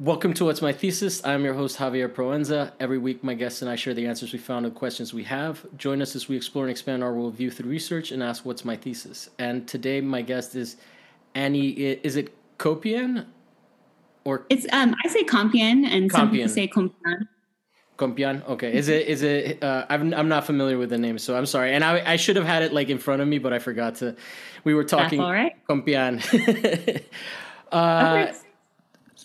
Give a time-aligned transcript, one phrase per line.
[0.00, 1.22] Welcome to What's My Thesis.
[1.26, 2.72] I'm your host, Javier Proenza.
[2.80, 5.24] Every week, my guests and I share the answers we found to the questions we
[5.24, 5.66] have.
[5.76, 8.76] Join us as we explore and expand our worldview through research and ask, What's my
[8.76, 9.28] thesis?
[9.38, 10.78] And today, my guest is
[11.34, 11.72] Annie.
[11.72, 13.26] Is it Copian?
[14.24, 17.28] Or It's um I say Compian and some people say Compian.
[17.98, 18.48] Compian?
[18.48, 18.72] Okay.
[18.72, 21.74] Is it, is it, uh, I'm, I'm not familiar with the name, so I'm sorry.
[21.74, 23.96] And I, I should have had it like in front of me, but I forgot
[23.96, 24.16] to.
[24.64, 25.20] We were talking.
[25.20, 25.52] all right.
[25.68, 26.22] Compian.
[27.72, 28.32] uh,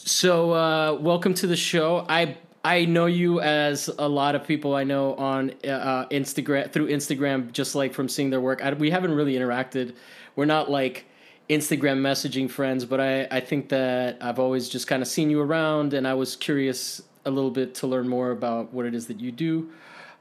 [0.07, 2.05] So, uh, welcome to the show.
[2.07, 6.89] I I know you as a lot of people I know on uh, Instagram through
[6.89, 8.63] Instagram, just like from seeing their work.
[8.63, 9.95] I, we haven't really interacted.
[10.35, 11.05] We're not like
[11.49, 15.41] Instagram messaging friends, but I I think that I've always just kind of seen you
[15.41, 19.07] around, and I was curious a little bit to learn more about what it is
[19.07, 19.71] that you do.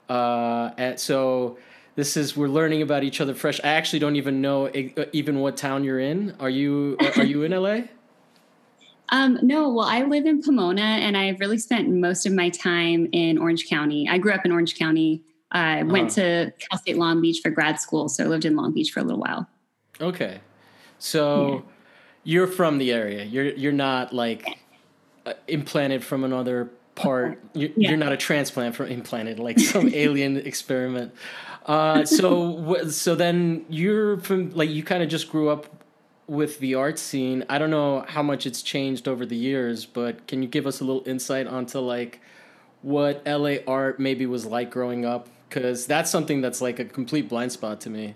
[0.09, 1.59] Uh, and so.
[1.96, 3.60] This is we're learning about each other fresh.
[3.62, 6.35] I actually don't even know e- even what town you're in.
[6.41, 7.82] Are you are you in LA?
[9.14, 13.09] Um, no, well, I live in Pomona and I've really spent most of my time
[13.12, 14.09] in Orange County.
[14.09, 15.23] I grew up in Orange County.
[15.52, 18.73] I went to Cal State Long Beach for grad school, so I lived in Long
[18.74, 19.48] Beach for a little while.
[20.01, 20.40] Okay,
[20.98, 21.65] so
[22.24, 23.23] you're from the area.
[23.23, 24.59] You're you're not like
[25.26, 27.40] uh, implanted from another part.
[27.52, 27.90] You're, Yeah.
[27.90, 31.15] you're not a transplant from implanted, like some alien experiment.
[31.66, 35.84] Uh, so so then you're from like you kind of just grew up
[36.27, 37.45] with the art scene.
[37.49, 40.80] I don't know how much it's changed over the years, but can you give us
[40.80, 42.21] a little insight onto like
[42.83, 45.29] what LA art maybe was like growing up?
[45.49, 48.15] Because that's something that's like a complete blind spot to me.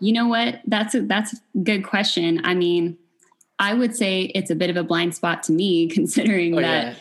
[0.00, 0.60] You know what?
[0.66, 2.40] That's a that's a good question.
[2.44, 2.98] I mean,
[3.58, 6.96] I would say it's a bit of a blind spot to me, considering Oh, that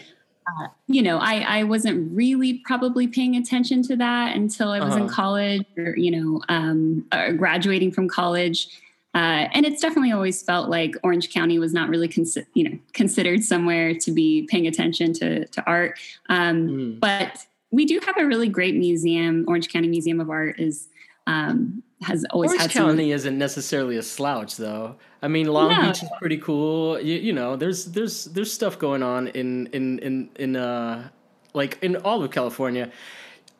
[0.49, 0.67] yeah.
[0.87, 5.03] you know, I, I wasn't really probably paying attention to that until I was in
[5.03, 5.13] Uh-huh.
[5.13, 8.67] college or, you know, um, uh, graduating from college.
[9.13, 12.77] Uh, and it's definitely always felt like Orange County was not really, consi- you know,
[12.93, 15.99] considered somewhere to be paying attention to, to art.
[16.29, 16.99] Um, Mm.
[16.99, 19.45] But we do have a really great museum.
[19.47, 20.87] Orange County Museum of Art is,
[21.27, 24.95] um, has always Orange had some County isn't necessarily a slouch, though.
[25.21, 25.87] I mean, Long No.
[25.87, 26.99] Beach is pretty cool.
[26.99, 31.09] You, you know, there's there's there's stuff going on in in in in uh
[31.53, 32.89] like in all of California.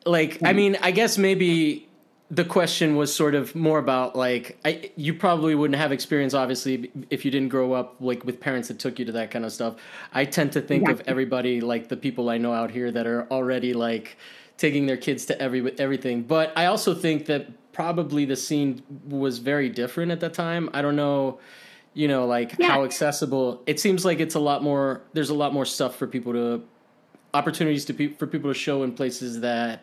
[0.04, 1.88] Like, I mean, I guess maybe
[2.32, 6.90] the question was sort of more about like I you probably wouldn't have experience obviously
[7.10, 9.52] if you didn't grow up like with parents that took you to that kind of
[9.52, 9.74] stuff.
[10.14, 13.26] I tend to think of everybody like the people I know out here that are
[13.30, 14.16] already like
[14.56, 16.22] taking their kids to every everything.
[16.22, 20.70] But I also think that probably the scene was very different at that time.
[20.72, 21.38] I don't know,
[21.92, 22.68] you know, like Yeah.
[22.68, 23.62] how accessible.
[23.66, 25.02] It seems like it's a lot more.
[25.12, 26.62] There's a lot more stuff for people to
[27.34, 29.82] opportunities to pe- for people to show in places that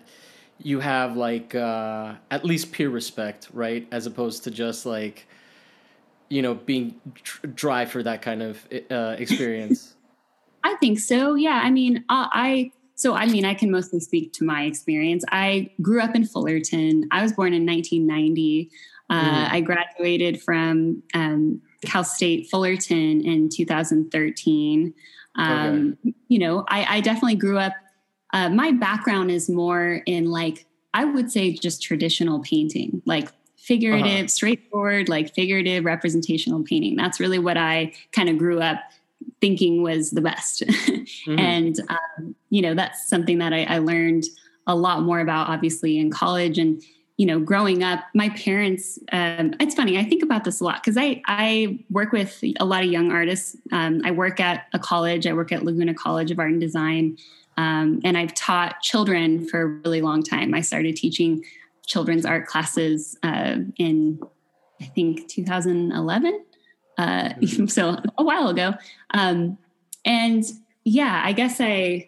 [0.62, 3.88] you have like uh, at least peer respect, right?
[3.92, 5.28] As opposed to just like
[6.30, 9.96] you know being tr- dry for that kind of uh, experience.
[10.64, 11.36] I think so.
[11.36, 11.62] Yeah.
[11.64, 15.24] I mean, uh, I, so I mean, I can mostly speak to my experience.
[15.32, 17.08] I grew up in Fullerton.
[17.12, 18.70] I was born in 1990.
[19.10, 19.52] Uh, Mhm.
[19.54, 24.94] I graduated from um, Cal State Fullerton in 2013.
[25.36, 25.98] Um,
[26.28, 27.74] You know, I, I definitely grew up.
[28.32, 34.06] Uh, my background is more in like, I would say just traditional painting, like figurative,
[34.06, 34.28] Uh-huh.
[34.28, 36.96] straightforward, like figurative representational painting.
[36.96, 38.80] That's really what I kind of grew up
[39.42, 40.64] thinking was the best.
[41.28, 41.40] Mhm.
[41.40, 44.24] and um, you know that's something that I, I learned
[44.68, 46.82] a lot more about obviously in college and
[47.18, 50.82] you know growing up my parents um, it's funny i think about this a lot
[50.82, 54.80] because I, I work with a lot of young artists um, i work at a
[54.80, 57.18] college i work at laguna college of art and design
[57.60, 60.54] um, and i've taught children for a really long time.
[60.54, 61.44] I started teaching
[61.86, 64.20] children's art classes uh, in
[64.82, 66.46] i think 2011
[66.98, 67.30] uh,
[67.68, 68.74] so a while ago.
[69.14, 69.58] Um,
[70.06, 70.46] and
[70.86, 72.08] yeah i guess i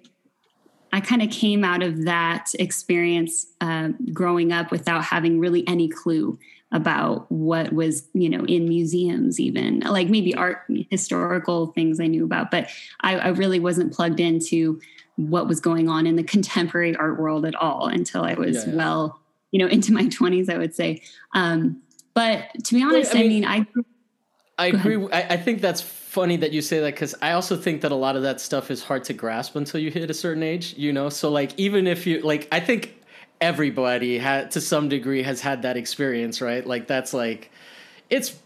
[0.94, 5.90] i kind of came out of that experience uh, growing up without having really any
[5.90, 6.40] clue
[6.72, 9.82] about what was you know in museums even.
[9.82, 12.70] Like maybe art historical things i knew about but
[13.02, 14.80] i, I really wasn't plugged into
[15.17, 18.72] what was going on in the contemporary art world at all until i was Yeah,
[18.72, 18.75] yeah.
[18.75, 19.19] well
[19.52, 21.02] you know into my 20s i would say
[21.34, 21.81] um,
[22.13, 23.66] but to be honest I i mean- mean i
[24.58, 25.08] I agree.
[25.11, 27.96] I, I think that's funny that you say that because I also think that a
[27.96, 30.75] lot of that stuff is hard to grasp until you hit a certain age.
[30.78, 32.93] You know, so like even if you like, I think
[33.40, 36.63] everybody had to some degree has had that experience, right?
[36.63, 37.49] Like that's like,
[38.11, 38.37] it's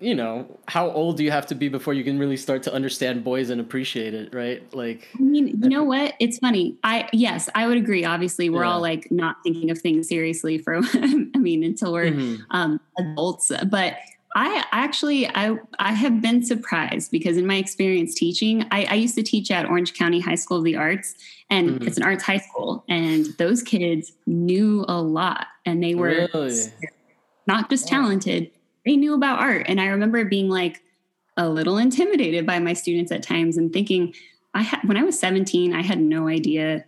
[0.00, 2.72] you know, how old do you have to be before you can really start to
[2.72, 4.62] understand boys and appreciate it, right?
[4.74, 6.14] Like, I mean, you know what?
[6.18, 6.76] It's funny.
[6.82, 8.04] I yes, I would agree.
[8.04, 8.72] Obviously, we're Yeah.
[8.72, 10.76] all like not thinking of things seriously for.
[10.94, 12.40] I mean, until we're mhm.
[12.50, 13.52] um, adults.
[13.68, 13.96] But
[14.34, 19.16] I actually I I have been surprised because in my experience teaching, I, I used
[19.16, 21.14] to teach at Orange County High School of the Arts,
[21.50, 21.86] and mm-hmm.
[21.86, 26.56] it's an arts high school, and those kids knew a lot, and they were really?
[27.46, 28.50] not just talented,
[28.90, 29.66] they knew about art.
[29.68, 30.82] And I remember being like
[31.36, 34.12] a little intimidated by my students at times and thinking,
[34.52, 36.84] I had when I was 17, I had no idea.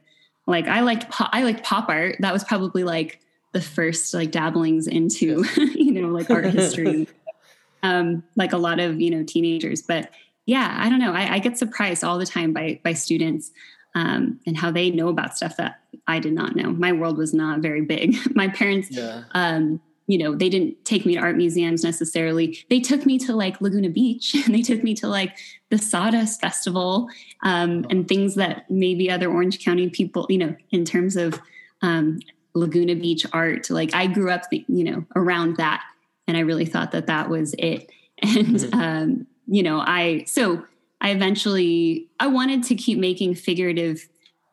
[0.48, 2.16] Like I liked pop, I liked pop art.
[2.18, 3.20] That was probably like
[3.52, 5.44] the first like dabblings into,
[5.76, 7.06] you know, like art history.
[7.84, 9.80] um, like a lot of, you know, teenagers.
[9.82, 10.10] But
[10.44, 11.12] yeah, I don't know.
[11.12, 13.52] I, I get surprised all the time by by students
[13.94, 15.78] um, and how they know about stuff that
[16.08, 16.72] I did not know.
[16.72, 18.16] My world was not very big.
[18.34, 19.22] my parents yeah.
[19.34, 19.80] um,
[20.12, 22.62] you know, they didn't take me to art museums necessarily.
[22.68, 25.38] They took me to like Laguna Beach and they took me to like
[25.70, 27.08] the Sawdust Festival
[27.42, 31.40] um, and things that maybe other Orange County people, you know, in terms of
[31.80, 32.18] um,
[32.52, 33.70] Laguna Beach art.
[33.70, 35.82] Like I grew up, you know, around that.
[36.28, 37.90] And I really thought that that was it.
[38.24, 38.80] And, mm-hmm.
[38.80, 40.64] um, you know, I, so
[41.00, 44.08] I eventually, I wanted to keep making figurative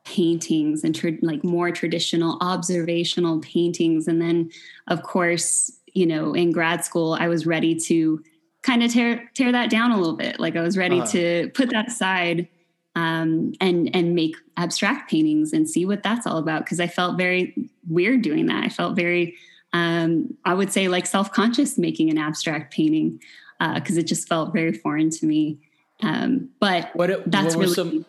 [0.09, 4.07] paintings and tra- like more traditional observational paintings.
[4.07, 4.49] And then
[4.87, 8.23] of course you know in grad school i was ready to
[8.61, 10.39] kind of tear tear that down a little bit.
[10.39, 11.11] Like i was ready uh-huh.
[11.11, 12.47] to put that aside
[12.95, 16.65] um, and and make abstract paintings and see what that's all about.
[16.65, 17.55] Because i felt very
[17.87, 18.63] weird doing that.
[18.63, 19.35] I felt very
[19.73, 23.19] um, i would say like self-conscious making an abstract painting
[23.59, 25.59] because uh, it just felt very foreign to me.
[26.01, 28.05] Um, but what, that's what really some-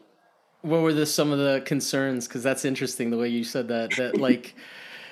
[0.63, 2.29] what were the some of the concerns?
[2.29, 3.97] Because that's interesting the way you said that.
[3.97, 4.55] That like,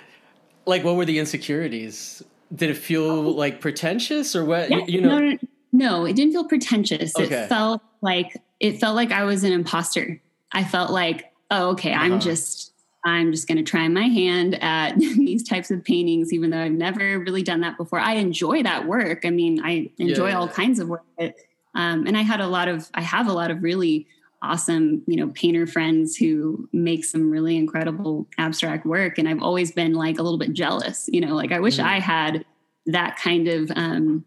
[0.66, 2.22] like what were the insecurities?
[2.54, 3.30] Did it feel oh.
[3.30, 4.70] like pretentious or what?
[4.70, 5.38] Yeah, you know, no,
[5.72, 7.14] no, it didn't feel pretentious.
[7.16, 7.34] Okay.
[7.34, 10.20] It felt like it felt like I was an imposter.
[10.52, 12.04] I felt like, oh, okay, uh-huh.
[12.04, 12.72] I'm just
[13.04, 16.72] I'm just going to try my hand at these types of paintings, even though I've
[16.72, 18.00] never really done that before.
[18.00, 19.24] I enjoy that work.
[19.24, 20.38] I mean, I enjoy yeah.
[20.38, 21.04] all kinds of work.
[21.16, 21.34] But,
[21.74, 24.06] um, and I had a lot of, I have a lot of really
[24.42, 29.18] awesome, you know, painter friends who make some really incredible abstract work.
[29.18, 31.84] And I've always been like a little bit jealous, you know, like I wish mm.
[31.84, 32.44] I had
[32.86, 34.24] that kind of, um,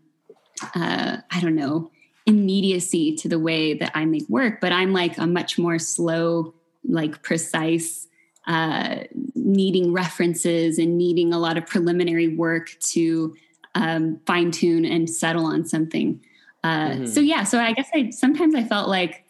[0.76, 1.92] uh, I don't know,
[2.26, 4.60] immediacy to the way that I make work.
[4.60, 6.54] But I'm like a much more slow,
[6.84, 8.08] like precise,
[8.48, 9.04] uh,
[9.36, 13.34] needing references and needing a lot of preliminary work to
[13.76, 16.20] um, fine tune and settle on something.
[16.64, 17.06] Uh, mm-hmm.
[17.06, 19.26] So yeah, so I guess I sometimes I felt like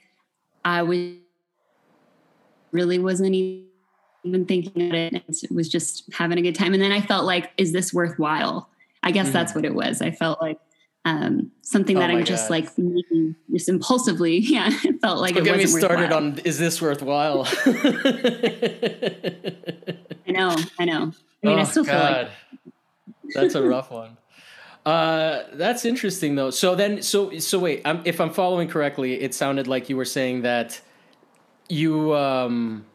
[0.64, 1.16] I was
[2.72, 6.74] really wasn't even thinking about it It was just having a good time.
[6.74, 8.70] And then I felt like, is this worthwhile?
[9.04, 9.34] I guess mm-hmm.
[9.34, 10.02] that's what it was.
[10.02, 10.60] I felt like
[11.06, 14.38] um, something oh that I'm just like making just impulsively.
[14.52, 16.24] Yeah, it felt like Don't it get me started worthwhile.
[16.24, 17.48] on is this worthwhile?
[20.28, 21.12] I know, I know.
[21.44, 21.92] I mean, oh, I still God.
[21.94, 22.30] feel like
[23.34, 24.18] that's a rough one.
[24.86, 26.50] Uh, that's interesting though.
[26.50, 27.82] So then, so so wait.
[27.86, 30.82] I'm, if I'm following correctly, it sounded like you were saying that
[31.70, 32.86] you um,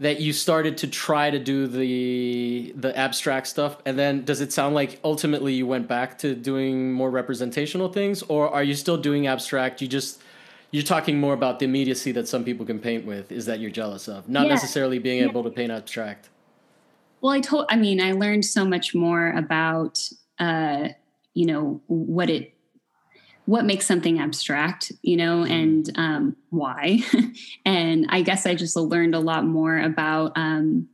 [0.00, 4.52] that you started to try to do the the abstract stuff, and then does it
[4.52, 8.96] sound like ultimately you went back to doing more representational things, or are you still
[8.96, 9.82] doing abstract?
[9.82, 10.22] You just
[10.70, 13.30] you're talking more about the immediacy that some people can paint with.
[13.30, 14.54] Is that you're jealous of, not yeah.
[14.54, 15.28] necessarily being yeah.
[15.28, 16.30] able to paint abstract.
[17.20, 17.66] Well, I told.
[17.68, 20.00] I mean, I learned so much more about
[20.38, 20.88] uh,
[21.34, 22.54] you know what it
[23.46, 25.52] what makes something abstract you know mm-hmm.
[25.52, 27.00] and um, why
[27.64, 30.88] and i guess i just learned a lot more about um,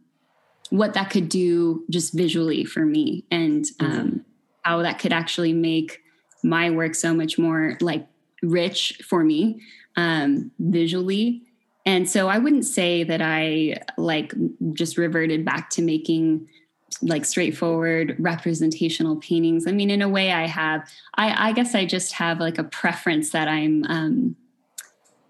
[0.70, 4.16] what that could do just visually for me and um, mm-hmm.
[4.62, 6.00] how that could actually make
[6.42, 8.06] my work so much more like
[8.42, 9.60] rich for me
[9.96, 11.42] um, visually
[11.86, 14.32] and so i wouldn't say that i like
[14.72, 16.48] just reverted back to making
[17.02, 19.66] like straightforward representational paintings.
[19.66, 20.88] I mean, in a way, I have.
[21.14, 23.84] I, I guess I just have like a preference that I'm.
[23.88, 24.36] Um,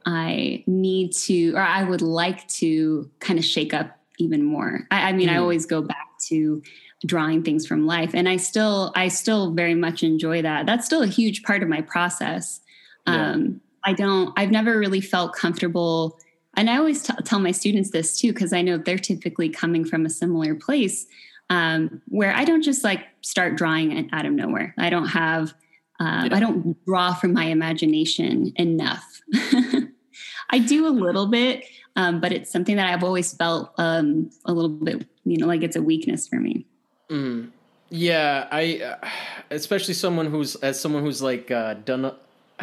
[0.07, 4.87] I need to, or I would like to, kind of shake up even more.
[4.91, 5.35] I, I mean, mm.
[5.35, 6.63] I always go back to
[7.07, 10.67] drawing things from life, and I still, I still very much enjoy that.
[10.67, 12.61] That's still a huge part of my process.
[13.07, 13.33] Yeah.
[13.33, 14.33] Um, I don't.
[14.37, 16.19] I've never really felt comfortable.
[16.57, 19.85] And I always t- tell my students this too, because I know they're typically coming
[19.85, 21.07] from a similar place
[21.51, 24.73] um, where I don't just like start drawing out of nowhere.
[24.79, 25.53] I don't have,
[25.99, 26.37] um, yeah.
[26.37, 29.05] I don't draw from my imagination enough.
[30.51, 31.67] I do a little bit,
[31.97, 35.63] um, but it's something that I've always felt um, a little bit, you know, like
[35.63, 36.67] it's a weakness for me.
[37.11, 37.51] Mm.
[37.91, 39.09] Yeah, I, uh,
[39.51, 42.15] especially someone who's as someone who's like uh, done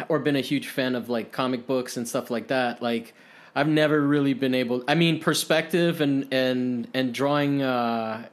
[0.08, 2.80] or been a huge fan of like comic books and stuff like that.
[2.80, 3.12] Like,
[3.54, 4.82] I've never really been able.
[4.88, 7.60] I mean, perspective and and and drawing.
[7.60, 8.28] Uh,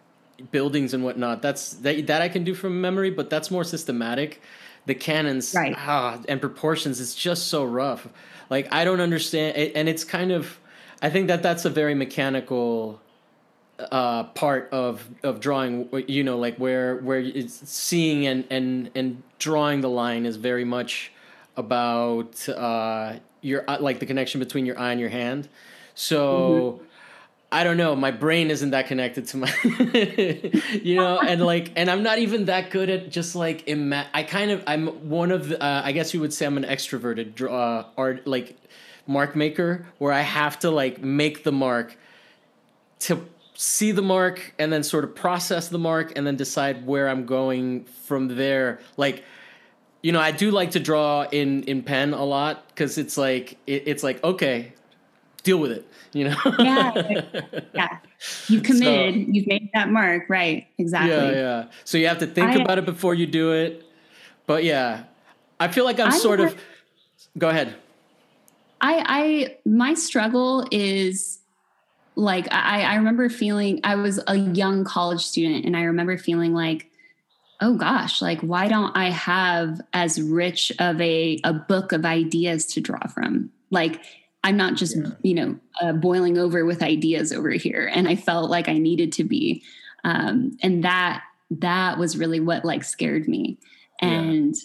[0.52, 1.42] buildings and whatnot.
[1.42, 4.42] That's that that I can do from memory, but that's more systematic.
[4.86, 5.76] The canons Right.
[5.78, 8.08] ah, and proportions is just so rough.
[8.50, 10.60] Like I don't understand, it, and it's kind of.
[11.02, 13.02] I think that that's a very mechanical
[13.80, 15.90] uh, part of of drawing.
[16.08, 20.66] You know, like where where it's seeing and and and drawing the line is very
[20.66, 21.12] much
[21.58, 25.50] about uh, your uh, like the connection between your eye and your hand.
[25.96, 26.82] So.
[27.52, 27.96] I don't know.
[27.96, 29.54] My brain isn't that connected to my,
[30.84, 34.24] you know, and like, and I'm not even that good at just like ima- I
[34.24, 37.36] kind of I'm one of the, uh, I guess you would say I'm an extroverted
[37.36, 38.58] draw uh, art like
[39.08, 41.98] mark maker where I have to like make the mark
[43.00, 47.08] to see the mark and then sort of process the mark and then decide where
[47.08, 48.80] I'm going from there.
[48.98, 49.24] Like,
[50.02, 53.58] you know, I do like to draw in in pen a lot because it's like
[53.66, 54.74] it, it's like okay,
[55.46, 55.88] deal with it.
[56.12, 56.36] You know.
[56.60, 57.22] Yeah.
[57.74, 57.98] Yeah.
[58.48, 60.26] You committed, you've made that mark.
[60.28, 60.68] Right.
[60.78, 61.12] Exactly.
[61.12, 61.66] Yeah, yeah.
[61.86, 63.86] So you have to think I- about it before you do it.
[64.48, 65.04] But yeah,
[65.60, 66.56] I feel like I'm, I'm sort of.
[67.38, 67.76] Go ahead.
[68.82, 71.40] I, I, my struggle is
[72.16, 76.54] like, I, I remember feeling, I was a young college student and I remember feeling
[76.54, 76.92] like,
[77.62, 82.66] oh gosh, like, why don't I have as rich of a, a book of ideas
[82.68, 83.50] to draw from?
[83.72, 84.02] Like,
[84.46, 85.10] I'm not just, Yeah.
[85.24, 87.92] you know, uh, boiling over with ideas over here.
[87.92, 89.64] And I felt like I needed to be.
[90.04, 93.58] Um, and that, that was really what like scared me.
[94.02, 94.10] Yeah.
[94.10, 94.56] And,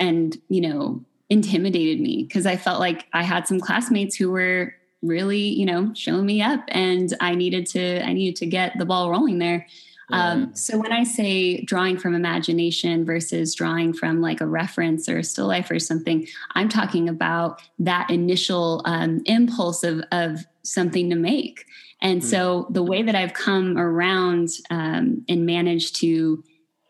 [0.00, 4.74] and, you know, intimidated me because I felt like I had some classmates who were
[5.02, 8.84] really, you know, showing me up and I needed to, I needed to get the
[8.84, 9.68] ball rolling there.
[10.10, 15.18] Um, so when I say drawing from imagination versus drawing from like a reference or
[15.18, 21.08] a still life or something, I'm talking about that initial um, impulse of, of something
[21.10, 21.64] to make.
[22.02, 26.42] And so the way that I've come around um, and managed to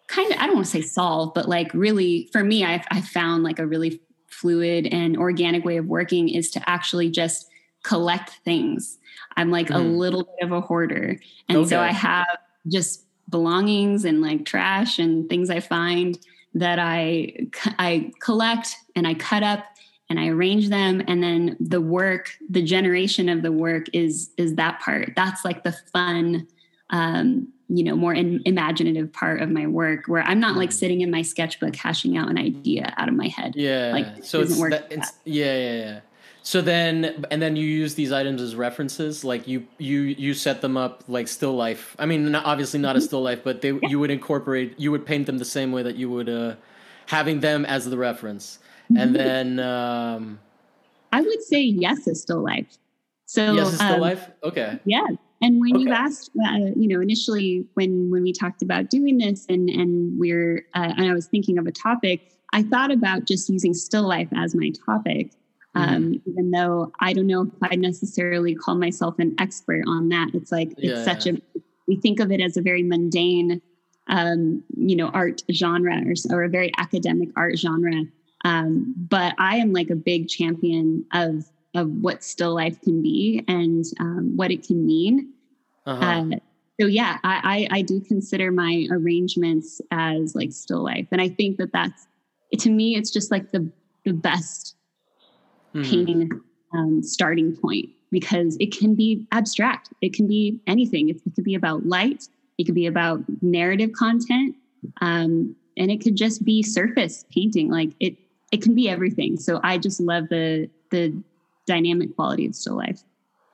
[0.09, 3.07] kind of, I don't want to say solve, but like really for me, I've, I've
[3.07, 7.47] found like a really fluid and organic way of working is to actually just
[7.85, 8.99] collect things.
[9.37, 9.97] I'm like a Mhm.
[9.99, 11.21] little bit of a hoarder.
[11.49, 12.27] And so I have
[12.69, 16.19] just belongings and like trash and things I find
[16.55, 17.35] that I
[17.79, 19.65] I collect and I cut up
[20.11, 24.57] and I arrange them and then the work the generation of the work is is
[24.57, 26.47] that part that's like the fun
[26.91, 30.75] um you know more in, imaginative part of my work where I'm not like Mhm.
[30.75, 33.93] sitting in my sketchbook hashing out an idea out of my head Yeah.
[33.93, 36.01] Like, so it's, that, it's yeah, yeah, yeah.
[36.45, 39.25] So then, and then you use these items as references.
[39.25, 41.95] Like you, you, you set them up like still life.
[41.99, 43.07] I mean, not, obviously not a Mm-hmm.
[43.07, 45.95] still life, but they, you would incorporate, you would paint them the same way that
[45.95, 46.57] you would, uh,
[47.07, 48.59] having them as the reference,
[48.97, 49.15] and Mhm.
[49.15, 50.41] then, um,
[51.13, 52.79] I would say yes is still life
[53.27, 54.31] so yes, still um, life.
[54.43, 54.79] Okay.
[54.85, 55.07] Yeah.
[55.41, 55.93] And when you Okay.
[55.93, 60.67] asked, uh, you know, initially when when we talked about doing this, and and we're
[60.75, 62.21] uh, and I was thinking of a topic,
[62.53, 65.33] I thought about just using still life as my topic,
[65.75, 70.31] um, even though I don't know if I necessarily call myself an expert on that.
[70.35, 71.05] It's like it's Yeah.
[71.05, 71.41] such a
[71.87, 73.61] we think of it as a very mundane,
[74.07, 78.05] um, you know, art genre or, or a very academic art genre.
[78.45, 83.43] Um, but I am like a big champion of of what still life can be
[83.49, 85.33] and um, what it can mean.
[85.87, 86.05] Uh-huh.
[86.05, 86.37] Uh,
[86.81, 91.29] so yeah, I, I I do consider my arrangements as like still life, and I
[91.29, 92.07] think that that's
[92.59, 93.71] to me it's just like the
[94.05, 94.77] the best
[95.75, 95.91] Mhm.
[95.91, 96.31] painting
[96.75, 99.91] um, starting point because it can be abstract.
[100.01, 101.09] It can be anything.
[101.11, 102.29] It, it could be about light.
[102.59, 104.55] It could be about narrative content,
[105.01, 107.71] um, and it could just be surface painting.
[107.71, 108.17] Like it,
[108.53, 109.39] it can be everything.
[109.39, 111.15] So I just love the the
[111.67, 113.03] dynamic quality of still life.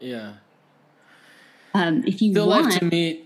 [0.01, 0.35] Yeah.
[1.75, 3.25] Um, if you Still want, life to me.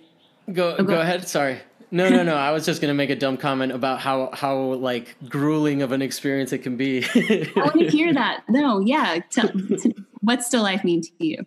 [0.53, 1.27] Go, Oh, go go- ahead.
[1.29, 1.59] Sorry.
[1.93, 2.35] No, no, no.
[2.35, 6.01] I was just gonna make a dumb comment about how how like grueling of an
[6.03, 7.05] experience it can be.
[7.05, 8.43] I want to hear that.
[8.49, 9.21] No, yeah.
[9.31, 11.47] Tell, t- what's still life mean to you?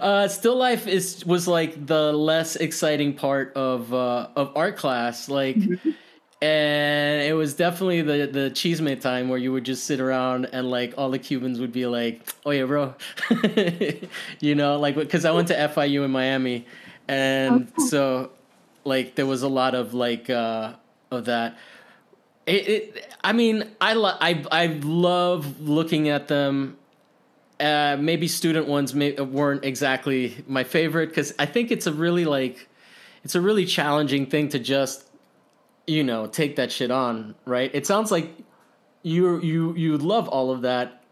[0.00, 5.28] Uh, still life is was like the less exciting part of uh, of art class,
[5.28, 5.90] like, Mm-hmm.
[6.40, 10.70] and it was definitely the the cheesemate time where you would just sit around and
[10.70, 12.94] like all the Cubans would be like, "Oh yeah, bro,"
[14.40, 16.64] you know, like because I went to FIU in Miami,
[17.08, 17.86] and cool.
[17.88, 18.30] so
[18.84, 20.74] like there was a lot of like uh,
[21.10, 21.56] of that.
[22.46, 26.78] It, it, I mean, I, lo- I, I love looking at them
[27.60, 32.24] uh, maybe student ones may, weren't exactly my favorite because I think it's a really
[32.24, 32.68] like
[33.24, 35.10] it's a really challenging thing to just
[35.86, 37.70] you know take that shit on, right?
[37.74, 38.30] It sounds like
[39.02, 41.02] you you you love all of that.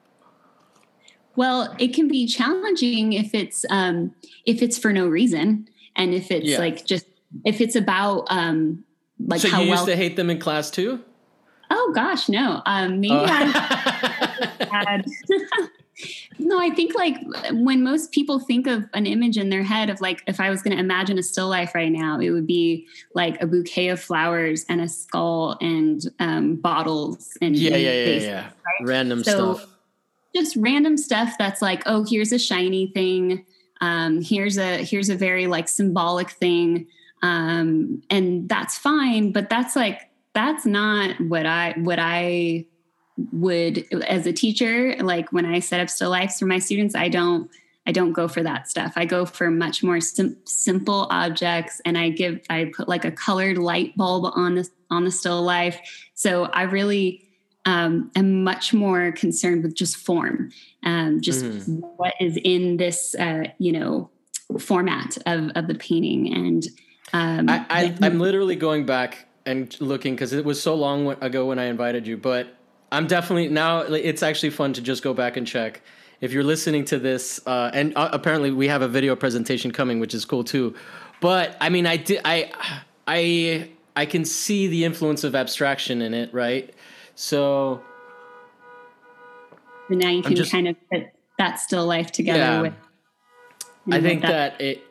[1.34, 4.14] Well, it can be challenging if it's um,
[4.46, 6.58] if it's for no reason, and if it's Yeah.
[6.58, 7.06] like just
[7.44, 8.84] if it's about um
[9.18, 11.00] like so how you used well to hate them in class too?
[11.70, 13.24] oh gosh no um maybe Oh.
[13.24, 15.04] I had
[16.38, 17.16] no i think like
[17.52, 20.60] when most people think of an image in their head of like if i was
[20.62, 23.98] going to imagine a still life right now it would be like a bouquet of
[24.00, 28.44] flowers and a skull and um, bottles and yeah, yeah, yeah, faces, yeah.
[28.44, 28.88] right?
[28.88, 29.68] Random So- stuff.
[30.34, 33.44] just random stuff that's like oh here's a shiny thing
[33.80, 36.86] um, here's a here's a very like symbolic thing
[37.22, 40.02] um, and that's fine but that's like
[40.34, 42.64] that's not what i what i
[43.32, 47.08] would as a teacher like when i set up still lifes for my students i
[47.08, 47.50] don't
[47.86, 48.92] i don't go for that stuff.
[48.96, 53.10] I go for much more sim- simple objects and i give i put like a
[53.12, 55.80] colored light bulb on the on the still life.
[56.14, 57.22] So i really
[57.64, 60.50] um, am much more concerned with just form
[60.84, 61.80] um, just Mhm.
[61.96, 64.10] what is in this uh, you know
[64.58, 66.32] format of of the painting.
[66.32, 66.64] And
[67.16, 71.08] um, I, I the- I'm literally going back and looking because it was so long
[71.22, 72.48] ago when I invited you, but
[72.92, 73.80] I'm definitely now.
[73.80, 75.82] It's actually fun to just go back and check.
[76.20, 80.00] If you're listening to this, uh, and uh, apparently we have a video presentation coming,
[80.00, 80.74] which is cool too.
[81.20, 82.50] But I mean, I did, I,
[83.06, 86.72] I, I can see the influence of abstraction in it, right?
[87.14, 87.82] So
[89.88, 91.04] and now you can just- kind of put
[91.38, 92.60] that still life together Yeah.
[92.62, 92.74] with
[93.90, 94.82] I think that it,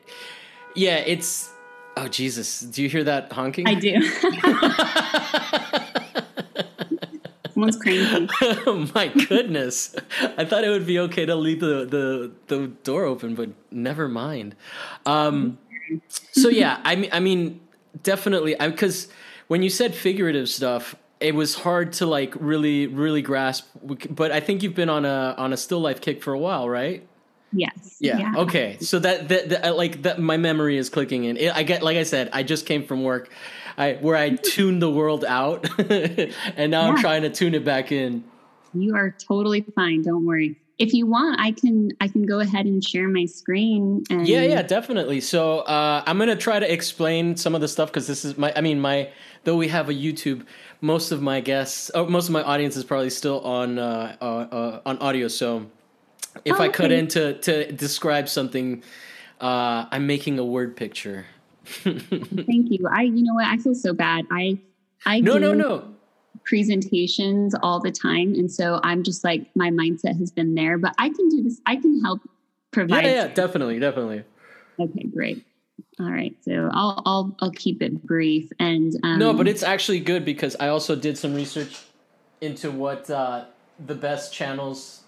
[0.74, 1.50] yeah, it's.
[1.96, 2.60] Oh Jesus!
[2.60, 3.66] Do you hear that honking?
[3.66, 4.02] I do.
[7.56, 8.28] Someone's cranky.
[8.66, 9.96] oh my goodness.
[10.36, 14.08] I thought it would be okay to leave the, the, the door open, but never
[14.08, 14.54] mind.
[15.06, 15.56] Um,
[16.32, 17.60] so yeah, I mean, I mean,
[18.02, 19.08] definitely, because
[19.46, 23.66] when you said figurative stuff, it was hard to like really, really grasp.
[24.10, 26.68] But I think you've been on a on a still life kick for a while,
[26.68, 27.08] right?
[27.56, 27.96] Yes.
[27.98, 28.34] Yeah.
[28.36, 28.76] Okay.
[28.80, 31.36] So that, that, that like that my memory is clicking in.
[31.36, 33.30] It, I get like I said, I just came from work,
[33.76, 37.92] I where I tuned the world out, and now I'm trying to tune it back
[37.92, 38.24] in.
[38.74, 40.02] You are totally fine.
[40.02, 40.56] Don't worry.
[40.78, 44.04] If you want, I can I can go ahead and share my screen.
[44.10, 45.22] And Yeah, yeah, definitely.
[45.22, 48.52] So uh, I'm gonna try to explain some of the stuff because this is my.
[48.54, 49.08] I mean, my
[49.44, 50.44] though we have a YouTube,
[50.82, 54.24] most of my guests, oh, most of my audience is probably still on uh, uh,
[54.24, 55.28] uh, on audio.
[55.28, 55.66] So
[56.44, 58.82] if I in to to describe something,
[59.40, 61.26] uh, I'm making a word picture.
[61.64, 62.86] Thank you.
[62.90, 63.46] I you know what?
[63.46, 64.26] I feel so bad.
[64.30, 64.58] I
[65.04, 65.94] I No, do no, no.
[66.44, 70.78] presentations all the time, and so I'm just like my mindset has been there.
[70.78, 71.60] But I can do this.
[71.66, 72.28] I can help Yeah,
[72.72, 73.04] provide.
[73.06, 74.24] yeah, definitely, definitely.
[74.78, 75.44] Okay, great.
[75.98, 80.00] All right, so I'll I'll I'll keep it brief and um, No, but it's actually
[80.00, 81.78] good because I also did some research
[82.40, 83.46] into what uh,
[83.86, 85.02] the best channels,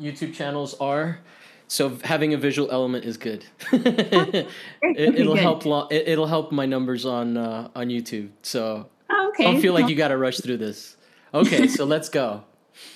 [0.00, 1.18] YouTube channels are.
[1.66, 3.44] So having a visual element is good.
[3.72, 4.46] it,
[4.82, 5.42] it'll good.
[5.42, 5.64] help.
[5.64, 8.30] Lo- it, it'll help my numbers on uh, on YouTube.
[8.42, 9.44] So Oh, okay.
[9.44, 10.96] don't feel like you got to rush through this.
[11.32, 12.42] Okay, so let's go.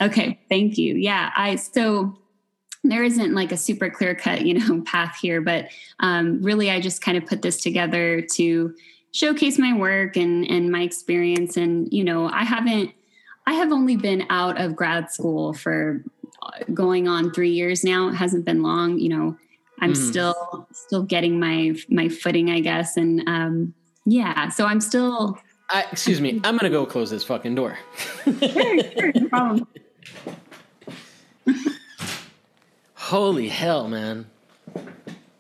[0.01, 0.95] Okay, thank you.
[0.97, 2.17] Yeah, I so
[2.85, 5.69] there isn't like a super clear cut, you know, path here, but
[6.01, 8.75] um, really, I just kind of put this together to
[9.13, 11.57] showcase my work and and my experience.
[11.57, 12.93] And you know, I haven't,
[13.47, 16.05] I have only been out of grad school for
[16.75, 18.09] going on three years now.
[18.09, 18.99] It hasn't been long.
[18.99, 19.37] You know,
[19.81, 19.97] I'm Mhm.
[20.11, 23.75] still still getting my my footing, I guess, and um,
[24.07, 24.49] yeah.
[24.51, 25.39] So I'm still.
[25.71, 26.41] I, excuse me.
[26.45, 27.79] I'm gonna go close this fucking door.
[28.25, 29.67] Sure, sure, no problem.
[32.95, 34.27] Holy hell, man!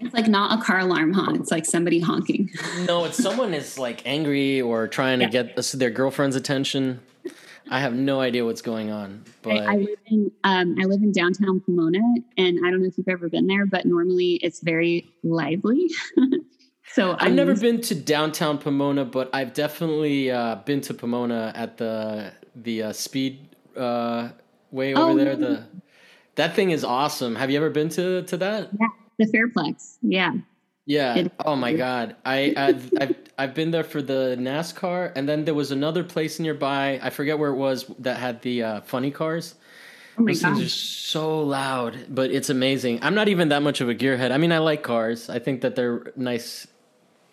[0.00, 1.32] It's like not a car alarm, huh?
[1.34, 2.50] It's like somebody honking.
[2.86, 5.30] No, it's someone is like angry or trying to Yeah.
[5.30, 7.00] get us- their girlfriend's attention.
[7.70, 11.02] I have no idea what's going on, but I, I live in um, I live
[11.02, 12.00] in downtown Pomona,
[12.36, 15.88] and I don't know if you've ever been there, but normally it's very lively.
[16.92, 21.52] so I've I'm never been to downtown Pomona, but I've definitely uh, been to Pomona
[21.54, 24.30] at the the uh, speed uh,
[24.70, 25.36] way over Oh, there.
[25.36, 25.66] The
[26.36, 27.34] that thing is awesome.
[27.34, 28.70] Have you ever been to to that?
[28.80, 29.98] Yeah, the Fairplex.
[30.02, 30.32] Yeah,
[30.88, 31.28] Yeah.
[31.44, 32.16] Oh my god.
[32.24, 36.40] I I've, I've I've been there for the NASCAR, and then there was another place
[36.40, 36.98] nearby.
[37.02, 39.54] I forget where it was that had the uh, funny cars.
[40.18, 43.00] oh my Those things are so loud, but it's amazing.
[43.02, 44.30] I'm not even that much of a gearhead.
[44.32, 45.28] I mean, I like cars.
[45.28, 46.66] I think that they're nice.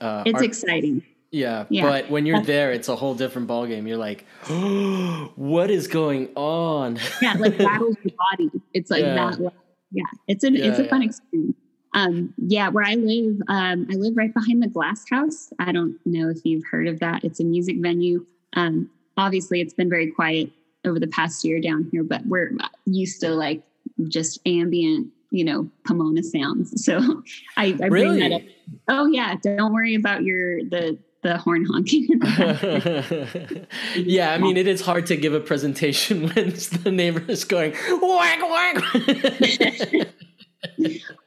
[0.01, 1.01] Uh, it's art- exciting.
[1.31, 1.83] yeah, yeah.
[1.89, 3.87] but when you're there, it's a whole different ballgame.
[3.87, 4.25] You're like,
[5.37, 6.99] what is going on?
[7.21, 8.51] Yeah, like rattles your body.
[8.73, 9.31] It's like Yeah.
[9.31, 9.53] that.
[9.91, 11.55] Yeah, it's an it's Yeah, a fun experience.
[11.95, 15.51] Um, yeah, where I live, um, I live right behind the Glass House.
[15.59, 17.23] I don't know if you've heard of that.
[17.23, 18.25] It's a music venue.
[18.53, 20.51] Um, obviously, it's been very quiet
[20.85, 22.51] over the past year down here, but we're
[22.85, 23.63] used to like
[24.07, 26.83] just ambient you know, Pomona sounds.
[26.83, 27.23] So
[27.57, 28.19] I, I really?
[28.19, 28.41] bring that up.
[28.87, 29.35] Oh yeah.
[29.41, 32.07] Don't worry about your, the, the horn honking.
[33.95, 36.53] yeah, I mean, it is hard to give a presentation when
[36.83, 40.07] the neighbor is going whack whack.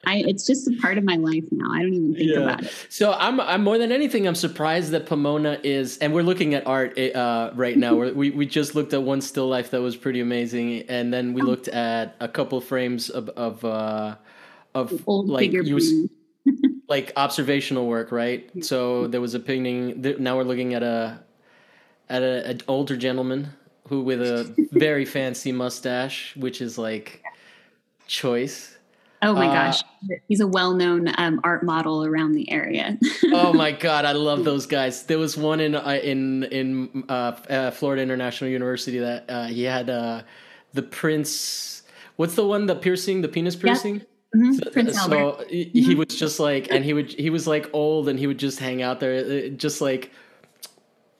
[0.06, 1.70] I, it's just a part of my life now.
[1.72, 2.38] I don't even think yeah.
[2.38, 2.86] about it.
[2.88, 6.66] So I'm, I'm more than anything, I'm surprised that Pomona is, and we're looking at
[6.66, 7.94] art uh, right now.
[7.94, 11.42] we we just looked at one still life that was pretty amazing, and then we
[11.42, 11.46] oh.
[11.46, 14.16] looked at a couple frames of of uh,
[14.74, 16.08] of Old like you,
[16.88, 18.50] like observational work, right?
[18.64, 20.00] So there was a painting.
[20.18, 21.20] Now we're looking at a
[22.08, 23.50] at a, an older gentleman
[23.88, 27.22] who with a very fancy mustache, which is like
[28.06, 28.77] choice
[29.20, 29.82] Oh my uh, gosh,
[30.28, 32.98] he's a well-known um, art model around the area.
[33.32, 35.04] oh my god, I love those guys.
[35.04, 39.64] There was one in uh, in in uh, uh, Florida International University that uh, he
[39.64, 40.22] had uh,
[40.72, 41.82] the Prince.
[42.16, 42.66] What's the one?
[42.66, 44.00] The piercing, the penis piercing.
[44.36, 44.52] Mm-hmm.
[44.54, 45.50] So, Prince so Albert.
[45.50, 45.98] he mm-hmm.
[45.98, 48.82] was just like, and he would he was like old, and he would just hang
[48.82, 50.12] out there, just like,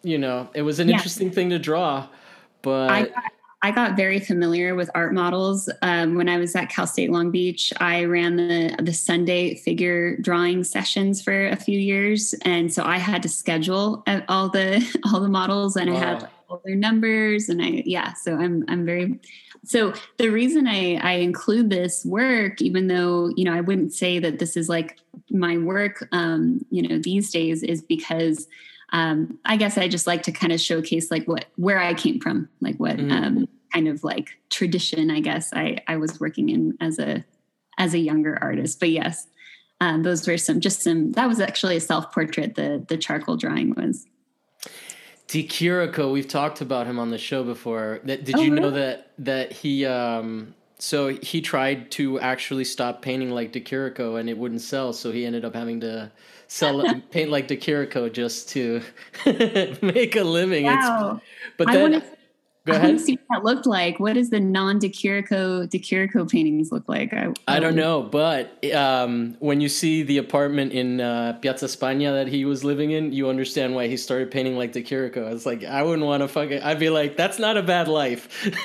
[0.03, 0.95] you know, it was an yeah.
[0.95, 2.07] interesting thing to draw.
[2.63, 3.11] But I
[3.61, 7.33] I got very familiar with art models um, when I was at Cal State Long
[7.33, 7.73] Beach.
[7.81, 12.99] I ran the the Sunday figure drawing sessions for a few years, and so I
[12.99, 15.97] had to schedule all the all the models, and wow.
[15.97, 18.13] I had all their numbers, and I yeah.
[18.15, 19.19] So I'm I'm very
[19.65, 24.21] so the reason I I include this work, even though you know I wouldn't say
[24.21, 24.99] that this is like
[25.31, 28.47] my work, um, you know, these days, is because
[28.93, 32.21] um, I guess I just like to kind of showcase like what where I came
[32.21, 33.11] from, like what mm-hmm.
[33.11, 37.25] um, kind of like tradition I guess I I was working in as a
[37.77, 38.81] as a younger artist.
[38.81, 39.27] But yes,
[39.81, 41.13] um, those were some just some.
[41.13, 42.55] That was actually a self portrait.
[42.55, 44.07] The the charcoal drawing was.
[45.29, 48.01] De Chirico, we've talked about him on the show before.
[48.05, 53.03] That did oh, you know that that he um so he tried to actually stop
[53.03, 56.11] painting like De Chirico and it wouldn't sell, so he ended up having to
[56.49, 58.83] sell paint like De Chirico just to
[59.83, 60.65] make a living.
[60.67, 61.21] Wow.
[61.23, 62.03] It's, but then, I
[62.69, 62.85] Go ahead.
[62.85, 63.99] I want to see what that looked like.
[63.99, 67.15] What does the non De Chirico paintings look like?
[67.15, 72.13] I, I don't know, but um, when you see the apartment in uh, Piazza Spagna
[72.13, 75.33] that he was living in, you understand why he started painting like De Chirico.
[75.33, 76.63] It's like I wouldn't want to fucking.
[76.63, 78.29] I'd be like, that's not a bad life.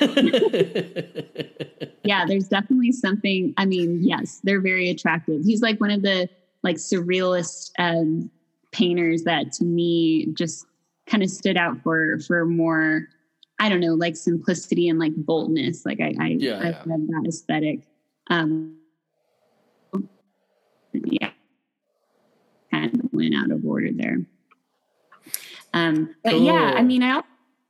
[2.04, 3.54] yeah, there's definitely something.
[3.56, 5.42] I mean, yes, they're very attractive.
[5.44, 6.28] He's like one of the
[6.64, 8.30] like surrealist um,
[8.72, 10.66] painters that to me just
[11.06, 13.08] kind of stood out for for more
[13.58, 15.86] I don't know, like simplicity and like boldness.
[15.86, 16.82] Like I, I, yeah, I yeah.
[16.86, 17.80] love that aesthetic.
[18.28, 18.78] Um,
[20.92, 21.30] yeah,
[22.70, 24.26] kind of went out of order there.
[25.72, 26.44] Um, but cool.
[26.44, 27.22] yeah, I mean, I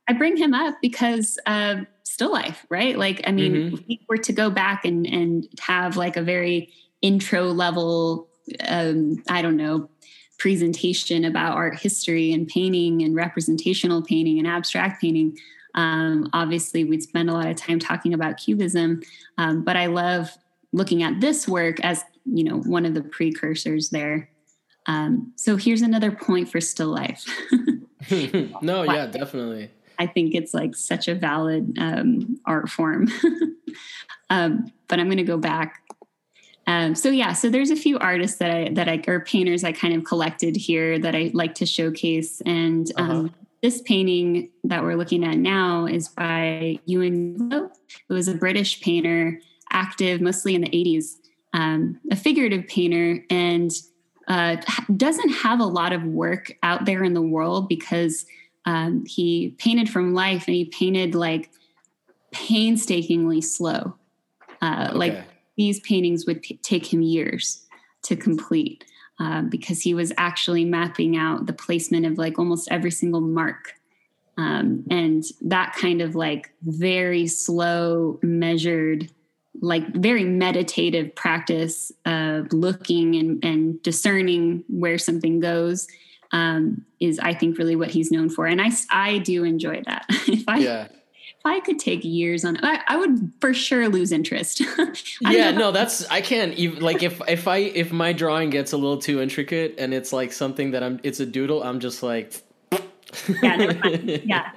[0.07, 2.97] I bring him up because uh, still life, right?
[2.97, 3.75] Like, I mean, mm-hmm.
[3.75, 8.27] if we were to go back and and have like a very intro level,
[8.67, 9.89] um, I don't know,
[10.37, 15.37] presentation about art history and painting and representational painting and abstract painting
[15.75, 19.03] um, obviously, we'd spend a lot of time talking about Cubism,
[19.37, 20.31] um, but I love
[20.71, 24.29] looking at this work as you know one of the precursors there.
[24.87, 27.25] Um, so here's another point for still life.
[28.61, 29.69] no, yeah, definitely.
[29.99, 33.07] I think it's like such a valid um, art form.
[34.29, 35.81] Um, but I'm going to go back
[36.67, 39.71] um, so yeah, so there's a few artists that I that I or painters I
[39.71, 43.11] kind of collected here that I like to showcase, and uh-huh.
[43.11, 47.69] um, this painting that we're looking at now is by Euan Uglow,
[48.07, 49.39] who was a British painter,
[49.71, 51.17] active mostly in the 80s,
[51.53, 53.71] um, a figurative painter, and
[54.27, 54.57] uh,
[54.97, 58.25] doesn't have a lot of work out there in the world because
[58.65, 61.51] um, he painted from life and he painted like
[62.31, 63.95] painstakingly slow.
[64.61, 64.97] Uh, okay.
[64.97, 65.25] Like
[65.57, 67.65] these paintings would take him years
[68.03, 68.85] to complete.
[69.17, 73.75] Um, because he was actually mapping out the placement of like almost every single mark.
[74.37, 79.09] Um, and that kind of like very slow, measured,
[79.61, 85.87] like very meditative practice of looking and, and discerning where something goes
[86.33, 88.45] um, is, I think, really what he's known for.
[88.45, 90.05] And I, I do enjoy that.
[90.09, 90.87] if I, yeah.
[91.45, 94.61] I could take years on, I, I would for sure lose interest.
[95.21, 98.77] yeah, no, that's I can't even like if if I if my drawing gets a
[98.77, 102.41] little too intricate and it's like something that I'm it's a doodle, I'm just like.
[103.43, 103.71] yeah,
[104.23, 104.51] yeah.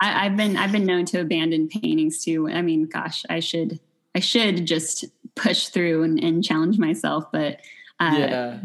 [0.00, 2.48] I, I've been I've been known to abandon paintings too.
[2.48, 3.80] I mean, gosh, I should
[4.14, 7.60] I should just push through and, and challenge myself, but
[7.98, 8.60] uh, yeah.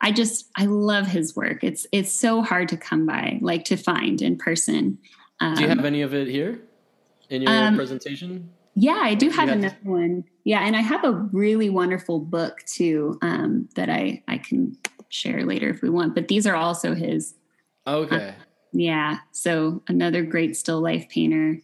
[0.00, 1.62] I just I love his work.
[1.62, 4.98] It's it's so hard to come by, like to find in person.
[5.40, 6.60] Um, Do you have um, any of it here?
[7.30, 8.50] In your um, presentation?
[8.74, 10.24] Yeah, I do have another one.
[10.44, 14.76] Yeah, and I have a really wonderful book too um, that I I can
[15.08, 16.14] share later if we want.
[16.14, 17.34] But these are also his.
[17.86, 18.28] Okay.
[18.28, 18.32] Uh,
[18.72, 19.18] yeah.
[19.30, 21.58] So another great still life painter.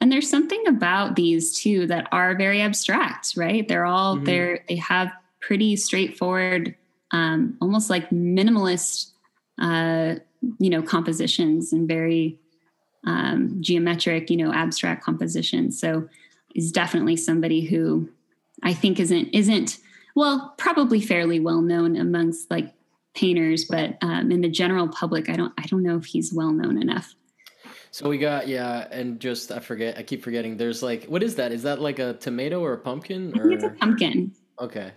[0.00, 3.66] And there's something about these too that are very abstract, right?
[3.68, 4.24] They're all mm-hmm.
[4.24, 6.74] they're they have pretty straightforward,
[7.10, 9.10] um, almost like minimalist,
[9.60, 10.16] uh,
[10.58, 12.38] you know, compositions and very
[13.06, 15.70] um, geometric, you know, abstract composition.
[15.70, 16.08] So
[16.54, 18.08] is definitely somebody who
[18.62, 19.78] I think isn't isn't
[20.14, 22.72] well probably fairly well known amongst like
[23.14, 26.52] painters, but um, in the general public, I don't I don't know if he's well
[26.52, 27.14] known enough.
[27.90, 30.56] So we got yeah, and just I forget I keep forgetting.
[30.56, 31.52] There's like what is that?
[31.52, 33.38] Is that like a tomato or a pumpkin?
[33.38, 33.50] Or...
[33.52, 34.32] it's a pumpkin.
[34.60, 34.92] Okay,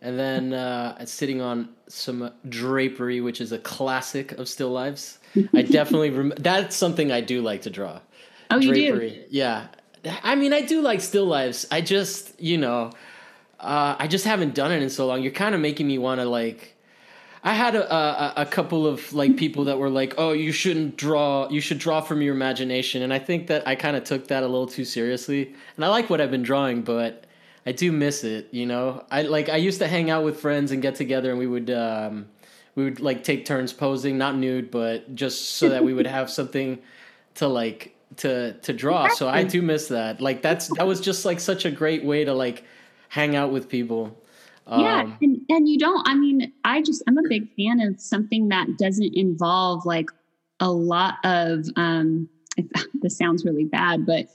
[0.00, 5.19] and then uh, sitting on some drapery, which is a classic of still lives.
[5.54, 8.00] I definitely rem- that's something I do like to draw.
[8.50, 9.08] Oh, drapery.
[9.08, 9.24] you do?
[9.30, 9.68] Yeah,
[10.22, 11.66] I mean, I do like still lives.
[11.70, 12.90] I just, you know,
[13.58, 15.22] uh, I just haven't done it in so long.
[15.22, 16.76] You're kind of making me want to like.
[17.42, 20.96] I had a, a, a couple of like people that were like, "Oh, you shouldn't
[20.96, 21.48] draw.
[21.48, 24.42] You should draw from your imagination." And I think that I kind of took that
[24.42, 25.54] a little too seriously.
[25.76, 27.24] And I like what I've been drawing, but
[27.64, 28.48] I do miss it.
[28.50, 31.38] You know, I like I used to hang out with friends and get together, and
[31.38, 32.26] we would um,
[32.74, 36.30] we would like take turns posing, not nude, but just so that we would have
[36.38, 36.78] something
[37.34, 39.08] to like to to draw.
[39.08, 40.20] So I do miss that.
[40.20, 42.64] Like that's that was just like such a great way to like
[43.08, 44.16] hang out with people.
[44.66, 46.06] Um, yeah, and, and you don't.
[46.06, 50.10] I mean, I just I'm a big fan of something that doesn't involve like
[50.60, 51.66] a lot of.
[51.76, 52.28] um
[53.02, 54.26] This sounds really bad, but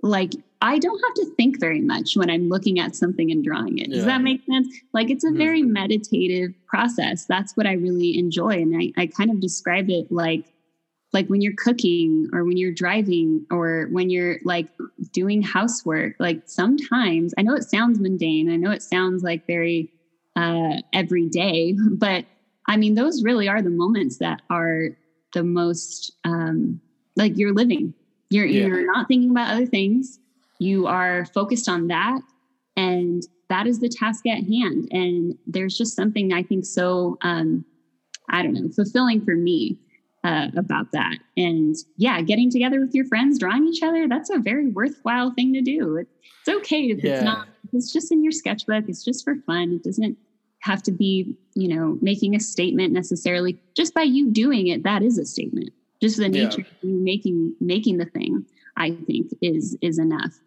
[0.00, 0.30] like
[0.64, 3.90] I don't have to think very much when I'm looking at something and drawing it.
[3.90, 4.06] Does yeah.
[4.06, 4.66] that make sense?
[4.94, 5.36] Like it's a mm-hmm.
[5.36, 7.26] very meditative process.
[7.26, 8.62] That's what I really enjoy.
[8.62, 10.46] And I, I kind of describe it like
[11.12, 14.66] like when you're cooking or when you're driving or when you're like
[15.12, 19.92] doing housework like sometimes i know it sounds mundane i know it sounds like very
[20.34, 22.24] uh everyday but
[22.66, 24.88] i mean those really are the moments that are
[25.34, 26.80] the most um
[27.14, 27.94] like you're living
[28.28, 28.66] you're yeah.
[28.66, 30.18] you're not thinking about other things
[30.58, 32.20] you are focused on that
[32.76, 37.64] and that is the task at hand and there's just something i think so um
[38.30, 39.78] i don't know fulfilling for me
[40.24, 41.18] uh, about that.
[41.36, 45.52] And yeah, getting together with your friends, drawing each other, that's a very worthwhile thing
[45.52, 45.96] to do.
[45.98, 47.12] It's okay if yeah.
[47.12, 49.74] it's not, it's just in your sketchbook, it's just for fun.
[49.74, 50.16] It doesn't
[50.60, 53.60] have to be, you know, making a statement necessarily.
[53.76, 55.70] Just by you doing it, that is a statement.
[56.00, 56.66] Just the nature yeah.
[56.66, 58.44] of you making making the thing,
[58.76, 60.38] I think, is is enough.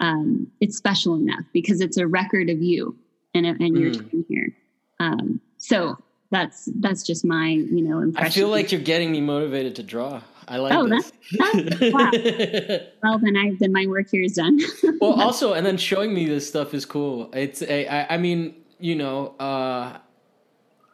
[0.00, 2.96] Um, it's special enough because it's a record of you
[3.34, 3.80] and, and mm.
[3.80, 4.56] your time here.
[5.00, 5.98] Um, so
[6.30, 8.26] that's that's just my you know impression.
[8.26, 10.20] I feel like you're getting me motivated to draw.
[10.46, 11.12] I like oh, this.
[11.36, 12.10] That's, that's, wow.
[13.02, 14.58] well, then I then my work here is done.
[15.00, 17.30] well, also, and then showing me this stuff is cool.
[17.34, 19.34] It's a, I, I mean, you know.
[19.38, 19.98] uh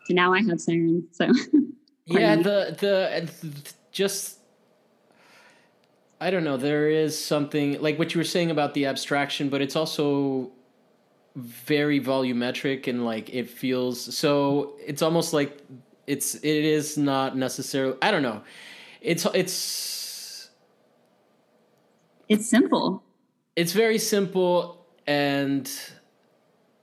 [0.07, 1.05] so now I have sirens.
[1.13, 1.27] So
[2.07, 3.29] yeah, the the
[3.93, 4.39] just
[6.25, 6.57] I don't know.
[6.57, 10.53] There is something like what you were saying about the abstraction, but it's also
[11.37, 15.61] very volumetric and like it feels so it's almost like
[16.07, 18.41] it's it is not necessarily I don't know.
[19.03, 20.49] It's it's
[22.31, 23.03] it's simple.
[23.55, 25.71] It's very simple and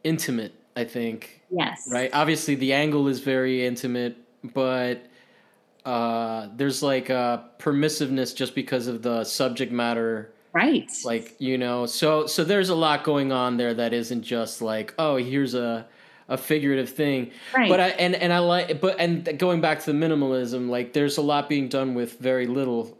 [0.03, 1.41] intimate, I think.
[1.49, 1.89] Yes.
[1.91, 2.11] Right?
[2.13, 4.17] Obviously the angle is very intimate,
[4.53, 5.07] but
[5.85, 10.33] uh there's like a permissiveness just because of the subject matter.
[10.53, 10.91] Right.
[11.05, 14.93] Like you know so so there's a lot going on there that isn't just like
[14.99, 15.87] oh here's a
[16.27, 17.31] a figurative thing.
[17.55, 17.69] Right.
[17.69, 21.17] but i and and i like but and going back to the minimalism like there's
[21.17, 22.97] a lot being done with very little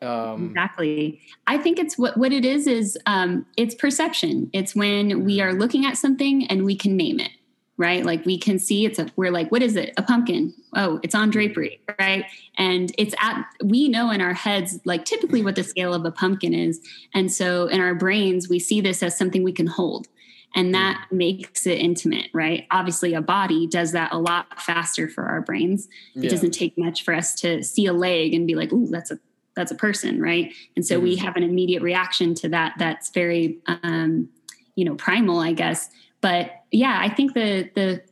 [0.00, 1.20] um, exactly.
[1.46, 4.50] I think it's what what it is is um it's perception.
[4.52, 7.32] It's when we are looking at something and we can name it
[7.78, 8.04] right?
[8.04, 9.94] Like we can see it's a, we're like, what is it?
[9.96, 10.52] A pumpkin.
[10.74, 12.24] Oh, it's on drapery, right?
[12.58, 16.10] And it's at, we know in our heads, like typically what the scale of a
[16.10, 16.80] pumpkin is.
[17.14, 20.08] And so in our brains, we see this as something we can hold.
[20.56, 22.66] And that makes it intimate, right?
[22.70, 25.88] Obviously, a body does that a lot faster for our brains.
[26.16, 26.30] It yeah.
[26.30, 29.18] doesn't take much for us to see a leg and be like, "Ooh, that's a
[29.54, 30.54] that's a person," right?
[30.74, 31.04] And so mm-hmm.
[31.04, 32.72] we have an immediate reaction to that.
[32.78, 34.30] That's very, um,
[34.74, 38.02] you know, primal, I guess but yeah, I think the the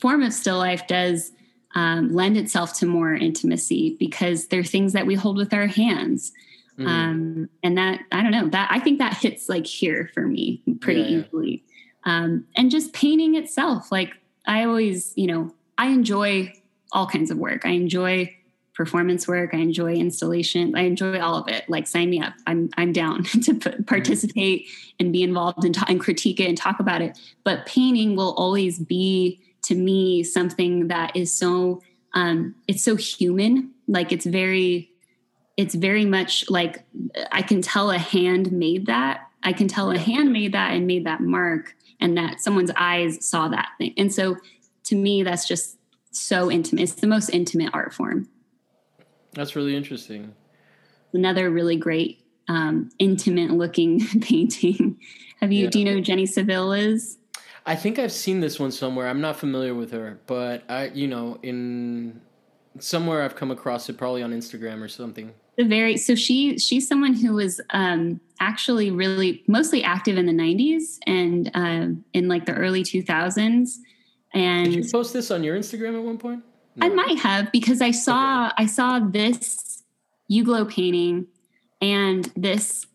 [0.00, 1.32] form of still life does
[1.74, 6.32] um, lend itself to more intimacy because they're things that we hold with our hands.
[6.78, 6.86] Mm-hmm.
[6.86, 10.62] Um, and that I don't know that I think that hits like here for me
[10.80, 11.64] pretty yeah, easily.
[12.04, 14.14] Um, and just painting itself, like
[14.46, 16.52] I always, you know, I enjoy
[16.92, 17.64] all kinds of work.
[17.64, 18.34] I enjoy
[18.74, 19.50] performance work.
[19.52, 20.74] I enjoy installation.
[20.76, 21.68] I enjoy all of it.
[21.68, 22.34] Like sign me up.
[22.46, 26.80] I'm I'm down to p- participate and be involved and, and critique it and talk
[26.80, 27.18] about it.
[27.44, 31.82] But painting will always be to me something that is so
[32.14, 33.70] um, it's so human.
[33.88, 34.90] Like it's very
[35.56, 36.84] it's very much like
[37.30, 39.28] I can tell a hand made that.
[39.42, 43.24] I can tell a hand made that and made that mark and that someone's eyes
[43.24, 43.92] saw that thing.
[43.96, 44.36] And so
[44.84, 45.78] to me, that's just
[46.10, 46.82] so intimate.
[46.82, 48.28] It's the most intimate art form.
[49.32, 50.34] That's really interesting.
[51.12, 54.98] Another really great um, intimate looking painting.
[55.40, 55.64] Have you?
[55.64, 55.70] Yeah.
[55.70, 57.18] Do you know Jenny Saville is?
[57.64, 59.08] I think I've seen this one somewhere.
[59.08, 62.20] I'm not familiar with her, but I, you know, in
[62.78, 65.32] somewhere I've come across it, probably on Instagram or something.
[65.56, 70.32] The very so she she's someone who was um, actually really mostly active in the
[70.32, 73.76] 90s and um, in like the early 2000s.
[74.34, 76.42] And did you post this on your Instagram at one point?
[76.80, 78.54] I might have because I saw okay.
[78.58, 79.82] I saw this
[80.30, 81.26] Uglow painting
[81.80, 82.86] and this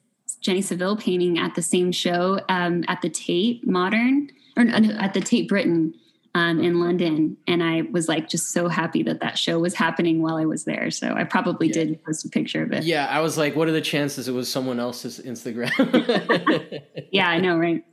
[0.42, 5.22] Jenny Saville painting at the same show um, at the Tate Modern or at the
[5.22, 5.94] Tate Britain
[6.38, 10.22] um, in London, and I was like just so happy that that show was happening
[10.22, 10.92] while I was there.
[10.92, 11.74] So I probably yeah.
[11.74, 12.84] did post a picture of it.
[12.84, 15.72] Yeah, I was like, what are the chances it was someone else's Instagram?
[17.12, 17.84] yeah, I know, right?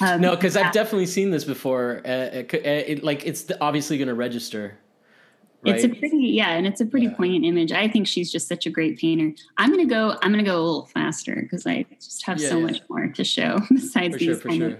[0.00, 0.66] Um, no, because yeah.
[0.66, 2.00] I've definitely seen this before.
[2.06, 4.78] Uh, it, it, like, it's obviously going to register.
[5.62, 5.74] Right?
[5.74, 7.14] It's a pretty yeah, and it's a pretty yeah.
[7.14, 7.70] poignant image.
[7.70, 9.32] I think she's just such a great painter.
[9.58, 10.16] I'm gonna go.
[10.22, 12.66] I'm gonna go a little faster because I just have yeah, so yeah.
[12.66, 14.68] much more to show besides for these sure, kind sure.
[14.70, 14.78] of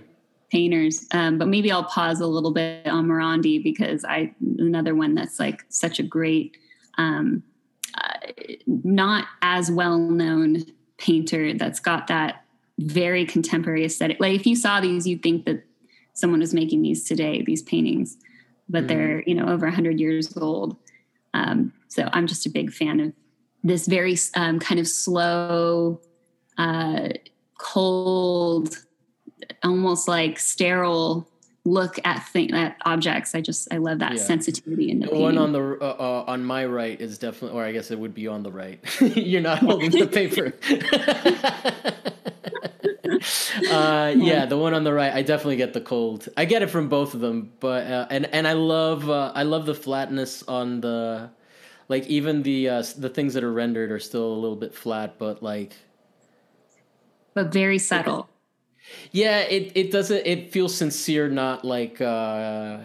[0.50, 1.06] painters.
[1.12, 5.38] Um, but maybe I'll pause a little bit on Morandi because I another one that's
[5.38, 6.56] like such a great,
[6.96, 7.42] um,
[7.94, 8.28] uh,
[8.66, 10.64] not as well known
[10.96, 12.44] painter that's got that
[12.78, 14.18] very contemporary aesthetic.
[14.18, 15.62] Like if you saw these, you'd think that
[16.14, 18.16] someone was making these today, these paintings
[18.70, 18.88] but mm.
[18.88, 20.76] they're you know over 100 years old.
[21.35, 23.12] Um, so i'm just a big fan of
[23.62, 26.00] this very um, kind of slow
[26.56, 27.09] uh,
[27.59, 28.78] cold
[29.62, 31.28] almost like sterile
[31.66, 33.35] look at thing at objects.
[33.35, 34.18] I just i love that yeah.
[34.18, 37.64] sensitivity in the, the one on the uh, uh, on my right is definitely or
[37.64, 38.80] i guess it would be on the right.
[39.00, 40.54] You're not holding the paper
[43.70, 46.28] uh, yeah, the one on the right, I definitely get the cold.
[46.37, 49.42] I get it from both of them, but uh, and and I love uh, I
[49.42, 51.30] love the flatness on the,
[51.88, 55.18] like even the uh, the things that are rendered are still a little bit flat,
[55.18, 55.72] but like,
[57.35, 58.28] but very subtle.
[59.12, 60.26] Yeah, it it doesn't.
[60.26, 62.78] It feels sincere, not like uh,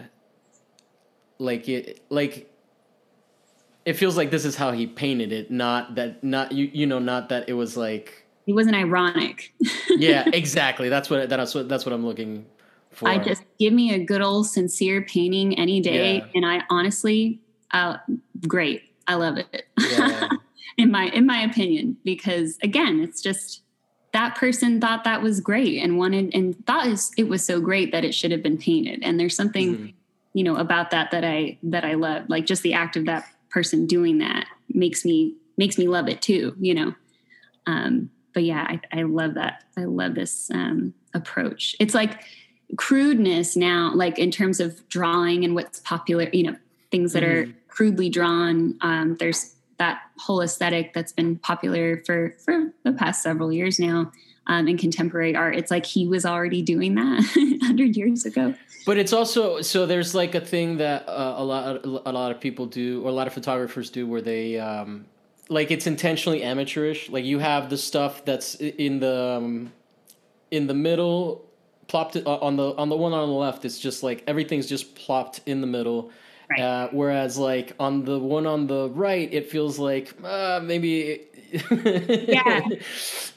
[1.38, 2.52] like it like
[3.84, 6.98] it feels like this is how he painted it not that not you you know
[6.98, 9.52] not that it was like he wasn't ironic.
[9.90, 10.88] yeah, exactly.
[10.88, 12.46] That's what that's what that's what I'm looking
[12.92, 13.08] for.
[13.08, 16.26] I just give me a good old sincere painting any day, yeah.
[16.34, 17.40] and I honestly,
[17.72, 17.98] uh,
[18.46, 18.82] great.
[19.08, 19.66] I love it.
[19.78, 20.28] Yeah.
[20.78, 23.62] in my in my opinion, because again, it's just
[24.12, 26.86] that person thought that was great and wanted and thought
[27.18, 29.00] it was so great that it should have been painted.
[29.02, 29.86] And there's something, mm-hmm.
[30.34, 32.28] you know, about that that I that I love.
[32.28, 36.22] Like just the act of that person doing that makes me makes me love it
[36.22, 36.54] too.
[36.60, 36.94] You know.
[37.66, 39.64] Um, but yeah, I, I love that.
[39.78, 41.74] I love this um, approach.
[41.80, 42.22] It's like
[42.76, 46.56] crudeness now, like in terms of drawing and what's popular, you know,
[46.90, 47.50] things that mm-hmm.
[47.50, 48.76] are crudely drawn.
[48.82, 54.12] Um, there's that whole aesthetic that's been popular for for the past several years now
[54.48, 55.56] um, in contemporary art.
[55.56, 57.24] It's like he was already doing that
[57.62, 58.54] hundred years ago.
[58.84, 62.40] But it's also so there's like a thing that uh, a lot a lot of
[62.42, 65.06] people do or a lot of photographers do where they um,
[65.48, 67.08] like it's intentionally amateurish.
[67.10, 69.72] Like you have the stuff that's in the um,
[70.50, 71.44] in the middle,
[71.88, 73.64] plopped uh, on the on the one on the left.
[73.64, 76.10] It's just like everything's just plopped in the middle.
[76.48, 76.60] Right.
[76.60, 82.66] Uh, whereas like on the one on the right, it feels like uh, maybe yeah.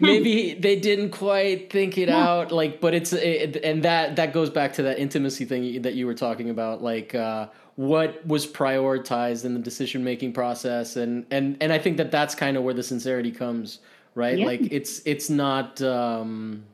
[0.00, 4.50] maybe they didn't quite think it out like but it's it, and that that goes
[4.50, 7.46] back to that intimacy thing that you were talking about like uh
[7.78, 12.34] what was prioritized in the decision making process and and and I think that that's
[12.34, 13.78] kind of where the sincerity comes
[14.16, 14.46] right yeah.
[14.46, 16.64] like it's it's not um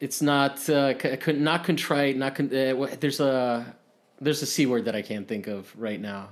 [0.00, 0.94] it's not uh
[1.34, 3.76] not contrite not con- uh, there's a
[4.22, 6.30] there's a c word that I can't think of right now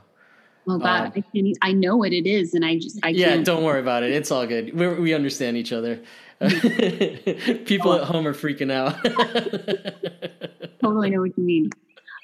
[0.66, 1.58] Oh God, um, I can't.
[1.61, 3.30] I know what it is, and I just I yeah.
[3.30, 3.44] Can't.
[3.44, 4.12] Don't worry about it.
[4.12, 4.73] It's all good.
[4.73, 6.00] we we understand each other.
[6.40, 7.98] People oh.
[8.00, 8.94] at home are freaking out.
[10.81, 11.70] totally know what you mean.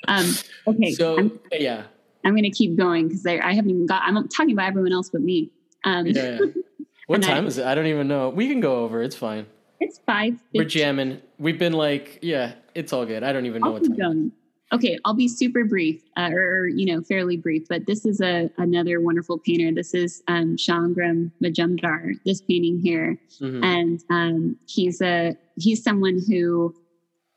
[0.07, 0.33] Um,
[0.67, 0.93] okay.
[0.93, 1.85] So I'm, yeah,
[2.25, 4.03] I'm going to keep going because I, I, haven't even got.
[4.03, 5.51] I'm talking about everyone else but me.
[5.85, 6.39] Um, yeah.
[6.41, 6.47] yeah.
[7.09, 7.65] What time I, is it?
[7.65, 8.29] I don't even know.
[8.29, 9.03] We can go over.
[9.03, 9.47] It's fine.
[9.81, 10.39] It's five.
[10.53, 11.23] We're jamming.
[11.39, 13.23] We've been like, yeah, it's all good.
[13.23, 13.97] I don't even know I'll what time.
[13.97, 14.33] Going.
[14.73, 17.67] okay, I'll be super brief, uh, or, you know, fairly brief.
[17.67, 19.73] But this is a another wonderful painter.
[19.75, 22.13] This is um, Sangram Majumdar.
[22.27, 23.65] This painting here, mm-hmm.
[23.65, 26.75] and um, he's a he's someone who,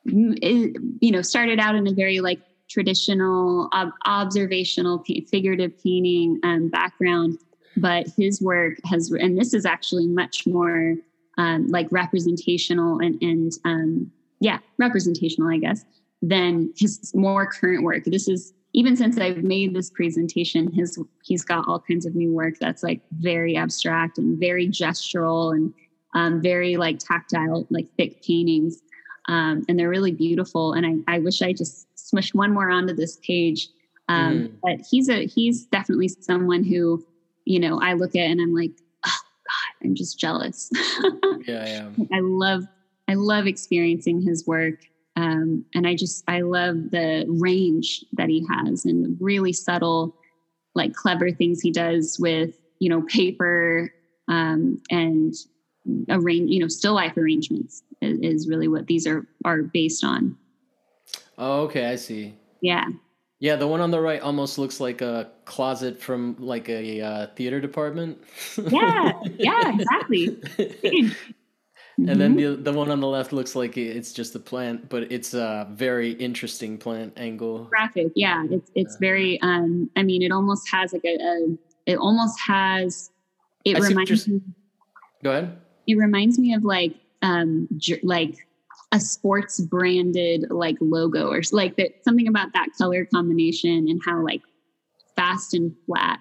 [0.05, 2.41] is, you know, started out in a very like
[2.71, 7.37] traditional ob- observational figurative painting um, background
[7.77, 10.95] but his work has and this is actually much more
[11.37, 15.85] um, like representational and and um, yeah representational i guess
[16.21, 18.03] than his more current work.
[18.05, 22.31] This is even since i've made this presentation his he's got all kinds of new
[22.31, 25.73] work that's like very abstract and very gestural and
[26.13, 28.81] um, very like tactile like thick paintings.
[29.27, 32.93] Um, and they're really beautiful and I, I wish i just smushed one more onto
[32.93, 33.69] this page
[34.09, 34.53] um, mm.
[34.63, 37.05] but he's a he's definitely someone who
[37.45, 38.71] you know, I look at and I'm like,
[39.05, 40.69] oh God, I'm just jealous.
[41.47, 41.89] yeah, yeah.
[42.13, 42.63] I love,
[43.07, 44.75] I love experiencing his work.
[45.15, 50.15] Um, and I just, I love the range that he has and the really subtle,
[50.75, 53.91] like clever things he does with, you know, paper
[54.27, 55.33] um, and
[56.09, 60.37] arrange, you know, still life arrangements is, is really what these are, are based on.
[61.41, 61.87] Oh, okay.
[61.87, 62.35] I see.
[62.61, 62.85] Yeah.
[63.39, 67.27] Yeah, the one on the right almost looks like a closet from like a uh,
[67.35, 68.19] theater department.
[68.55, 70.27] yeah, yeah, exactly.
[70.59, 71.15] and
[71.97, 72.05] mm-hmm.
[72.05, 75.33] then the the one on the left looks like it's just a plant, but it's
[75.33, 77.63] a very interesting plant angle.
[77.63, 78.45] Graphic, yeah.
[78.51, 79.41] It's it's very.
[79.41, 81.15] Um, I mean, it almost has like a.
[81.15, 83.09] a it almost has.
[83.65, 84.39] It I reminds me.
[85.23, 85.57] Go ahead.
[85.87, 87.67] It reminds me of like um
[88.03, 88.35] like
[88.91, 94.23] a sports branded like logo or like that something about that color combination and how
[94.23, 94.41] like
[95.15, 96.19] fast and flat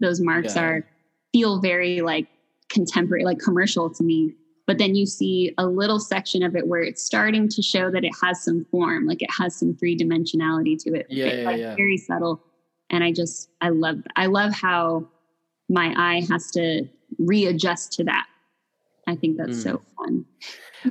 [0.00, 0.62] those marks yeah.
[0.62, 0.88] are
[1.32, 2.26] feel very like
[2.68, 4.34] contemporary like commercial to me
[4.66, 8.04] but then you see a little section of it where it's starting to show that
[8.04, 11.58] it has some form like it has some three dimensionality to it yeah, yeah, like
[11.58, 11.74] yeah.
[11.74, 12.42] very subtle
[12.90, 15.06] and i just i love i love how
[15.68, 16.84] my eye has to
[17.18, 18.26] readjust to that
[19.08, 19.62] i think that's mm.
[19.62, 20.24] so fun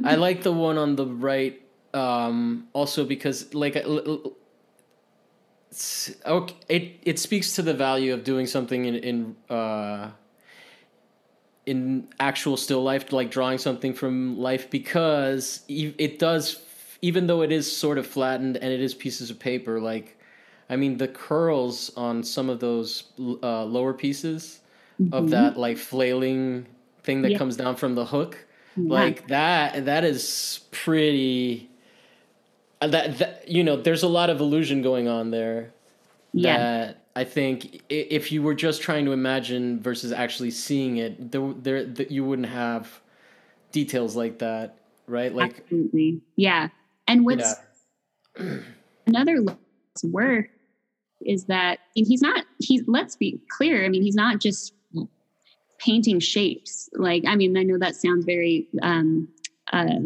[0.04, 1.62] I like the one on the right
[1.94, 3.76] um, also because like
[6.26, 10.12] okay, it it speaks to the value of doing something in in uh,
[11.66, 16.62] in actual still life, like drawing something from life, because it does,
[17.02, 19.80] even though it is sort of flattened and it is pieces of paper.
[19.80, 20.18] Like,
[20.70, 24.60] I mean, the curls on some of those uh, lower pieces
[25.00, 25.14] mm-hmm.
[25.14, 26.66] of that like flailing
[27.04, 27.38] thing that yeah.
[27.38, 28.46] comes down from the hook
[28.78, 31.70] like that that is pretty
[32.82, 35.74] uh, that, that you know there's a lot of illusion going on there
[36.34, 36.58] yeah.
[36.58, 41.54] that I think if you were just trying to imagine versus actually seeing it, there,
[41.54, 43.02] there, that you wouldn't have
[43.72, 45.34] details like that, right?
[45.34, 46.70] Like, absolutely, yeah.
[47.08, 47.56] And what's
[48.40, 48.60] yeah.
[49.08, 49.44] another
[50.04, 50.50] work
[51.26, 52.46] is that and he's not.
[52.60, 53.84] He's let's be clear.
[53.84, 54.74] I mean, he's not just
[55.80, 56.90] painting shapes.
[56.94, 59.28] Like, I mean, I know that sounds very, um,
[59.74, 60.00] uh,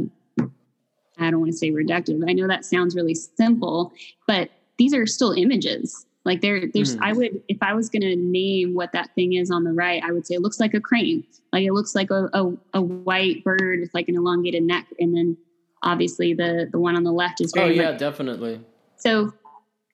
[1.19, 2.23] I don't want to say reductive.
[2.27, 3.91] I know that sounds really simple,
[4.27, 6.05] but these are still images.
[6.25, 7.01] Like there, there's, mm.
[7.01, 10.01] I would, if I was going to name what that thing is on the right,
[10.03, 11.23] I would say it looks like a crane.
[11.51, 14.87] Like it looks like a, a, a white bird with like an elongated neck.
[14.99, 15.37] And then
[15.81, 18.61] obviously the, the one on the left is very, oh yeah, definitely.
[18.95, 19.33] So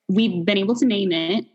[0.07, 1.45] we've been able to name it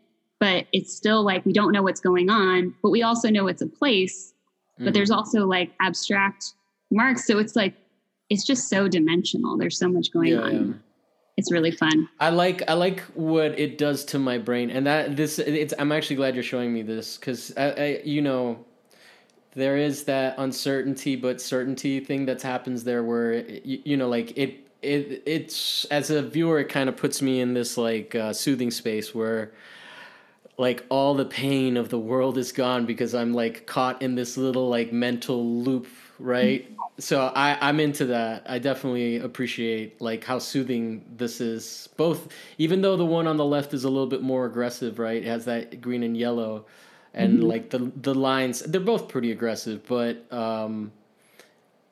[0.45, 3.63] but it's still like we don't know what's going on, but we also know it's
[3.63, 4.35] a place.
[4.75, 4.85] Mm-hmm.
[4.85, 5.21] But there's mm-hmm.
[5.21, 6.53] also like abstract
[6.91, 7.27] marks.
[7.27, 7.75] So it's like
[8.29, 9.57] it's just so dimensional.
[9.57, 10.69] There's so much going yeah, on.
[10.69, 10.75] Yeah.
[11.39, 12.11] It's really fun.
[12.21, 15.73] I like I like what it does to my brain, and that this it's.
[15.79, 18.63] I'm actually glad you're showing me this because I, I, you know,
[19.55, 24.37] there is that uncertainty but certainty thing that happens there, where you, you know, like
[24.37, 28.35] it it it's as a viewer, it kind of puts me in this like uh,
[28.35, 29.53] soothing space where
[30.57, 34.37] like all the pain of the world is gone because I'm like caught in this
[34.37, 35.89] little like mental loop,
[36.19, 36.71] right?
[36.99, 38.47] So I I'm into that.
[38.49, 41.89] I definitely appreciate like how soothing this is.
[41.97, 42.29] Both
[42.59, 45.23] even though the one on the left is a little bit more aggressive, right?
[45.23, 46.67] It has that green and yellow
[47.15, 47.47] and mm-hmm.
[47.47, 50.93] like the the lines they're both pretty aggressive, but um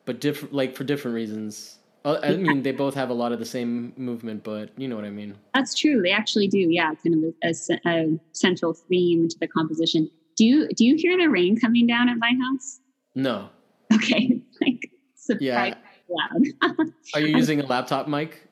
[0.05, 1.72] but different like for different reasons.
[2.05, 5.05] I mean, they both have a lot of the same movement, but you know what
[5.05, 5.37] I mean.
[5.53, 6.01] That's true.
[6.01, 6.59] They actually do.
[6.59, 7.53] Yeah, kind of a,
[7.87, 10.09] a, a central theme to the composition.
[10.35, 12.79] Do you do you hear the rain coming down at my house?
[13.15, 13.49] No.
[13.93, 15.75] Okay, like surprise yeah.
[16.09, 16.87] loud.
[17.13, 18.47] Are you using a laptop mic?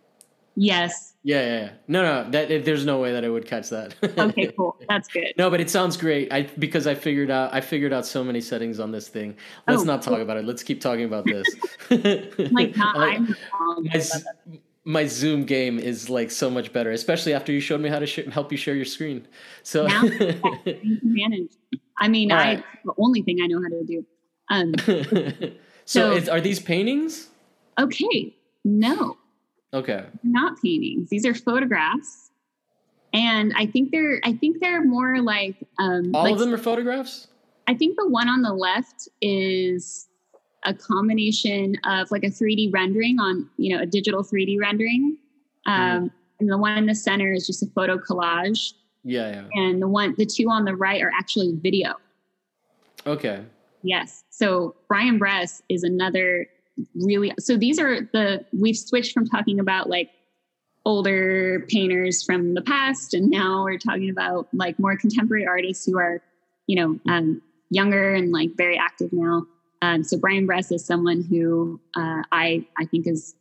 [0.56, 1.14] Yes.
[1.24, 1.70] Yeah, yeah, yeah.
[1.88, 3.96] No, no, that there's no way that I would catch that.
[4.18, 4.78] okay, cool.
[4.90, 5.34] That's good.
[5.38, 6.34] No, but it sounds great.
[6.34, 9.38] I because I figured out I figured out so many settings on this thing.
[9.68, 10.22] Let's oh, not talk cool.
[10.24, 10.46] about it.
[10.46, 11.48] Let's keep talking about this.
[12.52, 14.02] like not, like, my,
[14.84, 18.08] my Zoom game is like so much better, especially after you showed me how to
[18.08, 19.28] sh- help you share your screen.
[19.62, 20.02] So now
[21.04, 21.52] manage.
[21.98, 24.06] I mean, I the only thing I know how to do.
[24.50, 24.74] Um,
[25.86, 27.30] so, so is, are these paintings?
[27.80, 28.36] Okay,
[28.66, 29.18] no.
[29.74, 30.06] Okay.
[30.24, 31.10] Not paintings.
[31.10, 32.32] These are photographs,
[33.14, 34.20] and I think they're.
[34.24, 35.56] I think they're more like.
[35.80, 37.28] Um, All like, of them are photographs.
[37.68, 40.10] I think the one on the left is
[40.66, 45.18] a combination of like a 3D rendering on, you know, a digital 3D rendering.
[45.66, 46.12] Um, mm.
[46.40, 48.74] And the one in the center is just a photo collage.
[49.04, 49.44] Yeah, yeah.
[49.54, 51.96] And the one, the two on the right are actually video.
[53.06, 53.44] Okay.
[53.84, 54.24] Yes.
[54.30, 56.48] So Brian Bress is another
[56.96, 60.10] really, so these are the, we've switched from talking about like
[60.86, 63.14] older painters from the past.
[63.14, 66.22] And now we're talking about like more contemporary artists who are,
[66.68, 69.46] you know, um, younger and like very active now.
[69.82, 73.36] Um, so Brian Bress is someone who uh, I I think is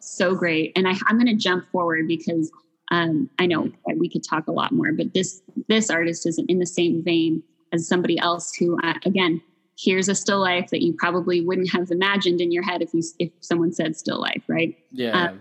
[0.00, 2.52] so great, and I, am going to jump forward because
[2.90, 6.58] um, I know we could talk a lot more, but this this artist is in
[6.60, 7.42] the same vein
[7.72, 9.42] as somebody else who, uh, again,
[9.78, 13.02] here's a still life that you probably wouldn't have imagined in your head if you
[13.18, 14.76] if someone said still life, right?
[14.92, 15.28] Yeah.
[15.28, 15.40] Um,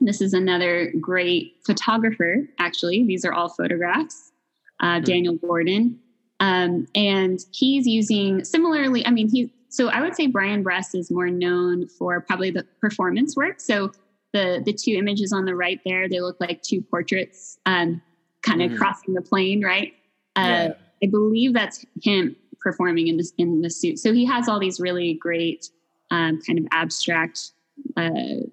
[0.00, 2.46] this is another great photographer.
[2.58, 4.32] Actually, these are all photographs.
[4.80, 5.04] Uh, mm-hmm.
[5.04, 5.98] Daniel Gordon.
[6.40, 11.10] Um, and he's using similarly, I mean, he, so I would say Brian Bress is
[11.10, 13.58] more known for probably the performance work.
[13.58, 13.90] So
[14.34, 18.02] the, the two images on the right there, they look like two portraits, um,
[18.42, 18.78] kind of mm-hmm.
[18.78, 19.94] crossing the plane, right?
[20.36, 20.72] Uh, yeah.
[21.02, 23.98] I believe that's him performing in this, in the suit.
[23.98, 25.70] So he has all these really great,
[26.10, 27.50] um, kind of abstract,
[27.96, 28.46] uh,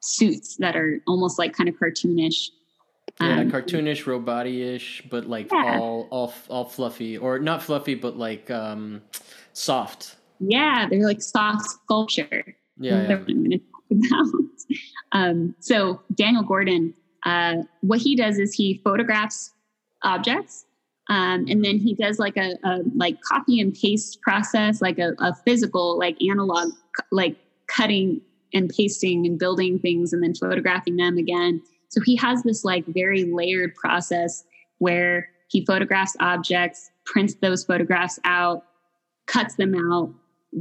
[0.00, 2.48] suits that are almost like kind of cartoonish
[3.20, 5.78] yeah, um, cartoonish, robot-ish, but like yeah.
[5.78, 9.02] all all all fluffy, or not fluffy, but like um,
[9.52, 10.16] soft.
[10.38, 12.56] Yeah, they're like soft sculpture.
[12.78, 13.14] Yeah, yeah.
[13.16, 14.50] I'm going to talk about.
[15.12, 16.94] Um, so Daniel Gordon,
[17.26, 19.52] uh, what he does is he photographs
[20.02, 20.64] objects,
[21.10, 25.12] um, and then he does like a, a, like copy and paste process, like a,
[25.18, 26.70] a physical, like analog,
[27.12, 27.36] like
[27.66, 28.22] cutting
[28.54, 32.86] and pasting and building things, and then photographing them again so he has this like
[32.86, 34.44] very layered process
[34.78, 38.62] where he photographs objects, prints those photographs out,
[39.26, 40.14] cuts them out,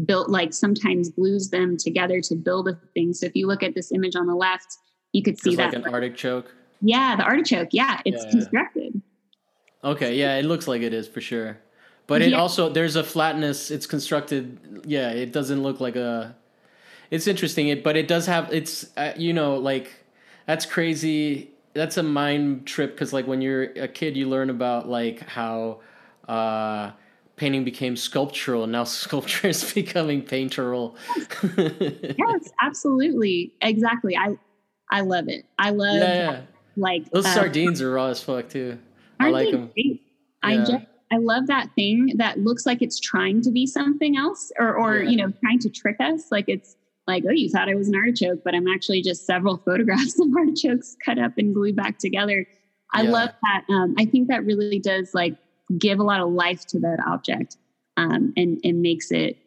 [0.05, 3.13] built like sometimes glues them together to build a thing.
[3.13, 4.75] So if you look at this image on the left,
[5.13, 6.51] you could see that like an artichoke.
[6.81, 7.69] Yeah, the artichoke.
[7.71, 8.31] Yeah, it's yeah.
[8.31, 9.01] constructed.
[9.83, 11.59] Okay, yeah, it looks like it is for sure.
[12.07, 12.37] But it yeah.
[12.37, 13.69] also there's a flatness.
[13.69, 14.83] It's constructed.
[14.85, 16.35] Yeah, it doesn't look like a.
[17.11, 17.67] It's interesting.
[17.67, 18.51] It but it does have.
[18.51, 19.91] It's uh, you know like
[20.47, 21.51] that's crazy.
[21.73, 25.81] That's a mind trip because like when you're a kid, you learn about like how
[26.27, 26.91] uh,
[27.35, 30.95] painting became sculptural, and now sculpture is becoming painteral.
[32.17, 34.17] yes, absolutely, exactly.
[34.17, 34.35] I
[34.89, 35.45] I love it.
[35.59, 36.41] I love yeah, yeah.
[36.75, 38.79] like those uh, sardines are raw as fuck too.
[39.19, 39.71] I like them.
[39.73, 40.01] Great?
[40.43, 44.51] I just I love that thing that looks like it's trying to be something else
[44.59, 45.09] or or yeah.
[45.09, 46.75] you know trying to trick us like it's
[47.09, 50.27] like, oh, you thought I was an artichoke, but I'm actually just several photographs of
[50.37, 52.47] artichokes cut up and glued back together.
[52.93, 53.09] I yeah.
[53.09, 53.65] love that.
[53.69, 55.35] Um, I think that really does like
[55.77, 57.57] give a lot of life to that object
[57.97, 59.37] um, and, and makes it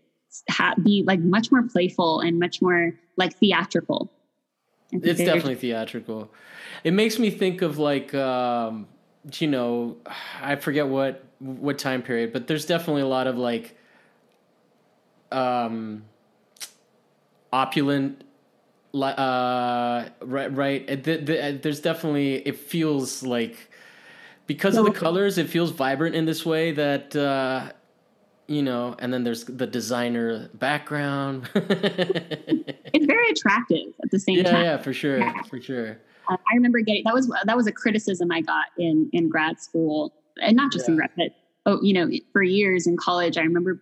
[0.51, 4.13] ha- be like much more playful and much more like theatrical.
[4.93, 6.31] It's definitely theatrical.
[6.85, 8.87] It makes me think of like, um,
[9.39, 9.97] you know,
[10.41, 13.77] I forget what what time period, but there's definitely a lot of like,
[15.31, 16.05] um,
[17.53, 18.25] opulent
[18.95, 23.71] uh right right the, the, there's definitely it feels like
[24.47, 27.73] because of the colors it feels vibrant in this way that uh
[28.49, 31.49] you know and then there's the designer background.
[32.95, 34.65] It's very attractive at the same yeah, time.
[34.65, 35.43] yeah for sure yeah.
[35.45, 35.99] for sure
[36.29, 39.61] uh, i remember getting that was that was a criticism i got in in grad
[39.61, 40.93] school and not just yeah.
[40.93, 41.29] in grad but
[41.67, 43.81] oh you know for years in college i remember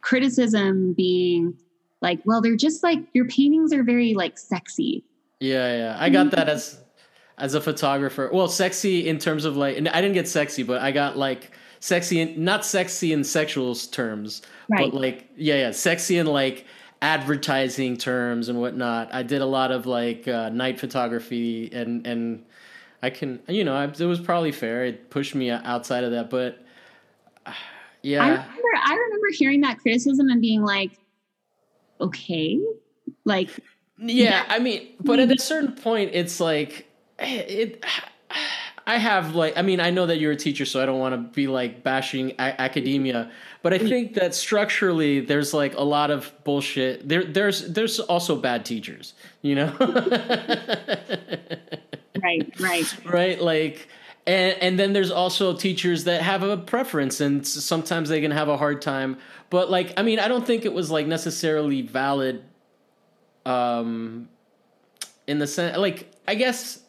[0.00, 1.56] criticism being
[2.00, 5.04] like, well, they're just like your paintings are very like sexy.
[5.40, 5.96] Yeah, yeah.
[5.98, 6.80] I got that as
[7.36, 8.30] as a photographer.
[8.32, 11.52] Well, sexy in terms of like and I didn't get sexy, but I got like
[11.80, 14.90] sexy in not sexy in sexual terms, right.
[14.90, 16.66] but like yeah, yeah, sexy in like
[17.00, 19.12] advertising terms and whatnot.
[19.12, 22.44] I did a lot of like uh, night photography and and
[23.02, 24.84] I can you know I, it was probably fair.
[24.84, 26.64] It pushed me outside of that, but
[27.46, 27.52] uh,
[28.02, 28.22] yeah.
[28.22, 28.52] I remember
[28.84, 30.98] I remember hearing that criticism and being like,
[32.00, 32.60] okay
[33.24, 33.50] like
[33.98, 36.86] yeah i mean but at a certain point it's like
[37.18, 37.84] it
[38.88, 41.12] I have like I mean I know that you're a teacher, so I don't want
[41.12, 43.30] to be like bashing a- academia,
[43.62, 47.06] but I think that structurally there's like a lot of bullshit.
[47.06, 49.12] There there's there's also bad teachers,
[49.42, 49.76] you know.
[52.22, 53.40] right, right, right.
[53.40, 53.88] Like.
[54.26, 58.50] And, and then there's also teachers that have a preference and sometimes they can have
[58.50, 59.16] a hard time
[59.48, 62.44] but like i mean i don't think it was like necessarily valid
[63.46, 64.28] um
[65.26, 66.80] in the sense like i guess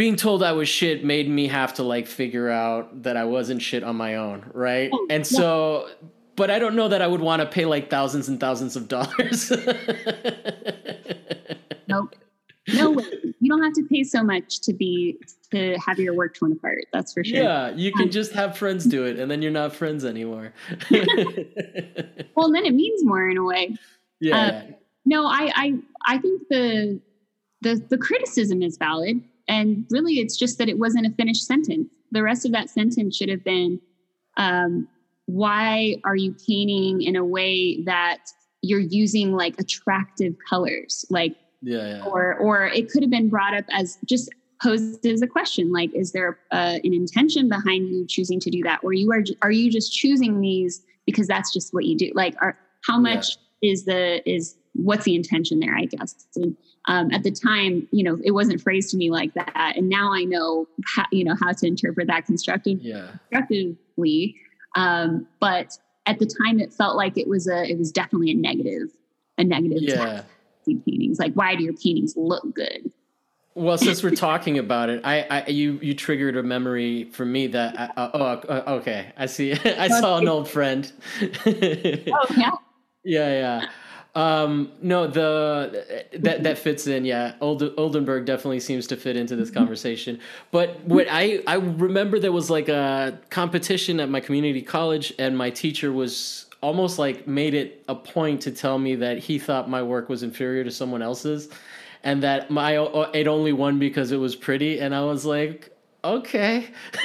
[0.00, 3.60] being told I was shit made me have to like figure out that I wasn't
[3.60, 4.88] shit on my own, right?
[4.90, 6.08] Oh, and so, yeah.
[6.36, 8.88] but I don't know that I would want to pay like thousands and thousands of
[8.88, 9.50] dollars.
[11.86, 12.16] nope.
[12.72, 13.04] No way.
[13.40, 15.18] You don't have to pay so much to be
[15.50, 16.86] to have your work torn apart.
[16.94, 17.42] That's for sure.
[17.42, 20.54] Yeah, you can um, just have friends do it, and then you're not friends anymore.
[20.90, 23.76] well, then it means more in a way.
[24.18, 24.38] Yeah.
[24.38, 24.62] Uh,
[25.04, 25.74] no, I, I,
[26.06, 27.02] I think the
[27.60, 31.88] the the criticism is valid and really, it's just that it wasn't a finished sentence.
[32.12, 33.80] The rest of that sentence should have been,
[34.36, 34.86] um,
[35.26, 38.18] why are you painting in a way that
[38.62, 41.04] you're using like attractive colors?
[41.10, 42.04] Like, yeah, yeah.
[42.04, 44.30] or or it could have been brought up as just
[44.62, 48.62] posed as a question like is there uh, an intention behind you choosing to do
[48.62, 52.10] that or you are are you just choosing these because that's just what you do
[52.14, 53.72] like are how much yeah.
[53.72, 56.56] is the is what's the intention there i guess and
[56.86, 60.12] um, at the time, you know, it wasn't phrased to me like that, and now
[60.12, 63.10] I know how you know how to interpret that constructive, yeah.
[63.30, 64.36] constructively.
[64.76, 65.76] Um, but
[66.06, 68.88] at the time, it felt like it was a it was definitely a negative,
[69.36, 69.82] a negative.
[69.82, 70.22] Yeah.
[70.66, 72.92] Paintings like why do your paintings look good?
[73.54, 77.46] Well, since we're talking about it, I, I you you triggered a memory for me
[77.48, 80.90] that I, uh, oh uh, okay I see I saw an old friend.
[81.22, 82.50] oh yeah.
[83.02, 83.66] Yeah, yeah.
[84.14, 87.04] Um, no, the that that fits in.
[87.04, 90.18] Yeah, Old, Oldenburg definitely seems to fit into this conversation.
[90.50, 95.38] But what I I remember there was like a competition at my community college, and
[95.38, 99.70] my teacher was almost like made it a point to tell me that he thought
[99.70, 101.48] my work was inferior to someone else's,
[102.02, 102.72] and that my
[103.14, 104.80] it only won because it was pretty.
[104.80, 105.70] And I was like,
[106.04, 106.68] okay.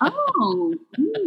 [0.00, 0.74] oh,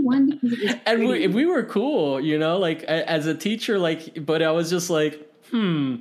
[0.01, 3.79] one because it was and we, we were cool, you know, like as a teacher,
[3.79, 5.97] like, but I was just like, hmm,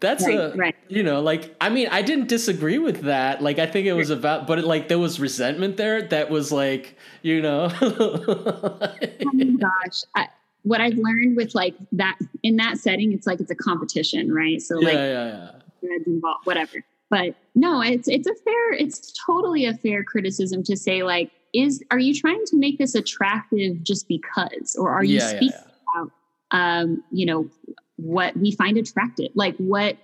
[0.00, 0.76] that's right, a, right.
[0.88, 3.42] you know, like, I mean, I didn't disagree with that.
[3.42, 6.52] Like, I think it was about, but it, like, there was resentment there that was
[6.52, 7.70] like, you know.
[7.80, 8.90] oh
[9.32, 10.02] my gosh.
[10.14, 10.28] I,
[10.66, 14.60] what I've learned with like that in that setting, it's like it's a competition, right?
[14.60, 15.50] So like, yeah,
[15.80, 16.34] yeah, yeah.
[16.42, 16.84] whatever.
[17.08, 21.82] But no, it's it's a fair, it's totally a fair criticism to say like, is
[21.90, 24.76] are you trying to make this attractive just because?
[24.78, 25.62] Or are you yeah, speaking yeah,
[25.94, 26.02] yeah.
[26.02, 26.12] about
[26.50, 27.48] um, you know
[27.96, 29.30] what we find attractive?
[29.34, 29.96] Like what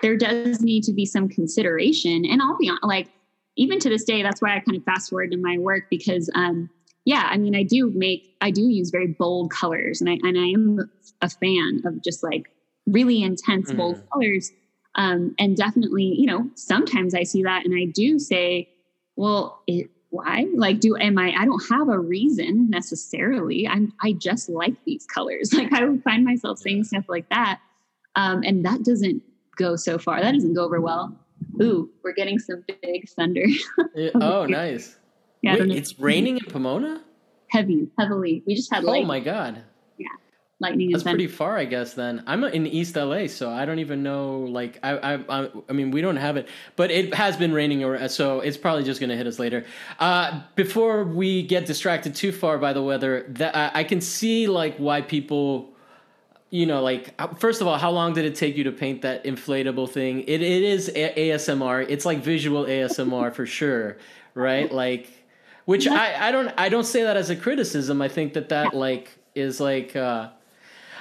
[0.00, 2.24] there does need to be some consideration.
[2.24, 3.08] And i'll be on like
[3.56, 6.30] even to this day that's why i kind of fast forward in my work because
[6.34, 6.70] um
[7.04, 10.00] yeah i mean i do make i do use very bold colors.
[10.00, 10.90] And i and i am
[11.20, 12.50] a fan of just like
[12.86, 13.76] really intense mm.
[13.76, 14.50] bold colors
[14.94, 18.68] um and definitely you know sometimes i see that and i do say
[19.16, 20.46] well it why?
[20.54, 23.66] Like do am i i don't have a reason necessarily.
[23.66, 25.52] I'm i just like these colors.
[25.62, 27.60] Like i would find myself saying stuff like that.
[28.14, 29.22] Um, and that doesn't
[29.56, 30.20] go so far.
[30.20, 31.16] That doesn't go over well.
[31.62, 33.46] Ooh we're getting some big thunder.
[33.94, 34.98] Yeah, oh nice.
[35.40, 37.02] Yeah Wait, it's raining in pomona?
[37.48, 38.42] Heavy heavily.
[38.46, 39.62] We just had like oh my god
[40.62, 41.92] lightning That's pretty far, I guess.
[41.92, 44.40] Then I'm in East LA, so I don't even know.
[44.40, 47.84] Like, I, I, I, I mean, we don't have it, but it has been raining,
[47.84, 49.66] or so it's probably just going to hit us later.
[49.98, 54.46] Uh, before we get distracted too far by the weather, that I, I can see
[54.46, 55.68] like why people
[56.52, 59.02] you know, like uh, first of all, how long did it take you to paint
[59.02, 60.20] that inflatable thing?
[60.20, 61.86] It it is a- ASMR.
[61.88, 63.96] It's like visual ASMR for sure,
[64.34, 64.70] right?
[64.70, 65.08] Like,
[65.64, 68.02] which I I don't I don't say that as a criticism.
[68.02, 70.28] I think that that like is like uh,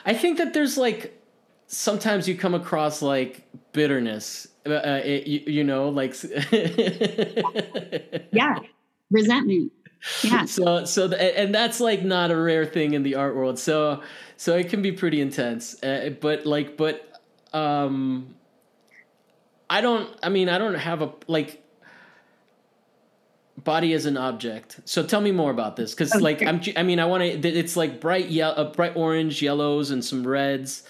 [0.06, 1.18] I think that there's like
[1.68, 4.48] sometimes you come across like bitterness.
[4.66, 6.16] Uh, uh it, you, you, know, like
[8.32, 8.60] yeah,
[9.10, 9.72] resentment.
[10.24, 10.46] Yeah.
[10.46, 13.60] So so and that's like not a rare thing in the art world.
[13.60, 14.02] So
[14.38, 15.82] so it can be pretty intense.
[15.84, 17.08] Uh, but like but
[17.54, 18.36] um
[19.70, 21.61] I don't I mean I don't have a like
[23.64, 24.80] body as an object.
[24.86, 26.24] So tell me more about this, because okay.
[26.24, 27.48] like I'm, I mean, I want to.
[27.48, 30.84] It's like bright yellow, uh, bright orange, yellows, and some reds.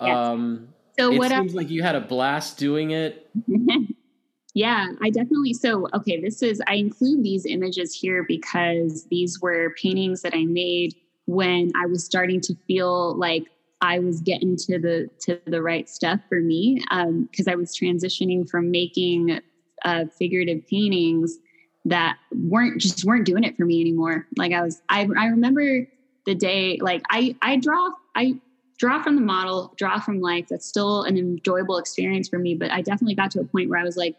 [0.00, 0.16] Yes.
[0.16, 0.68] Um,
[0.98, 3.28] so it what seems like you had a blast doing it.
[4.54, 5.54] yeah, I definitely.
[5.54, 10.44] So okay, this is I include these images here because these were paintings that I
[10.44, 10.94] made
[11.26, 13.44] when I was starting to feel like
[13.80, 17.76] I was getting to the to the right stuff for me because um, I was
[17.76, 19.40] transitioning from making
[19.84, 21.38] uh, figurative paintings
[21.86, 24.26] that weren't just weren't doing it for me anymore.
[24.36, 25.86] Like I was, I, I remember
[26.26, 28.34] the day, like I, I draw, I
[28.78, 30.46] draw from the model, draw from life.
[30.50, 32.54] That's still an enjoyable experience for me.
[32.54, 34.16] But I definitely got to a point where I was like,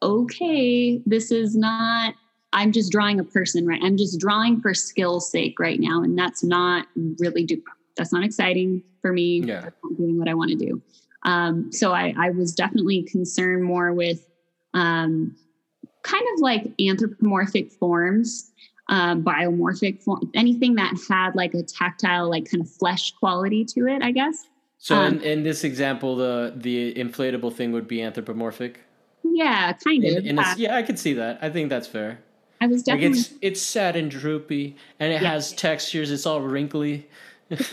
[0.00, 2.14] okay, this is not,
[2.52, 3.80] I'm just drawing a person, right?
[3.82, 6.02] I'm just drawing for skill's sake right now.
[6.02, 6.86] And that's not
[7.18, 7.62] really do
[7.96, 9.40] that's not exciting for me.
[9.40, 9.68] Yeah.
[9.98, 10.80] doing what I want to do.
[11.24, 14.26] Um, so I, I was definitely concerned more with
[14.72, 15.36] um,
[16.02, 18.52] kind of like anthropomorphic forms,
[18.88, 23.86] um, biomorphic form, anything that had like a tactile, like kind of flesh quality to
[23.86, 24.46] it, I guess.
[24.78, 28.80] So in, um, in this example, the the inflatable thing would be anthropomorphic.
[29.22, 30.16] Yeah, kind of.
[30.24, 31.38] In, in yeah, I could see that.
[31.40, 32.18] I think that's fair.
[32.60, 33.08] I was definitely.
[33.08, 35.30] Like it's it's sad and droopy, and it yeah.
[35.30, 36.10] has textures.
[36.10, 37.08] It's all wrinkly.
[37.50, 37.70] It's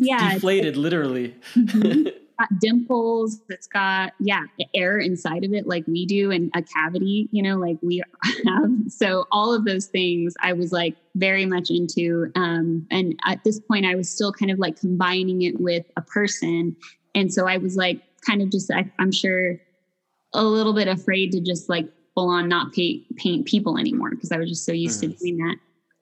[0.00, 1.34] yeah, deflated, literally.
[1.54, 2.08] Mm-hmm
[2.38, 3.40] got dimples.
[3.48, 7.28] It's got yeah air inside of it like we do, and a cavity.
[7.32, 8.02] You know, like we
[8.46, 8.70] have.
[8.88, 12.30] So all of those things, I was like very much into.
[12.36, 16.02] Um, and at this point, I was still kind of like combining it with a
[16.02, 16.76] person,
[17.14, 19.60] and so I was like kind of just I, I'm sure
[20.34, 24.32] a little bit afraid to just like full on not paint paint people anymore because
[24.32, 25.12] I was just so used mm-hmm.
[25.12, 25.56] to doing that.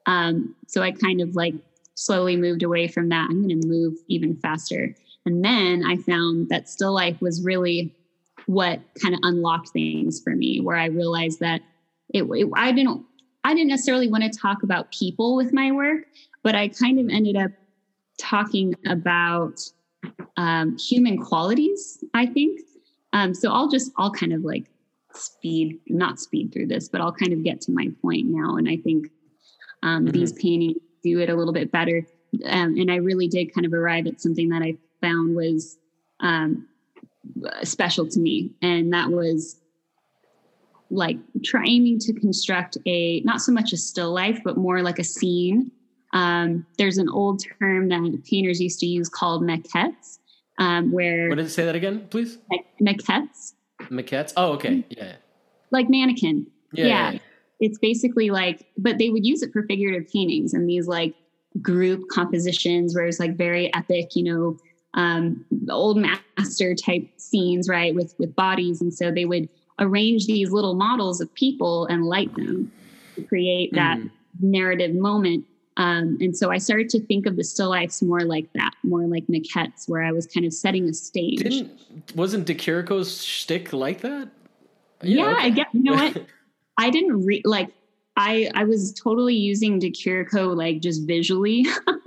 [0.07, 1.55] Um, so I kind of like
[1.95, 3.28] slowly moved away from that.
[3.28, 4.95] I'm going to move even faster.
[5.27, 7.95] And then I found that still life was really
[8.47, 11.61] what kind of unlocked things for me, where I realized that
[12.14, 13.05] it, it I didn't
[13.45, 16.05] I didn't necessarily want to talk about people with my work,
[16.43, 17.51] but I kind of ended up
[18.18, 19.61] talking about
[20.37, 22.03] um, human qualities.
[22.14, 22.61] I think
[23.12, 23.53] um, so.
[23.53, 24.66] I'll just I'll kind of like
[25.12, 28.57] speed not speed through this, but I'll kind of get to my point now.
[28.57, 29.09] And I think
[29.83, 30.12] um, mm-hmm.
[30.12, 32.07] these paintings do it a little bit better.
[32.45, 35.76] Um, and I really did kind of arrive at something that I found was
[36.20, 36.66] um,
[37.62, 38.51] special to me.
[38.62, 39.61] And that was
[40.90, 45.05] like trying to construct a, not so much a still life, but more like a
[45.05, 45.70] scene.
[46.12, 50.18] Um, there's an old term that painters used to use called maquettes,
[50.59, 51.28] um, where.
[51.28, 52.38] What did it say that again, please?
[52.80, 53.55] Maquettes.
[53.82, 54.32] Maquettes?
[54.36, 54.84] Oh, okay.
[54.88, 55.16] Yeah.
[55.70, 56.47] Like mannequin.
[56.72, 57.11] Yeah, yeah.
[57.12, 57.18] yeah.
[57.59, 61.14] It's basically like, but they would use it for figurative paintings and these like
[61.61, 64.59] group compositions where it's like very epic, you know,
[64.97, 70.51] um, old master type scenes, right, with with bodies, and so they would arrange these
[70.51, 72.72] little models of people and light them
[73.14, 74.11] to create that mm.
[74.40, 75.44] narrative moment.
[75.78, 79.07] Um, and so I started to think of the still lifes more like that, more
[79.07, 81.40] like maquettes, where I was kind of setting a stage.
[81.40, 81.70] Didn't,
[82.14, 84.30] wasn't De Chirico's shtick like that?
[85.03, 85.42] Yeah, yeah okay.
[85.42, 85.66] I get.
[85.72, 86.26] You know what?
[86.78, 87.68] I didn't read like
[88.17, 91.67] I I was totally using De Chirico like just visually,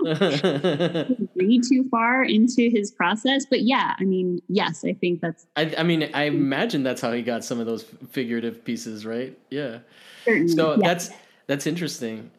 [1.36, 3.46] read too far into his process.
[3.46, 5.46] But yeah, I mean, yes, I think that's.
[5.56, 9.38] I, I mean, I imagine that's how he got some of those figurative pieces, right?
[9.50, 9.78] Yeah.
[10.24, 10.88] Certainly, so yeah.
[10.88, 11.10] that's
[11.46, 12.30] that's interesting.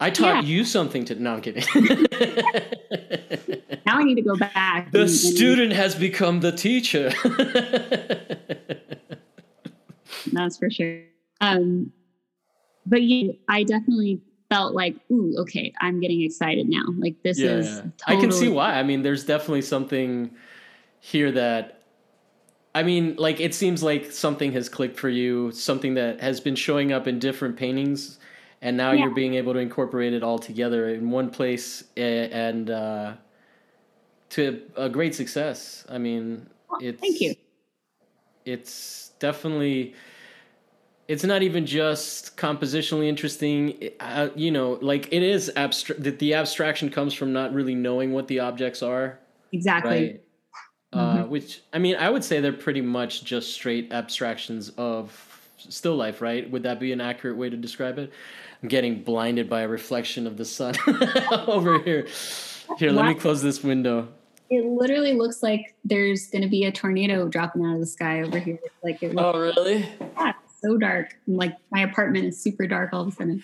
[0.00, 0.50] I taught yeah.
[0.50, 1.16] you something to.
[1.16, 1.64] No, I'm kidding.
[3.84, 4.92] now I need to go back.
[4.92, 7.12] The and, student and, has become the teacher.
[10.32, 11.00] that's for sure.
[11.40, 11.92] Um,
[12.88, 16.84] but yeah, I definitely felt like, ooh, okay, I'm getting excited now.
[16.96, 17.68] Like this yeah, is.
[17.68, 18.74] Totally- I can see why.
[18.74, 20.30] I mean, there's definitely something
[21.00, 21.74] here that.
[22.74, 26.54] I mean, like it seems like something has clicked for you, something that has been
[26.54, 28.18] showing up in different paintings,
[28.62, 29.04] and now yeah.
[29.04, 33.14] you're being able to incorporate it all together in one place and uh,
[34.30, 35.84] to a great success.
[35.88, 37.34] I mean, well, it's thank you.
[38.44, 39.94] It's definitely
[41.08, 43.90] it's not even just compositionally interesting.
[43.98, 48.12] Uh, you know like it is abstract the, the, abstraction comes from not really knowing
[48.12, 49.18] what the objects are
[49.52, 49.90] exactly.
[49.90, 50.22] right?
[50.92, 51.22] Uh, mm-hmm.
[51.22, 55.24] uh, which i mean i would say they're pretty much just straight abstractions of
[55.58, 56.48] still life right?
[56.50, 58.12] Would that be an accurate way to describe it?
[58.62, 60.74] I'm getting blinded by a reflection of the sun
[61.46, 62.06] over here.
[62.78, 64.08] Here let me close this window.
[64.50, 68.22] It literally looks like there's going to be a tornado dropping out of the sky
[68.22, 68.58] over here.
[68.82, 69.86] Like it looks, oh really?
[70.16, 71.16] Yeah so dark.
[71.26, 73.42] And like my apartment is super dark all of a sudden.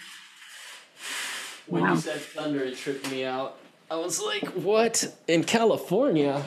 [1.66, 1.94] When wow.
[1.94, 3.58] you said thunder, it tripped me out.
[3.90, 6.44] I was like, "What in California?"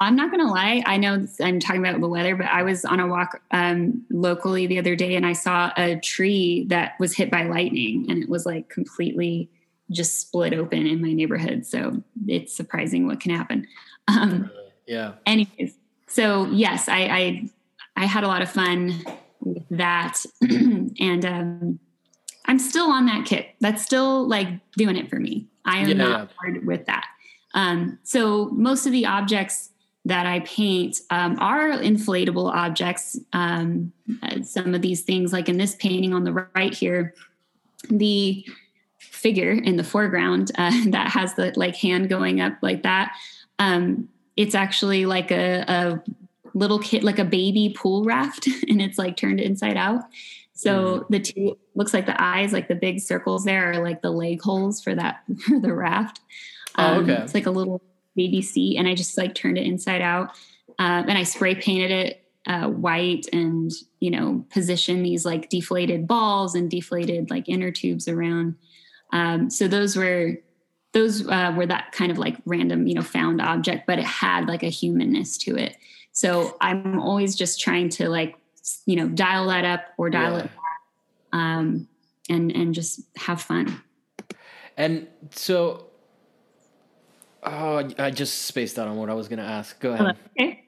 [0.00, 0.82] I'm not gonna lie.
[0.84, 4.66] I know I'm talking about the weather, but I was on a walk um, locally
[4.66, 8.28] the other day, and I saw a tree that was hit by lightning, and it
[8.28, 9.50] was like completely
[9.90, 11.64] just split open in my neighborhood.
[11.64, 13.66] So it's surprising what can happen.
[14.08, 14.50] Um,
[14.86, 15.12] yeah.
[15.26, 17.50] Anyways, so yes, I, I
[17.96, 19.04] I had a lot of fun
[19.70, 21.78] that and um,
[22.46, 25.94] i'm still on that kick that's still like doing it for me i am yeah,
[25.94, 26.34] not yeah.
[26.36, 27.06] hard with that
[27.54, 29.70] um, so most of the objects
[30.04, 33.18] that I paint um, are inflatable objects.
[33.32, 33.92] Um,
[34.22, 37.14] uh, some of these things, like in this painting on the right here,
[37.88, 38.44] the
[38.98, 43.12] figure in the foreground uh, that has the like hand going up like that.
[43.58, 46.02] Um, it's actually like a, a
[46.54, 50.04] little kid, like a baby pool raft, and it's like turned inside out.
[50.54, 51.08] So mm.
[51.10, 54.40] the two looks like the eyes, like the big circles there, are like the leg
[54.40, 56.20] holes for that for the raft.
[56.76, 57.22] Oh, um, oh, okay.
[57.22, 57.82] It's like a little
[58.16, 60.30] baby seat, and I just like turned it inside out,
[60.78, 66.06] um, and I spray painted it uh, white, and you know, position these like deflated
[66.06, 68.54] balls and deflated like inner tubes around.
[69.12, 70.38] Um, so those were
[70.92, 74.46] those uh, were that kind of like random, you know, found object, but it had
[74.46, 75.76] like a humanness to it.
[76.14, 78.36] So I'm always just trying to like,
[78.86, 80.38] you know, dial that up or dial yeah.
[80.38, 80.80] it back,
[81.32, 81.88] um,
[82.30, 83.82] and and just have fun.
[84.76, 85.90] And so
[87.46, 89.78] Oh, I just spaced out on what I was going to ask.
[89.78, 90.16] Go ahead.
[90.38, 90.63] Okay.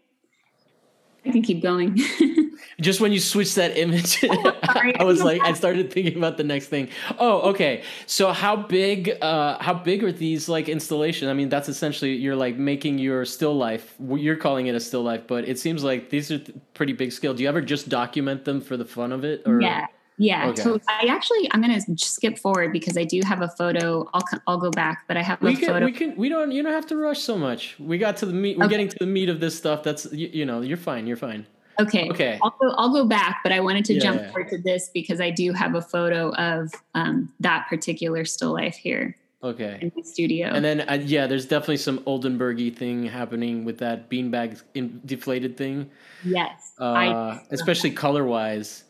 [1.26, 1.98] I can keep going.
[2.80, 4.56] just when you switch that image, oh,
[4.98, 6.88] I was like, I started thinking about the next thing.
[7.18, 7.82] Oh, okay.
[8.06, 11.28] So how big, uh, how big are these like installations?
[11.28, 13.94] I mean, that's essentially you're like making your still life.
[13.98, 16.40] You're calling it a still life, but it seems like these are
[16.74, 17.34] pretty big scale.
[17.34, 19.42] Do you ever just document them for the fun of it?
[19.46, 19.60] Or?
[19.60, 19.86] Yeah.
[20.18, 20.62] Yeah, okay.
[20.62, 24.08] so I actually I'm gonna skip forward because I do have a photo.
[24.14, 25.84] I'll I'll go back, but I have we a can, photo.
[25.84, 27.76] We can we don't you don't have to rush so much.
[27.78, 28.56] We got to the meat.
[28.56, 28.72] We're okay.
[28.72, 29.82] getting to the meat of this stuff.
[29.82, 31.06] That's you, you, know you're fine.
[31.06, 31.46] You're fine.
[31.78, 32.08] Okay.
[32.10, 32.38] Okay.
[32.42, 34.30] I'll go, I'll go back, but I wanted to yeah, jump yeah.
[34.30, 38.76] forward to this because I do have a photo of um, that particular still life
[38.76, 39.14] here.
[39.42, 39.78] Okay.
[39.82, 40.48] In the studio.
[40.48, 45.56] And then uh, yeah, there's definitely some Oldenburgy thing happening with that beanbag in, deflated
[45.56, 45.90] thing.
[46.24, 46.72] Yes.
[46.78, 48.84] Uh, especially color wise.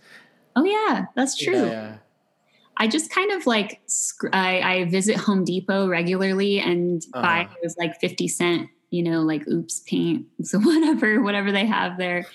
[0.57, 1.55] Oh yeah, that's true.
[1.55, 1.97] Yeah, yeah.
[2.79, 3.81] I just kind of like
[4.33, 7.23] I, I, visit Home Depot regularly and uh-huh.
[7.23, 11.99] buy those like fifty cent, you know, like oops paint, so whatever whatever they have
[11.99, 12.27] there.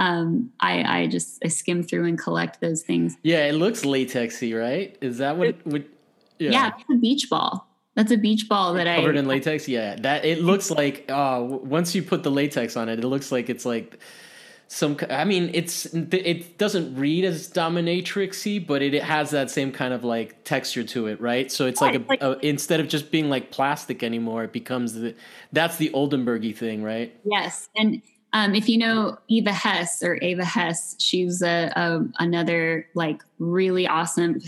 [0.00, 3.16] Um, I I just I skim through and collect those things.
[3.22, 4.96] Yeah, it looks latexy, right?
[5.00, 5.64] Is that what?
[5.64, 5.84] what
[6.38, 7.64] yeah, yeah it's a beach ball.
[7.94, 9.66] That's a beach ball that covered I covered in latex.
[9.66, 11.06] Yeah, that it looks like.
[11.08, 13.98] Uh, once you put the latex on it, it looks like it's like
[14.70, 19.72] some i mean it's it doesn't read as dominatrixy but it, it has that same
[19.72, 21.50] kind of like texture to it right?
[21.50, 24.52] So it's yeah, like, a, like a, instead of just being like plastic anymore it
[24.52, 25.14] becomes the
[25.52, 27.18] that's the oldenburgy thing right?
[27.24, 28.02] Yes and
[28.34, 33.86] um, if you know eva hesse or ava hesse she's a, a another like really
[33.86, 34.38] awesome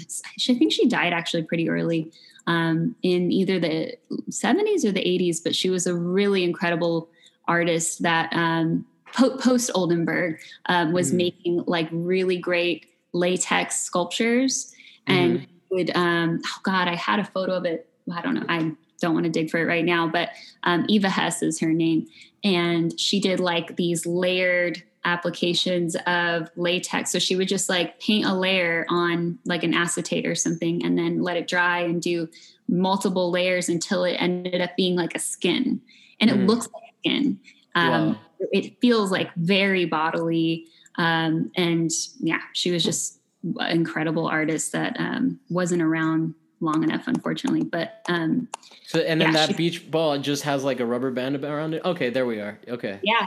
[0.51, 2.13] i think she died actually pretty early
[2.47, 3.97] um, in either the
[4.31, 7.09] 70s or the 80s but she was a really incredible
[7.49, 11.17] artist that um, post Oldenburg um, was mm.
[11.17, 14.75] making like really great latex sculptures.
[15.07, 15.47] And mm.
[15.71, 17.89] would um, oh god I had a photo of it.
[18.13, 18.47] I don't know.
[18.49, 20.31] I don't want to dig for it right now but
[20.65, 22.07] um, Eva Hesse is her name.
[22.45, 27.11] And she did like these layered applications of latex.
[27.11, 30.99] So she would just like paint a layer on like an acetate or something and
[30.99, 32.29] then let it dry and do
[32.69, 35.81] multiple layers until it ended up being like a skin.
[36.21, 36.35] And mm.
[36.35, 37.41] it looks like skin.
[37.75, 38.17] Um, wow
[38.53, 40.67] it feels like very bodily.
[40.97, 47.07] Um, and yeah, she was just an incredible artist that um, wasn't around long enough,
[47.07, 47.63] unfortunately.
[47.63, 48.49] But um,
[48.87, 51.75] so, and then yeah, that she, beach ball just has like a rubber band around
[51.75, 51.85] it.
[51.85, 52.59] Okay, there we are.
[52.69, 53.01] Okay.
[53.03, 53.27] Yeah.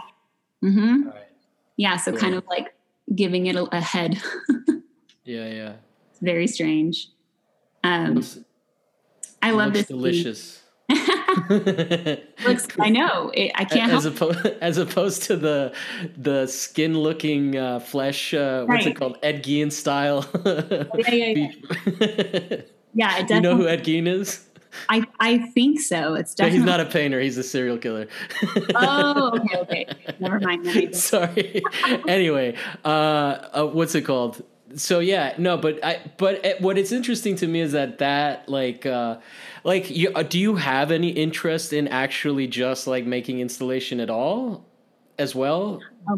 [0.64, 1.10] Mm-hmm.
[1.78, 1.98] Yeah.
[1.98, 2.20] So cool.
[2.20, 2.74] kind of like
[3.14, 4.22] giving it a, a head.
[5.24, 5.74] yeah, yeah.
[6.12, 7.10] It's very strange.
[7.84, 8.40] Um, looks,
[9.42, 9.88] I love this.
[9.88, 10.62] Delicious.
[11.50, 13.32] Looks, I know.
[13.34, 13.92] It, I can't.
[13.92, 15.74] As opposed, as opposed to the
[16.18, 18.34] the skin looking uh, flesh.
[18.34, 18.96] Uh, what's right.
[18.96, 19.18] it called?
[19.24, 20.26] Ed Gein style.
[20.46, 21.52] yeah, yeah, yeah.
[22.94, 23.36] yeah, it definitely.
[23.36, 24.46] You know who Ed Gein is?
[24.90, 26.16] I, I think so.
[26.16, 26.60] It's definitely.
[26.60, 27.20] he's not a painter.
[27.20, 28.08] He's a serial killer.
[28.76, 29.86] oh, okay, okay.
[30.20, 30.96] Never mind.
[30.96, 31.62] Sorry.
[32.08, 34.44] anyway, uh, uh, what's it called?
[34.76, 38.50] So yeah, no, but I, but it, what it's interesting to me is that that
[38.50, 39.18] like, uh,
[39.64, 44.10] like, you, uh, do you have any interest in actually just like making installation at
[44.10, 44.66] all,
[45.18, 45.82] as well?
[46.10, 46.18] Oh,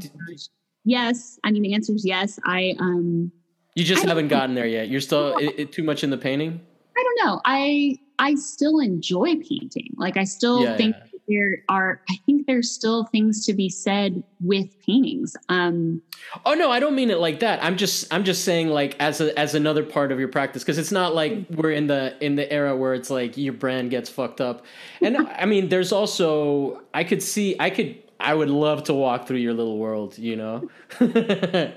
[0.84, 2.40] yes, I mean the answer is yes.
[2.46, 3.32] I um.
[3.76, 4.88] You just I haven't gotten there yet.
[4.88, 6.62] You're still it, it, too much in the painting.
[6.98, 7.42] I don't know.
[7.46, 9.90] I I still enjoy painting.
[9.98, 11.15] Like I still yeah, think yeah.
[11.28, 15.36] There are I think there's still things to be said with paintings.
[15.50, 16.02] Um
[16.46, 17.64] Oh no, I don't mean it like that.
[17.64, 20.78] I'm just I'm just saying like as a as another part of your practice because
[20.78, 24.10] it's not like we're in the in the era where it's like your brand gets
[24.10, 24.66] fucked up.
[25.02, 29.28] And I mean there's also I could see I could I would love to walk
[29.28, 30.70] through your little world, you know.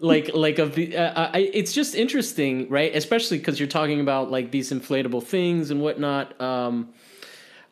[0.00, 4.00] like like of the uh, uh, I, it's just interesting right especially because you're talking
[4.00, 6.88] about like these inflatable things and whatnot um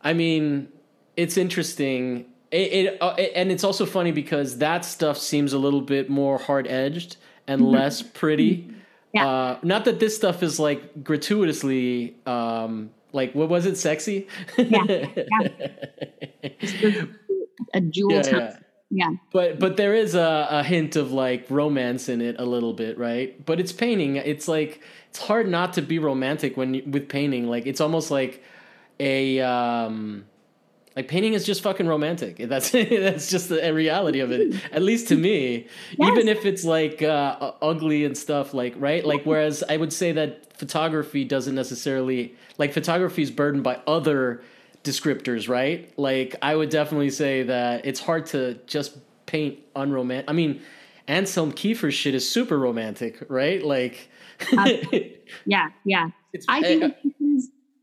[0.08, 0.68] i mean
[1.16, 5.58] it's interesting it, it, uh, it, and it's also funny because that stuff seems a
[5.58, 7.72] little bit more hard edged and mm-hmm.
[7.72, 8.70] less pretty.
[9.12, 9.26] Yeah.
[9.26, 14.28] Uh, not that this stuff is like gratuitously um, like what was it sexy?
[14.56, 14.84] Yeah.
[14.86, 15.08] yeah.
[17.74, 18.56] a jewel yeah, yeah.
[18.90, 19.10] yeah.
[19.32, 22.98] But but there is a, a hint of like romance in it a little bit,
[22.98, 23.44] right?
[23.44, 24.16] But it's painting.
[24.16, 27.48] It's like it's hard not to be romantic when you, with painting.
[27.48, 28.42] Like it's almost like
[29.00, 30.24] a um
[30.96, 32.36] like painting is just fucking romantic.
[32.48, 34.60] That's that's just the reality of it.
[34.72, 36.10] At least to me, yes.
[36.10, 40.10] even if it's like uh, ugly and stuff, like right, like whereas I would say
[40.12, 44.42] that photography doesn't necessarily like photography is burdened by other
[44.82, 45.96] descriptors, right?
[45.96, 50.28] Like I would definitely say that it's hard to just paint unromantic.
[50.28, 50.60] I mean,
[51.06, 53.62] Anselm Kiefer's shit is super romantic, right?
[53.62, 54.08] Like,
[55.46, 56.08] yeah, yeah.
[56.48, 56.90] I think uh,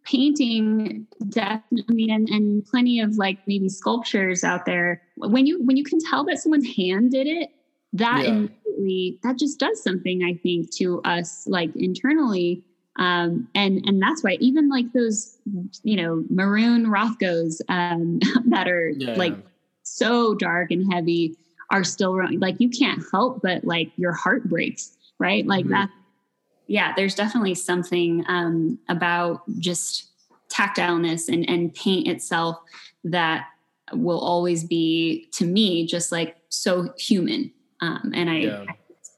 [0.06, 5.84] painting definitely and, and plenty of like maybe sculptures out there when you when you
[5.84, 7.50] can tell that someone's hand did it
[7.92, 8.30] that yeah.
[8.30, 12.64] immediately that just does something i think to us like internally
[12.98, 15.38] um, and and that's why even like those
[15.84, 19.16] you know maroon rothkos um, that are yeah.
[19.16, 19.36] like
[19.84, 21.36] so dark and heavy
[21.72, 25.74] are still like you can't help but like your heart breaks right like mm-hmm.
[25.74, 25.90] that
[26.68, 30.10] yeah, there's definitely something um, about just
[30.50, 32.58] tactileness and, and paint itself
[33.04, 33.48] that
[33.94, 37.52] will always be to me just like so human.
[37.82, 38.66] Um, and I, yeah.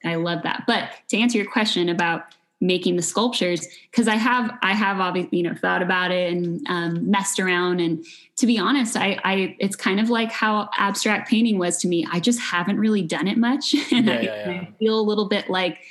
[0.03, 0.63] I, I love that.
[0.67, 2.23] But to answer your question about
[2.59, 6.65] making the sculptures because i have i have obviously you know thought about it and
[6.67, 8.03] um, messed around and
[8.35, 12.07] to be honest I, I it's kind of like how abstract painting was to me
[12.11, 14.61] i just haven't really done it much and yeah, I, yeah, yeah.
[14.61, 15.81] I, feel a little bit like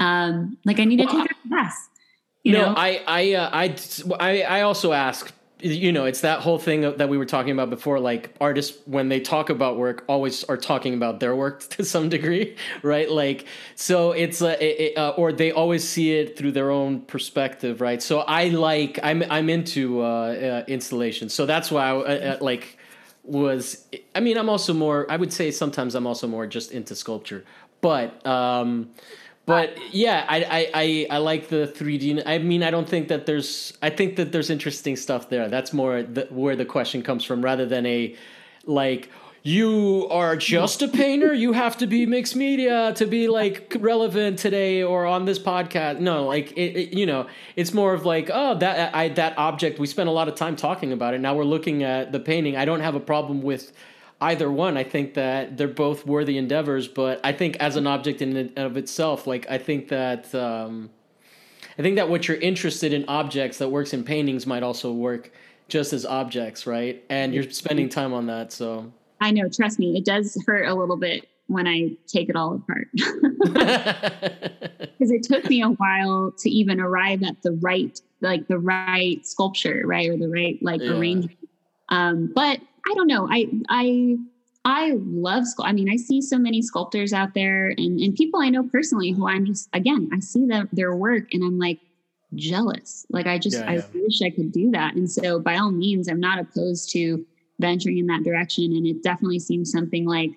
[0.00, 1.88] um, like I need to well, take a class.
[2.42, 2.74] You no, know?
[2.76, 3.76] I I, uh, I
[4.18, 5.32] I I also ask.
[5.62, 8.00] You know, it's that whole thing that we were talking about before.
[8.00, 12.08] Like artists, when they talk about work, always are talking about their work to some
[12.08, 13.10] degree, right?
[13.10, 13.44] Like,
[13.74, 18.02] so it's uh, it, uh, or they always see it through their own perspective, right?
[18.02, 22.78] So I like I'm I'm into uh, uh installation, so that's why I uh, like
[23.22, 23.86] was.
[24.14, 25.04] I mean, I'm also more.
[25.10, 27.44] I would say sometimes I'm also more just into sculpture,
[27.82, 28.26] but.
[28.26, 28.88] um
[29.50, 32.22] but yeah, I, I, I, I like the 3D.
[32.24, 33.72] I mean, I don't think that there's.
[33.82, 35.48] I think that there's interesting stuff there.
[35.48, 38.14] That's more the, where the question comes from, rather than a
[38.64, 39.10] like
[39.42, 41.34] you are just a painter.
[41.34, 45.98] You have to be mixed media to be like relevant today or on this podcast.
[45.98, 47.26] No, like it, it, you know,
[47.56, 49.80] it's more of like, oh, that I that object.
[49.80, 51.20] We spent a lot of time talking about it.
[51.20, 52.56] Now we're looking at the painting.
[52.56, 53.72] I don't have a problem with
[54.20, 54.76] either one.
[54.76, 58.58] I think that they're both worthy endeavors, but I think as an object in and
[58.58, 60.90] of itself, like I think that um,
[61.78, 65.32] I think that what you're interested in objects that works in paintings might also work
[65.68, 67.02] just as objects, right?
[67.08, 69.48] And you're spending time on that, so I know.
[69.48, 72.88] Trust me, it does hurt a little bit when I take it all apart.
[75.00, 79.26] Because it took me a while to even arrive at the right, like the right
[79.26, 80.10] sculpture, right?
[80.10, 80.90] Or the right like yeah.
[80.90, 81.38] arrangement.
[81.88, 83.28] Um, but I don't know.
[83.30, 84.16] I I
[84.64, 85.66] I love sculpt.
[85.66, 89.10] I mean, I see so many sculptors out there and, and people I know personally
[89.10, 91.78] who I'm just again, I see that their work and I'm like
[92.34, 93.06] jealous.
[93.10, 93.82] Like I just yeah, yeah.
[93.82, 94.94] I wish I could do that.
[94.94, 97.24] And so by all means, I'm not opposed to
[97.58, 98.64] venturing in that direction.
[98.64, 100.30] And it definitely seems something like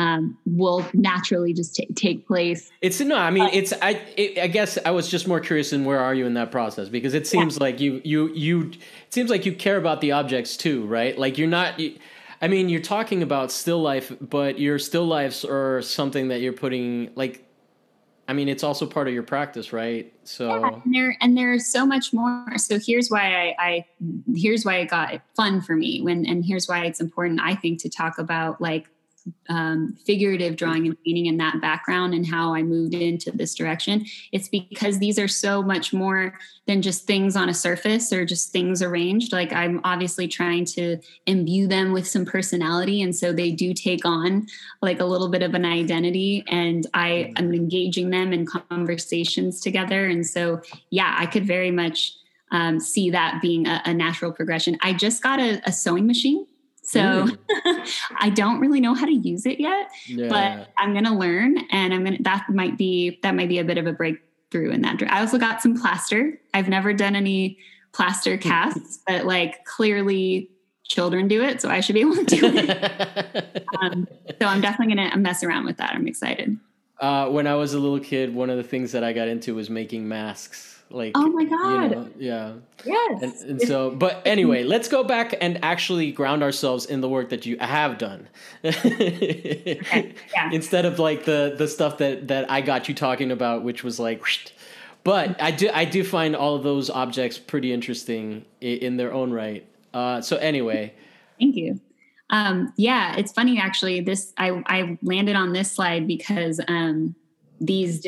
[0.00, 2.70] um, will naturally just t- take place.
[2.80, 4.00] It's no, I mean, it's I.
[4.16, 6.88] It, I guess I was just more curious in where are you in that process
[6.88, 7.64] because it seems yeah.
[7.64, 8.70] like you you you.
[8.70, 11.18] It seems like you care about the objects too, right?
[11.18, 11.78] Like you're not.
[11.78, 11.98] You,
[12.40, 16.54] I mean, you're talking about still life, but your still lifes are something that you're
[16.54, 17.46] putting like.
[18.26, 20.14] I mean, it's also part of your practice, right?
[20.24, 22.56] So yeah, and there and there's so much more.
[22.56, 23.84] So here's why I, I
[24.34, 27.82] here's why it got fun for me when and here's why it's important I think
[27.82, 28.88] to talk about like
[29.48, 34.06] um, figurative drawing and painting in that background and how I moved into this direction.
[34.32, 38.52] It's because these are so much more than just things on a surface or just
[38.52, 39.32] things arranged.
[39.32, 43.02] Like I'm obviously trying to imbue them with some personality.
[43.02, 44.46] And so they do take on
[44.82, 50.06] like a little bit of an identity and I am engaging them in conversations together.
[50.06, 50.60] And so,
[50.90, 52.14] yeah, I could very much
[52.52, 54.76] um, see that being a, a, natural progression.
[54.82, 56.46] I just got a, a sewing machine
[56.90, 57.28] so
[58.18, 60.28] I don't really know how to use it yet, yeah.
[60.28, 63.60] but I'm going to learn and I'm going to, that might be, that might be
[63.60, 65.00] a bit of a breakthrough in that.
[65.04, 66.40] I also got some plaster.
[66.52, 67.58] I've never done any
[67.92, 70.50] plaster casts, but like clearly
[70.82, 71.60] children do it.
[71.60, 73.68] So I should be able to do it.
[73.80, 74.08] um,
[74.40, 75.94] so I'm definitely going to mess around with that.
[75.94, 76.58] I'm excited.
[76.98, 79.54] Uh, when I was a little kid, one of the things that I got into
[79.54, 80.69] was making masks.
[80.90, 82.52] Like, oh my god, you know, yeah,
[82.84, 83.22] yes.
[83.22, 87.28] And, and so, but anyway, let's go back and actually ground ourselves in the work
[87.28, 88.28] that you have done,
[88.64, 89.80] okay.
[90.34, 90.50] yeah.
[90.52, 93.98] instead of like the the stuff that that I got you talking about, which was
[94.00, 94.22] like.
[95.02, 99.14] But I do I do find all of those objects pretty interesting in, in their
[99.14, 99.64] own right.
[99.94, 100.92] Uh, so anyway,
[101.38, 101.80] thank you.
[102.28, 104.00] Um, yeah, it's funny actually.
[104.00, 107.14] This I I landed on this slide because um,
[107.60, 108.06] these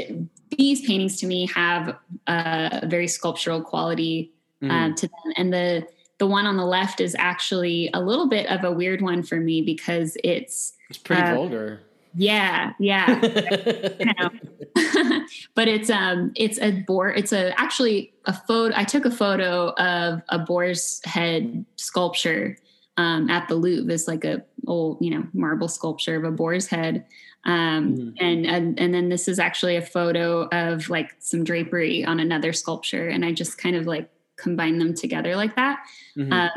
[0.56, 1.96] these paintings to me have
[2.26, 4.32] a very sculptural quality
[4.62, 4.96] mm.
[4.96, 5.86] to them, and the
[6.18, 9.36] the one on the left is actually a little bit of a weird one for
[9.36, 11.80] me because it's it's pretty uh, vulgar.
[12.14, 13.20] Yeah, yeah.
[15.54, 19.70] but it's um it's a boar it's a actually a photo I took a photo
[19.70, 22.56] of a boar's head sculpture
[22.96, 23.92] um at the Louvre.
[23.92, 27.04] It's like a old, you know, marble sculpture of a boar's head.
[27.44, 28.24] Um mm-hmm.
[28.24, 32.52] and, and and then this is actually a photo of like some drapery on another
[32.52, 35.84] sculpture and I just kind of like combine them together like that.
[36.16, 36.32] Mm-hmm.
[36.32, 36.48] Uh,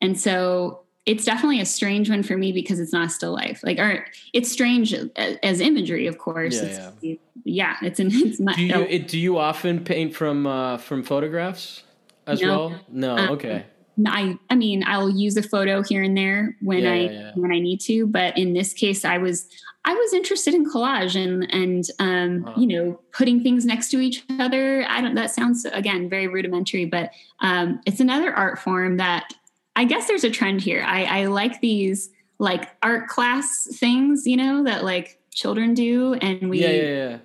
[0.00, 3.60] and so it's definitely a strange one for me because it's not still life.
[3.64, 6.56] Like, or it's strange as, as imagery, of course.
[6.56, 7.14] Yeah, it's, yeah.
[7.44, 8.56] yeah it's an, it's not.
[8.56, 11.82] Do you, it, do you often paint from uh, from photographs
[12.26, 12.48] as no.
[12.48, 12.80] well?
[12.88, 13.64] No, um, okay.
[14.06, 17.32] I I mean I'll use a photo here and there when yeah, I yeah.
[17.34, 19.46] when I need to, but in this case I was
[19.90, 24.24] I was interested in collage and and um, you know putting things next to each
[24.38, 24.86] other.
[24.88, 27.10] I don't that sounds again very rudimentary, but
[27.40, 29.34] um, it's another art form that
[29.74, 30.84] I guess there's a trend here.
[30.86, 36.48] I, I like these like art class things, you know, that like children do, and
[36.48, 37.18] we yeah, yeah, yeah.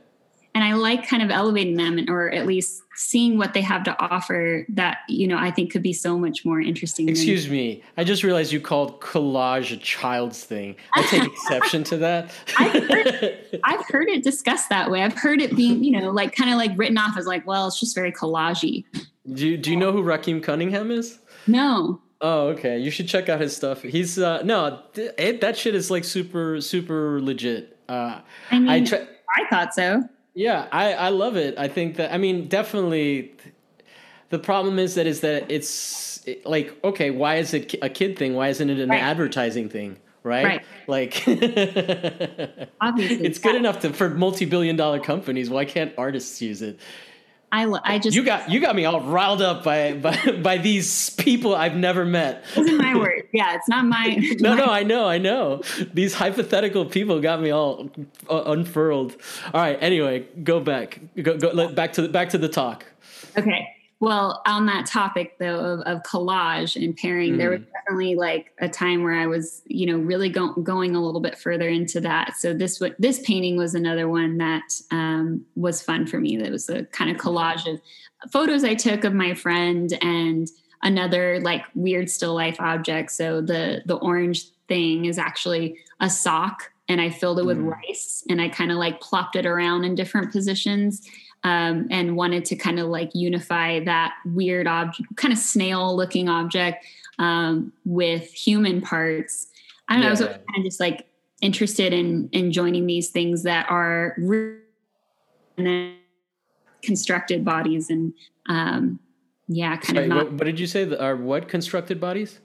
[0.55, 3.83] And I like kind of elevating them, and, or at least seeing what they have
[3.83, 7.09] to offer that you know I think could be so much more interesting.
[7.09, 10.77] Excuse than- me, I just realized you called collage a child's thing.
[10.93, 12.31] I take exception to that.
[12.57, 15.03] I've, heard, I've heard it discussed that way.
[15.03, 17.67] I've heard it being you know like kind of like written off as like well
[17.67, 18.85] it's just very collagey.
[19.33, 21.19] Do you, do you know who Rakeem Cunningham is?
[21.47, 22.01] No.
[22.21, 22.79] Oh, okay.
[22.79, 23.81] You should check out his stuff.
[23.81, 27.77] He's uh no, it, that shit is like super super legit.
[27.89, 30.03] Uh I mean, I, tra- I thought so.
[30.35, 31.57] Yeah, I I love it.
[31.57, 33.33] I think that I mean, definitely
[34.29, 38.35] the problem is that is that it's like okay, why is it a kid thing?
[38.35, 39.01] Why isn't it an right.
[39.01, 39.97] advertising thing?
[40.23, 40.45] Right?
[40.45, 40.65] right.
[40.87, 41.23] Like
[42.81, 45.49] obviously it's good enough to for multi-billion dollar companies.
[45.49, 46.79] Why can't artists use it?
[47.63, 51.11] I, I just you got you got me all riled up by by, by these
[51.11, 52.43] people I've never met.
[52.55, 53.27] Isn't my word?
[53.31, 54.15] Yeah, it's not my.
[54.39, 55.61] no, my no, I know, I know.
[55.93, 57.89] These hypothetical people got me all
[58.29, 59.15] uh, unfurled.
[59.53, 59.77] All right.
[59.81, 60.99] Anyway, go back.
[61.21, 62.85] Go go back to the, back to the talk.
[63.37, 63.74] Okay.
[64.01, 67.37] Well, on that topic though of, of collage and pairing, mm.
[67.37, 67.71] there was mm.
[67.71, 71.37] definitely like a time where I was, you know, really go- going a little bit
[71.37, 72.35] further into that.
[72.35, 76.37] So this this painting was another one that um, was fun for me.
[76.37, 77.79] That was a kind of collage of
[78.31, 80.49] photos I took of my friend and
[80.83, 83.11] another like weird still life object.
[83.11, 87.71] So the the orange thing is actually a sock and I filled it with mm.
[87.71, 91.07] rice and I kind of like plopped it around in different positions
[91.45, 96.27] um, and wanted to kind of like unify that weird object, kind of snail looking
[96.27, 96.83] object
[97.19, 99.47] um, with human parts.
[99.87, 100.07] I don't yeah.
[100.07, 100.25] know.
[100.25, 101.07] I was kind of just like
[101.41, 105.97] interested in in joining these things that are and then
[106.81, 108.13] constructed bodies and
[108.49, 108.99] um,
[109.47, 110.09] yeah, kind Sorry, of.
[110.09, 110.95] Not, what, what, did you say?
[110.97, 112.39] Are what constructed bodies?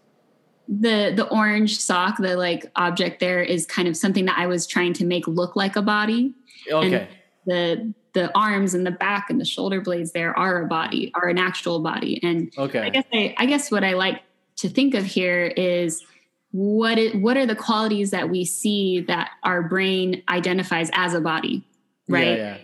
[0.68, 4.66] The the orange sock, the like object there is kind of something that I was
[4.66, 6.34] trying to make look like a body.
[6.70, 6.94] Okay.
[6.96, 7.08] And
[7.46, 11.28] the the arms and the back and the shoulder blades there are a body, are
[11.28, 12.20] an actual body.
[12.22, 12.80] And okay.
[12.80, 14.22] I guess I, I guess what I like
[14.56, 16.04] to think of here is
[16.52, 21.20] what it, what are the qualities that we see that our brain identifies as a
[21.20, 21.64] body,
[22.08, 22.26] right?
[22.26, 22.56] Yeah, yeah.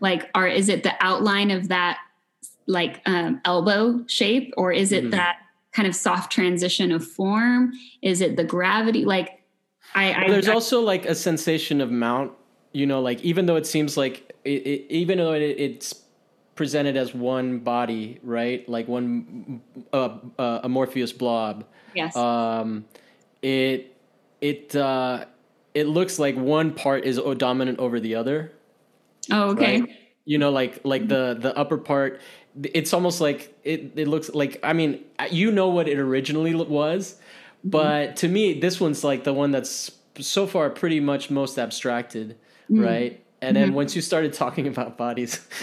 [0.00, 1.98] Like, are is it the outline of that
[2.66, 5.10] like um, elbow shape, or is it mm-hmm.
[5.10, 5.38] that
[5.72, 7.72] kind of soft transition of form?
[8.02, 9.04] Is it the gravity?
[9.04, 9.42] Like,
[9.94, 12.32] I, well, there's I, also like a sensation of mount.
[12.72, 16.02] You know, like even though it seems like it, it, even though it, it's
[16.54, 18.66] presented as one body, right?
[18.68, 19.60] Like one
[19.92, 21.64] uh, uh, amorphous blob.
[21.94, 22.16] Yes.
[22.16, 22.86] Um,
[23.42, 23.96] it
[24.40, 25.26] it uh,
[25.74, 28.52] it looks like one part is dominant over the other.
[29.30, 29.80] Oh, okay.
[29.80, 29.90] Right?
[30.24, 32.20] You know, like like the the upper part.
[32.62, 33.92] It's almost like it.
[33.96, 34.58] It looks like.
[34.62, 37.68] I mean, you know what it originally was, mm-hmm.
[37.70, 38.14] but mm-hmm.
[38.14, 42.38] to me, this one's like the one that's so far pretty much most abstracted,
[42.70, 42.80] mm-hmm.
[42.80, 43.25] right?
[43.42, 43.76] And then mm-hmm.
[43.76, 45.46] once you started talking about bodies,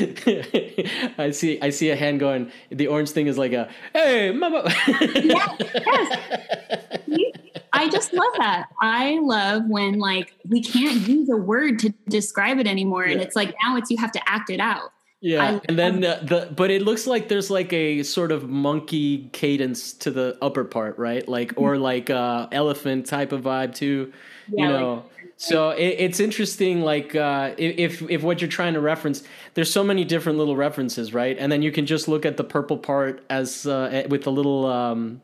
[1.18, 2.52] I see I see a hand going.
[2.70, 4.64] The orange thing is like a hey mama.
[4.88, 5.58] yes,
[7.08, 7.38] yes.
[7.74, 8.68] I just love that.
[8.80, 13.14] I love when like we can't use a word to describe it anymore, yeah.
[13.14, 14.92] and it's like now it's you have to act it out.
[15.20, 19.30] Yeah, and then uh, the but it looks like there's like a sort of monkey
[19.32, 21.28] cadence to the upper part, right?
[21.28, 21.84] Like or mm-hmm.
[21.84, 24.14] like uh elephant type of vibe too.
[24.50, 24.94] Yeah, you know.
[24.94, 25.13] Like,
[25.44, 29.24] so it, it's interesting, like uh, if if what you're trying to reference,
[29.56, 31.38] there's so many different little references, right?
[31.38, 34.32] And then you can just look at the purple part as uh, eh, with the
[34.32, 35.22] little um,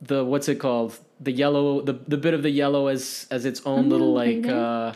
[0.00, 3.60] the what's it called, the yellow, the the bit of the yellow as as its
[3.66, 4.46] own mm-hmm, little like.
[4.46, 4.94] Uh,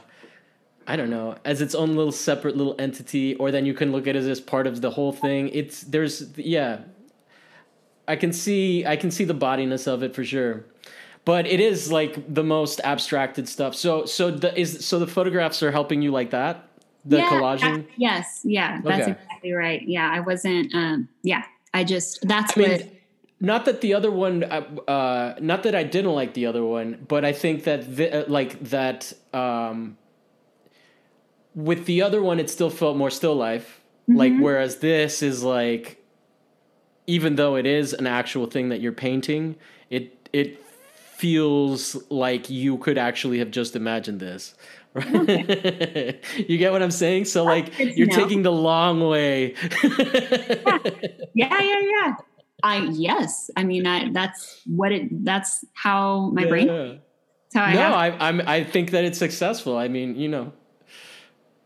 [0.85, 4.09] I don't know, as its own little separate little entity, or then you can look
[4.09, 5.49] at it as part of the whole thing.
[5.51, 6.79] It's there's yeah,
[8.09, 10.65] I can see I can see the bodiness of it for sure,
[11.25, 13.75] but it is like the most abstracted stuff.
[13.75, 16.69] So so the is so the photographs are helping you like that,
[17.05, 17.87] the yeah, collaging.
[17.97, 19.13] Yes, yeah, that's okay.
[19.13, 19.83] exactly right.
[19.83, 20.75] Yeah, I wasn't.
[20.75, 22.71] Um, yeah, I just that's I what.
[22.71, 22.91] Mean,
[23.41, 27.05] not that the other one, uh, uh, not that I didn't like the other one,
[27.09, 29.13] but I think that the, uh, like that.
[29.33, 29.99] Um,
[31.55, 33.83] with the other one, it still felt more still life.
[34.09, 34.17] Mm-hmm.
[34.17, 36.03] Like whereas this is like,
[37.07, 39.57] even though it is an actual thing that you're painting,
[39.91, 40.65] it it
[41.23, 44.55] feels like you could actually have just imagined this.
[44.95, 46.23] Right?
[46.49, 47.25] you get what I'm saying?
[47.25, 48.15] So like you're know.
[48.15, 49.55] taking the long way.
[49.83, 50.79] yeah.
[51.35, 52.15] yeah, yeah, yeah.
[52.63, 53.51] I yes.
[53.57, 55.25] I mean, I that's what it.
[55.25, 56.49] That's how my yeah.
[56.49, 56.67] brain.
[56.67, 57.73] That's how I.
[57.73, 59.79] No, I I'm I think that it's successful.
[59.79, 60.53] I mean, you know.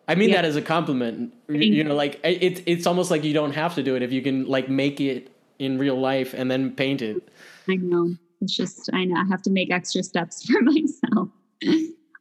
[0.06, 0.36] I mean yeah.
[0.36, 1.34] that as a compliment.
[1.48, 4.22] You know, like it's it's almost like you don't have to do it if you
[4.22, 7.28] can like make it in real life and then paint it.
[7.68, 8.14] I know.
[8.40, 11.28] It's just I know I have to make extra steps for myself.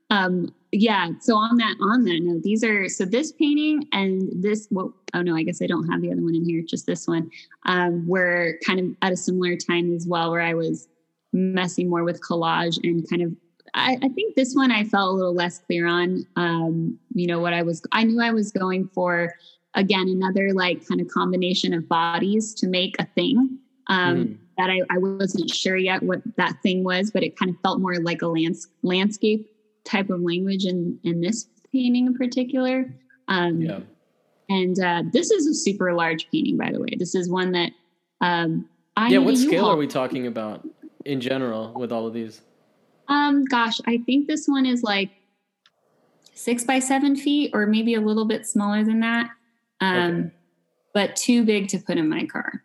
[0.10, 4.68] um yeah, so on that on that note, these are so this painting and this
[4.72, 7.08] well oh no, I guess I don't have the other one in here, just this
[7.08, 7.30] one.
[7.66, 10.88] Um were kind of at a similar time as well where I was
[11.34, 13.32] messing more with collage and kind of
[13.76, 16.26] I, I, think this one I felt a little less clear on.
[16.38, 17.82] Um, you know what I was.
[17.92, 19.36] I knew I was going for
[19.74, 23.60] again another like kind of combination of bodies to make a thing.
[23.88, 24.38] Um, mm.
[24.58, 27.80] That I, I wasn't sure yet what that thing was, but it kind of felt
[27.80, 29.50] more like a lands, landscape
[29.84, 32.94] type of language in in this painting in particular.
[33.28, 33.80] Um, yeah.
[34.50, 36.96] And uh, this is a super large painting, by the way.
[36.98, 37.72] This is one that
[38.22, 39.18] um, I yeah.
[39.20, 40.68] What scale are we talking about
[41.04, 42.42] in general with all of these?
[43.08, 45.12] Um, gosh, I think this one is like
[46.34, 49.30] six by seven feet, or maybe a little bit smaller than that.
[49.82, 50.32] Um, okay.
[50.94, 52.64] but too big to put in my car.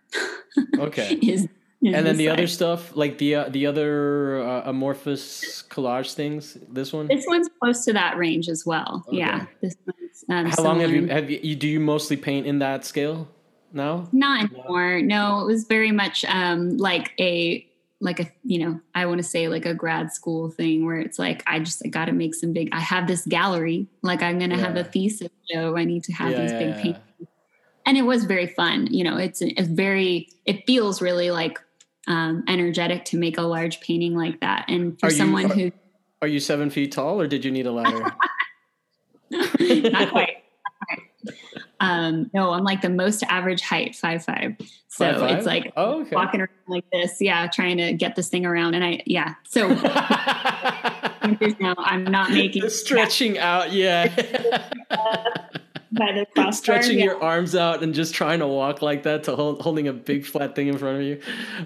[0.78, 1.14] okay.
[1.22, 1.48] is,
[1.82, 6.58] is and then the other stuff, like the uh, the other uh, amorphous collage things.
[6.68, 7.06] This one.
[7.06, 9.04] This one's close to that range as well.
[9.08, 9.18] Okay.
[9.18, 9.46] Yeah.
[9.62, 10.24] This one's.
[10.28, 11.56] Um, How long have you have you?
[11.56, 13.28] Do you mostly paint in that scale
[13.72, 14.08] now?
[14.12, 15.00] Not anymore.
[15.00, 17.66] No, it was very much um, like a
[18.02, 21.18] like a you know i want to say like a grad school thing where it's
[21.18, 24.38] like i just I got to make some big i have this gallery like i'm
[24.38, 24.64] going to yeah.
[24.64, 27.28] have a thesis show i need to have yeah, these big yeah, paintings
[27.84, 31.60] and it was very fun you know it's it's very it feels really like
[32.06, 35.54] um, energetic to make a large painting like that and for are someone you, are,
[35.54, 35.72] who
[36.22, 38.12] are you seven feet tall or did you need a ladder
[39.60, 40.40] not quite
[41.80, 44.56] um, no, I'm like the most average height, five five.
[44.88, 45.38] So five, five?
[45.38, 46.14] it's like oh, okay.
[46.14, 48.74] walking around like this, yeah, trying to get this thing around.
[48.74, 49.68] And I, yeah, so
[51.60, 54.68] now I'm not making the stretching out, yeah.
[55.92, 57.06] By the crossbar, stretching yeah.
[57.06, 60.24] your arms out and just trying to walk like that to hold, holding a big
[60.24, 61.20] flat thing in front of you.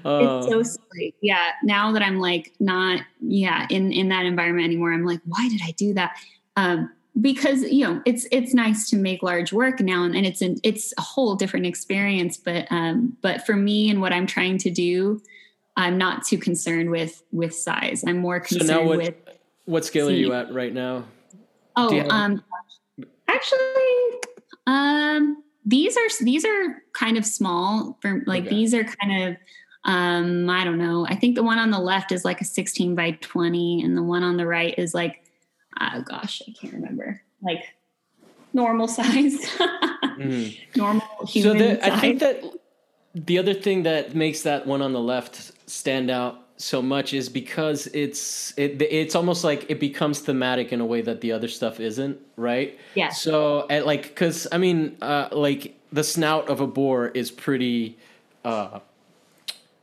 [0.04, 1.14] Uh, it's so silly.
[1.20, 1.50] Yeah.
[1.62, 5.60] Now that I'm like not, yeah, in in that environment anymore, I'm like, why did
[5.64, 6.16] I do that?
[6.56, 6.90] Um,
[7.20, 10.92] because you know it's it's nice to make large work now and, it's an it's
[10.98, 15.22] a whole different experience but um but for me and what i'm trying to do
[15.76, 19.14] i'm not too concerned with with size i'm more concerned so what, with
[19.64, 21.04] what scale are you at right now
[21.76, 22.42] oh um
[23.34, 24.20] actually
[24.66, 28.50] um these are these are kind of small for like okay.
[28.54, 29.36] these are kind of
[29.84, 32.94] um i don't know i think the one on the left is like a 16
[32.94, 35.24] by 20 and the one on the right is like
[35.80, 37.64] oh gosh, I can't remember, like
[38.52, 39.38] normal size,
[40.18, 40.58] mm.
[40.76, 41.58] normal human.
[41.58, 42.42] So the, I think that
[43.14, 47.28] the other thing that makes that one on the left stand out so much is
[47.28, 51.48] because it's it, it's almost like it becomes thematic in a way that the other
[51.48, 56.60] stuff isn't right yeah so at like because i mean uh like the snout of
[56.60, 57.98] a boar is pretty
[58.44, 58.78] uh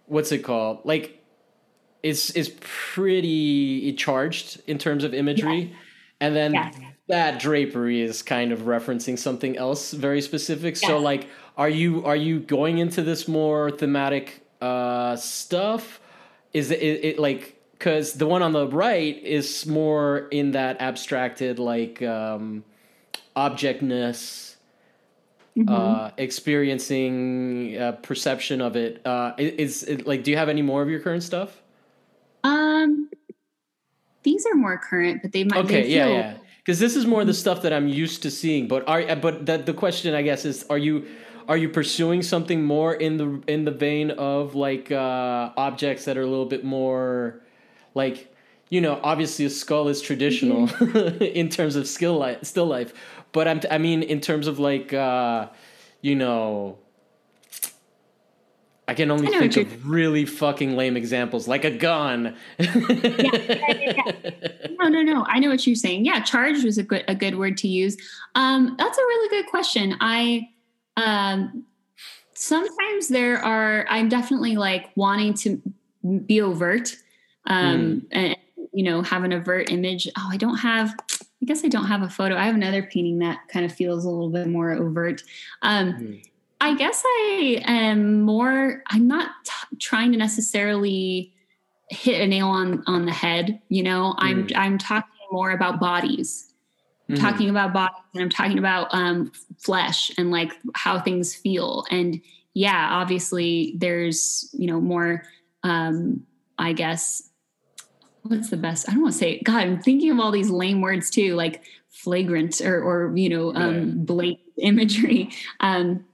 [0.07, 1.21] what's it called like
[2.03, 5.75] is is pretty charged in terms of imagery, yeah.
[6.19, 6.71] and then yeah.
[7.07, 10.75] that drapery is kind of referencing something else very specific.
[10.77, 11.27] So like,
[11.57, 16.00] are you are you going into this more thematic uh, stuff?
[16.53, 20.79] Is it, it, it like because the one on the right is more in that
[20.81, 22.63] abstracted like um,
[23.35, 24.51] objectness
[25.57, 25.73] mm-hmm.
[25.73, 29.01] uh, experiencing uh, perception of it.
[29.05, 31.61] Uh, is it, like, do you have any more of your current stuff?
[32.43, 33.09] Um,
[34.23, 35.65] these are more current, but they might.
[35.65, 36.37] Okay, they yeah, yeah.
[36.57, 38.67] Because this is more the stuff that I'm used to seeing.
[38.67, 41.07] But are but the the question I guess is, are you
[41.51, 46.17] are you pursuing something more in the in the vein of like uh, objects that
[46.17, 47.41] are a little bit more
[47.93, 48.33] like
[48.69, 51.21] you know obviously a skull is traditional mm-hmm.
[51.41, 52.93] in terms of skill life still life
[53.33, 55.49] but I'm, i mean in terms of like uh,
[55.99, 56.77] you know
[58.87, 62.35] I can only I think of really fucking lame examples, like a gun.
[62.59, 65.25] yeah, yeah, yeah, no, no, no.
[65.29, 66.03] I know what you're saying.
[66.03, 67.95] Yeah, charge was a good a good word to use.
[68.35, 69.95] Um, that's a really good question.
[70.01, 70.49] I
[70.97, 71.65] um,
[72.33, 73.85] sometimes there are.
[73.89, 75.61] I'm definitely like wanting to
[76.25, 76.95] be overt,
[77.45, 78.05] um, mm.
[78.11, 78.37] and
[78.73, 80.07] you know, have an overt image.
[80.17, 80.93] Oh, I don't have.
[81.09, 82.35] I guess I don't have a photo.
[82.35, 85.23] I have another painting that kind of feels a little bit more overt.
[85.63, 86.23] Um, mm
[86.61, 91.33] I guess I am more, I'm not t- trying to necessarily
[91.89, 93.59] hit a nail on, on the head.
[93.69, 94.55] You know, I'm, mm.
[94.55, 96.50] I'm talking more about bodies.
[97.11, 97.25] I'm mm-hmm.
[97.25, 101.85] talking about bodies and I'm talking about um, flesh and like how things feel.
[101.91, 102.21] And
[102.53, 105.23] yeah, obviously there's, you know, more,
[105.63, 106.25] um,
[106.57, 107.29] I guess,
[108.21, 108.87] what's the best?
[108.87, 111.63] I don't want to say, God, I'm thinking of all these lame words too, like
[111.89, 115.31] flagrant or, or, you know, um, blatant imagery.
[115.59, 116.05] Um,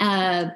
[0.00, 0.46] uh,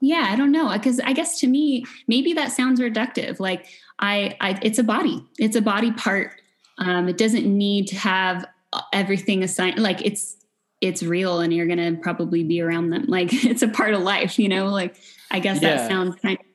[0.00, 0.72] yeah, I don't know.
[0.72, 3.40] Because I guess to me, maybe that sounds reductive.
[3.40, 3.66] Like
[3.98, 5.22] I, I it's a body.
[5.38, 6.40] It's a body part.
[6.78, 8.46] Um, it doesn't need to have
[8.92, 9.78] everything assigned.
[9.78, 10.36] Like it's
[10.80, 13.04] it's real, and you're gonna probably be around them.
[13.08, 14.38] Like it's a part of life.
[14.38, 14.66] You know.
[14.66, 14.96] Like
[15.30, 15.76] I guess yeah.
[15.76, 16.46] that sounds kind of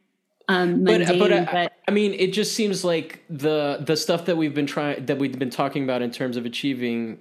[0.49, 4.26] um, mundane, but, but, uh, but, I mean, it just seems like the the stuff
[4.26, 7.19] that we've been trying that we've been talking about in terms of achieving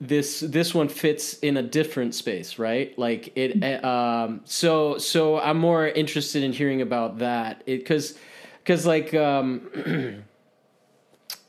[0.00, 3.84] this this one fits in a different space right like it mm-hmm.
[3.84, 8.16] eh, um so so i'm more interested in hearing about that it because
[8.58, 10.22] because like um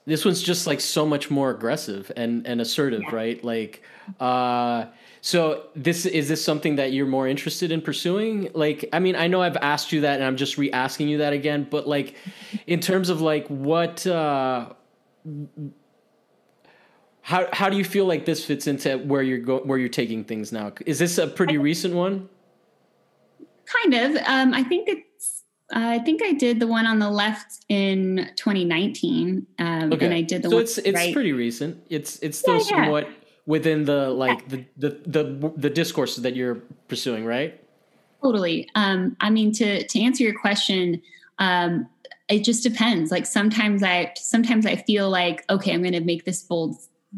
[0.09, 3.15] this one's just like so much more aggressive and and assertive yeah.
[3.15, 3.83] right like
[4.19, 4.85] uh
[5.21, 9.27] so this is this something that you're more interested in pursuing like i mean i
[9.27, 12.15] know i've asked you that and i'm just re-asking you that again but like
[12.67, 14.69] in terms of like what uh
[17.29, 20.23] how how do you feel like this fits into where you're go, where you're taking
[20.23, 20.71] things now?
[20.87, 22.27] Is this a pretty recent one?
[23.65, 24.15] Kind of.
[24.25, 25.08] Um, I think it's.
[25.71, 30.05] I think I did the one on the left in 2019, um, okay.
[30.05, 30.63] and I did the so one.
[30.63, 31.13] it's it's right.
[31.13, 31.83] pretty recent.
[31.89, 33.13] It's it's still yeah, somewhat yeah.
[33.45, 34.63] within the like yeah.
[34.77, 36.55] the, the the the discourses that you're
[36.87, 37.61] pursuing, right?
[38.23, 38.67] Totally.
[38.75, 41.01] Um, I mean, to to answer your question,
[41.37, 41.87] um,
[42.29, 43.11] it just depends.
[43.11, 46.77] Like sometimes I sometimes I feel like okay, I'm going to make this bold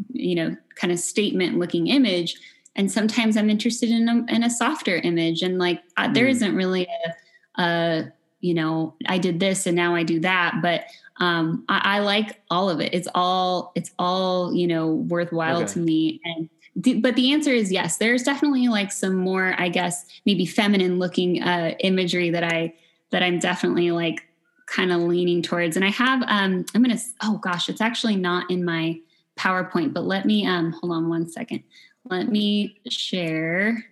[0.10, 2.36] you know kind of statement looking image
[2.76, 6.32] and sometimes i'm interested in a, in a softer image and like uh, there mm.
[6.32, 6.88] isn't really
[7.58, 8.12] a, a,
[8.42, 10.56] you know i did this and now i do that.
[10.62, 10.86] But
[11.22, 12.96] um, I, I, like all of it.
[12.96, 15.74] It's all it's all you know worthwhile okay.
[15.74, 16.20] to me.
[16.26, 16.50] And
[17.02, 17.98] but the answer is yes.
[17.98, 22.74] There's definitely like some more i guess maybe feminine looking uh, imagery that i
[23.12, 24.24] that i'm definitely like
[24.66, 25.76] kind of leaning towards.
[25.76, 29.00] And i have um i'm gonna oh gosh it's actually not in my
[29.38, 31.64] PowerPoint, but let me um, hold on one second.
[32.06, 33.86] Let me share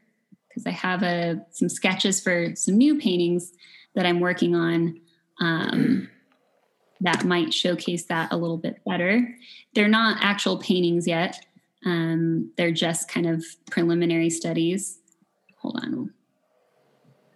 [0.48, 3.54] because I have a some sketches for some new paintings
[4.00, 4.98] that I'm working on
[5.42, 6.10] um,
[7.02, 9.38] that might showcase that a little bit better.
[9.76, 11.46] They're not actual paintings yet.
[11.86, 15.00] Um, they're just kind of preliminary studies.
[15.58, 16.14] Hold on.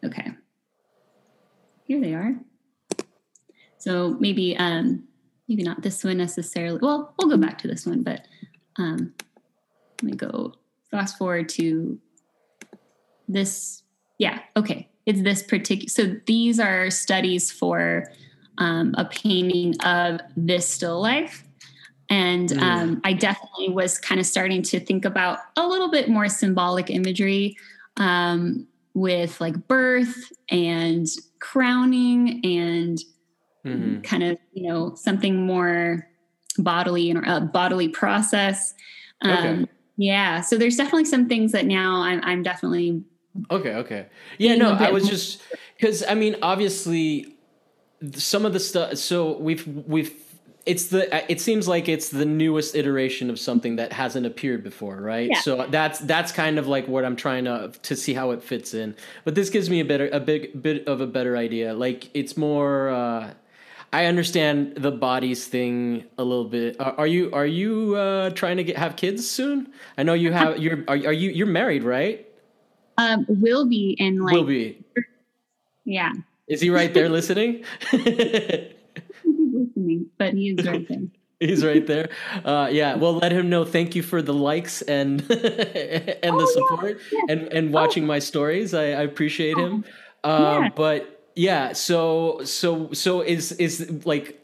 [0.06, 0.32] Okay.
[1.84, 2.34] Here they are.
[3.78, 5.04] So maybe um,
[5.50, 6.80] maybe not this one necessarily.
[6.82, 8.26] Well, we'll go back to this one, but
[8.78, 9.14] um,
[10.02, 10.54] let me go
[10.90, 12.00] fast forward to
[13.28, 13.84] this.
[14.18, 14.88] Yeah, okay.
[15.06, 15.90] It's this particular.
[15.90, 18.06] So these are studies for
[18.58, 21.44] um, a painting of this still life.
[22.10, 22.62] And mm.
[22.62, 26.90] um, I definitely was kind of starting to think about a little bit more symbolic
[26.90, 27.58] imagery
[27.98, 31.08] um, with like birth and
[31.40, 33.00] crowning and
[33.66, 34.02] mm-hmm.
[34.02, 36.08] kind of you know something more
[36.58, 38.74] bodily and a bodily process
[39.22, 39.72] um, okay.
[39.98, 43.04] yeah so there's definitely some things that now i'm, I'm definitely
[43.50, 44.06] okay okay
[44.38, 45.42] yeah no i was just
[45.78, 47.36] because i mean obviously
[48.14, 50.14] some of the stuff so we've we've
[50.66, 54.98] it's the it seems like it's the newest iteration of something that hasn't appeared before
[54.98, 55.40] right yeah.
[55.40, 58.74] so that's that's kind of like what i'm trying to to see how it fits
[58.74, 58.96] in
[59.26, 62.38] but this gives me a better a big bit of a better idea like it's
[62.38, 63.34] more uh
[63.94, 66.78] I understand the bodies thing a little bit.
[66.80, 69.72] Are, are you are you uh, trying to get have kids soon?
[70.00, 70.58] I know you have.
[70.58, 72.28] You're are, are you you're married, right?
[72.98, 74.84] Um, will be in like Will be.
[75.86, 76.12] yeah.
[76.48, 77.64] Is he right there listening?
[77.92, 78.04] He's
[79.24, 81.02] listening, but he is right there.
[81.40, 82.10] He's right there.
[82.46, 82.96] Uh, yeah.
[82.96, 83.66] Well, let him know.
[83.66, 87.20] Thank you for the likes and and Oh, the support yeah.
[87.28, 88.74] and and watching my stories.
[88.74, 89.84] I, I appreciate him.
[90.24, 90.70] Oh, Um, yeah.
[90.74, 91.74] But yeah.
[91.74, 94.40] So so so is is like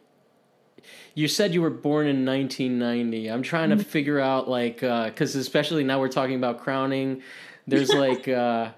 [1.15, 3.27] you said you were born in 1990.
[3.27, 3.83] I'm trying to Mm-hmm.
[3.83, 7.21] figure out like because especially now we're talking about crowning.
[7.69, 8.71] There's like uh,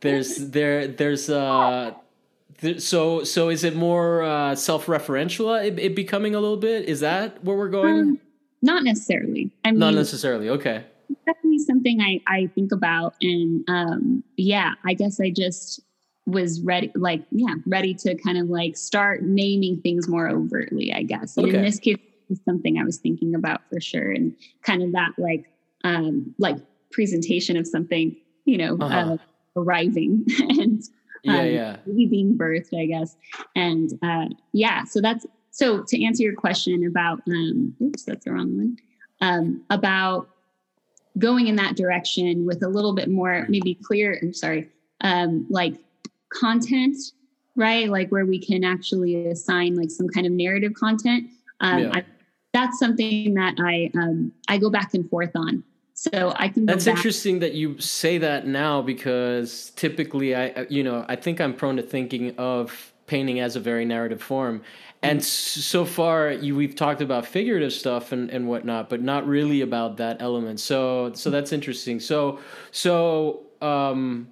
[0.00, 1.92] there's there there's uh.
[2.60, 5.62] th- So, so is it more uh, self-referential?
[5.64, 6.88] It, it becoming a little bit.
[6.88, 8.00] Is that where we're going?
[8.00, 8.20] Um,
[8.62, 9.50] not necessarily.
[9.64, 10.48] I mean, Not necessarily.
[10.48, 10.84] Okay.
[11.26, 13.14] definitely something I, I think about.
[13.20, 15.80] And um, yeah, I guess I just
[16.26, 21.02] was ready, like, yeah, ready to kind of like start naming things more overtly, I
[21.02, 21.36] guess.
[21.36, 21.58] And Okay.
[21.58, 21.98] in this case,
[22.30, 24.10] it's something I was thinking about for sure.
[24.10, 25.44] And kind of that like,
[25.84, 26.56] um, like
[26.90, 28.16] presentation of something,
[28.46, 29.12] you know, Uh-huh.
[29.14, 29.16] uh,
[29.56, 30.24] arriving
[30.60, 30.82] and
[31.22, 31.76] Yeah, um, yeah.
[31.86, 33.16] maybe being birthed, I guess.
[33.54, 38.32] And uh, yeah, so that's so to answer your question about um, oops, that's the
[38.32, 38.76] wrong one.
[39.20, 40.28] Um, about
[41.18, 44.18] going in that direction with a little bit more maybe clear.
[44.22, 44.68] I'm sorry,
[45.00, 45.74] um, like
[46.28, 46.96] content,
[47.56, 47.88] right?
[47.88, 51.30] Like where we can actually assign like some kind of narrative content.
[51.60, 51.90] Um, Yeah.
[51.94, 52.04] I,
[52.52, 55.64] that's something that I um, I go back and forth on.
[55.96, 56.66] So I can.
[56.66, 61.16] That's back- interesting that you say that now because typically I uh, you know, I
[61.16, 64.62] think I'm prone to thinking of painting as a very narrative form.
[65.02, 69.62] And so far you we've talked about figurative stuff and, and whatnot, but not really
[69.62, 70.60] about that element.
[70.60, 71.98] So so that's interesting.
[71.98, 72.40] So
[72.72, 74.28] so um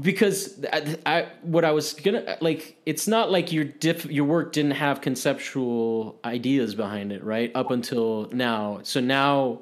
[0.00, 4.52] because I, I what I was gonna like it's not like your diff your work
[4.54, 9.60] didn't have conceptual ideas behind it right up until now so now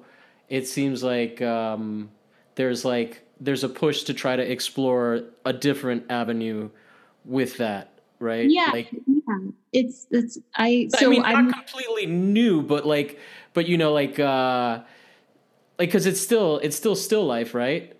[0.50, 2.10] it seems like um,
[2.56, 6.68] there's like there's a push to try to explore a different avenue
[7.24, 7.90] with that
[8.20, 8.48] right?
[8.48, 9.38] Yeah, like yeah.
[9.72, 13.18] It's it's I so I mean I'm not completely new but like
[13.54, 14.80] but you know like uh
[15.78, 17.96] like because it's still it's still still life right?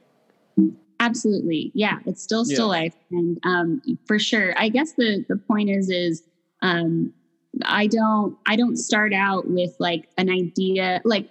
[1.01, 1.72] Absolutely.
[1.74, 2.81] Yeah it's still still Yeah.
[2.81, 2.94] life.
[3.10, 4.55] And um for sure.
[4.59, 6.22] I guess the the point is is
[6.62, 7.12] um
[7.64, 11.28] i don't i don't start out with like an idea like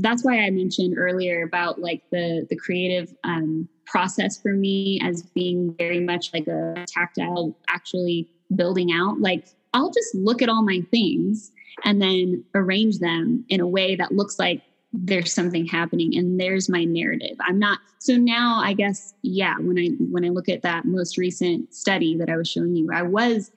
[0.00, 5.22] that's why i mentioned earlier about like the the creative um process for me as
[5.22, 9.20] being very much like a tactile actually building out.
[9.20, 11.50] Like i'll just look at all my things
[11.84, 14.62] and then arrange them in a way that looks like
[14.92, 17.36] there's something happening and there's my narrative.
[17.40, 21.18] I'm not so now i guess yeah when i when i look at that most
[21.18, 23.50] recent study that i was showing you i was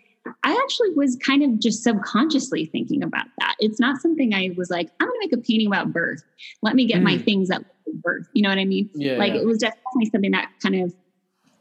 [0.44, 3.56] i actually was kind of just subconsciously thinking about that.
[3.60, 6.22] It's not something i was like i'm going to make a painting about birth.
[6.62, 7.24] Let me get my Mm.
[7.26, 8.28] things that look like birth.
[8.34, 8.90] You know what i mean?
[8.94, 9.42] Yeah like yeah.
[9.42, 10.94] it was definitely something that kind of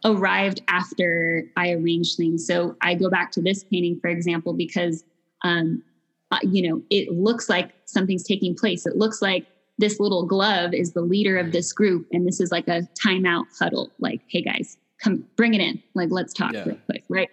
[0.05, 2.47] arrived after i arranged things.
[2.47, 5.05] So i go back to this painting for example because
[5.43, 5.83] um
[6.31, 8.87] uh, you know it looks like something's taking place.
[8.87, 9.47] It looks like
[9.79, 13.47] this little glove is the leader of this group and this is like a timeout
[13.59, 13.91] huddle.
[13.99, 15.83] Like hey guys come bring it in.
[15.95, 16.65] Like let's talk Yeah.
[16.67, 17.31] real quick right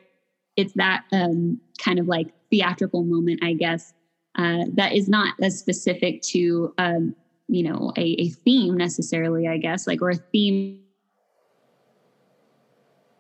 [0.58, 3.94] it's that um kind of like theatrical moment i guess
[4.40, 7.16] uh, that is not as specific to um,
[7.48, 10.82] you know a, a theme necessarily i guess like or a theme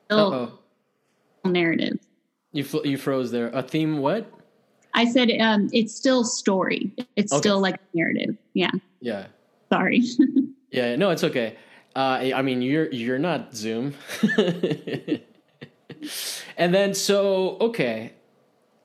[0.10, 0.60] Uh-oh.
[1.46, 1.98] narrative
[2.54, 4.32] you fl- you froze there a theme what
[4.94, 7.40] i said um, it's still story it's Okay.
[7.40, 9.28] still like a narrative yeah yeah
[9.72, 10.02] sorry
[10.70, 11.56] Yeah, no, it's okay.
[11.96, 13.94] Uh, I mean, you're you're not Zoom.
[16.58, 18.14] and then so okay,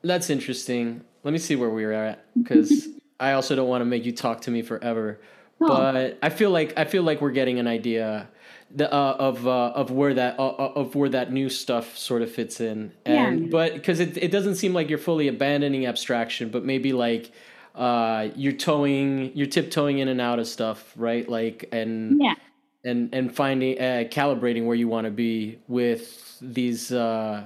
[0.03, 1.03] that's interesting.
[1.23, 2.87] Let me see where we are at because
[3.19, 5.19] I also don't want to make you talk to me forever.
[5.59, 8.27] But I feel like I feel like we're getting an idea
[8.75, 12.21] the, uh, of uh, of where that uh, uh, of where that new stuff sort
[12.21, 12.91] of fits in.
[13.05, 13.47] And Yeah.
[13.49, 17.31] but because it it doesn't seem like you're fully abandoning abstraction, but maybe like
[17.75, 22.35] uh you're towing you're tiptoeing in and out of stuff right like and yeah
[22.85, 27.43] and and finding uh, calibrating where you want to be with these uh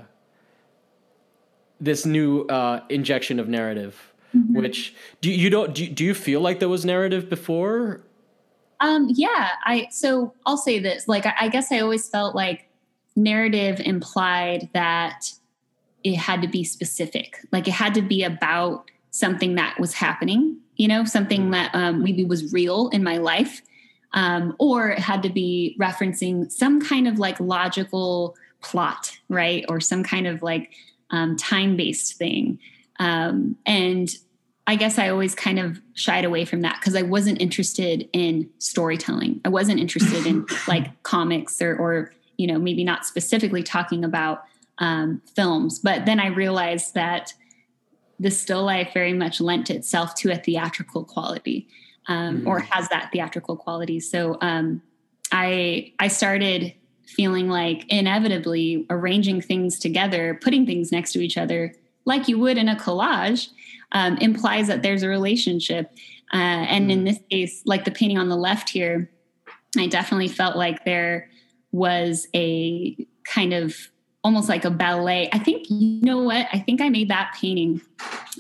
[1.80, 4.56] this new uh injection of narrative Mhm.
[4.62, 8.02] which do you, don't do, you- do you feel like there was narrative before
[8.80, 11.08] Um, yeah, I so I'll say this.
[11.08, 12.70] Like I, I guess I always felt like
[13.16, 15.32] narrative implied that
[16.04, 17.38] it had to be specific.
[17.52, 21.52] Like it had to be about something that was happening, you know, something Mhm.
[21.54, 23.62] that um, maybe was real in my life.
[24.14, 28.36] Um, or it had to be referencing some kind of like logical
[28.68, 29.64] plot, right?
[29.70, 30.74] Or some kind of like
[31.12, 32.60] um, time based thing.
[33.00, 34.10] Um, and
[34.66, 38.50] I guess I always kind of shied away from that because I wasn't interested in
[38.60, 39.40] storytelling.
[39.46, 44.44] I wasn't interested in like comics or, or you know, maybe not specifically talking about
[44.80, 45.80] um, films.
[45.80, 47.34] But then I realized that
[48.20, 51.68] the still life very much lent itself to a theatrical quality
[52.08, 52.48] um, mm-hmm.
[52.48, 54.00] or has that theatrical quality.
[54.00, 54.82] So um,
[55.32, 56.74] I I started
[57.08, 61.74] feeling like inevitably arranging things together, putting things next to each other,
[62.06, 63.50] like you would in a collage,
[63.94, 65.92] um, implies that there's a relationship.
[66.34, 69.10] Uh, and in this case, like the painting on the left here,
[69.78, 71.30] I definitely felt like there
[71.72, 73.76] was a kind of
[74.24, 75.30] almost like a ballet.
[75.32, 76.48] I think, you know what?
[76.52, 77.82] I think I made that painting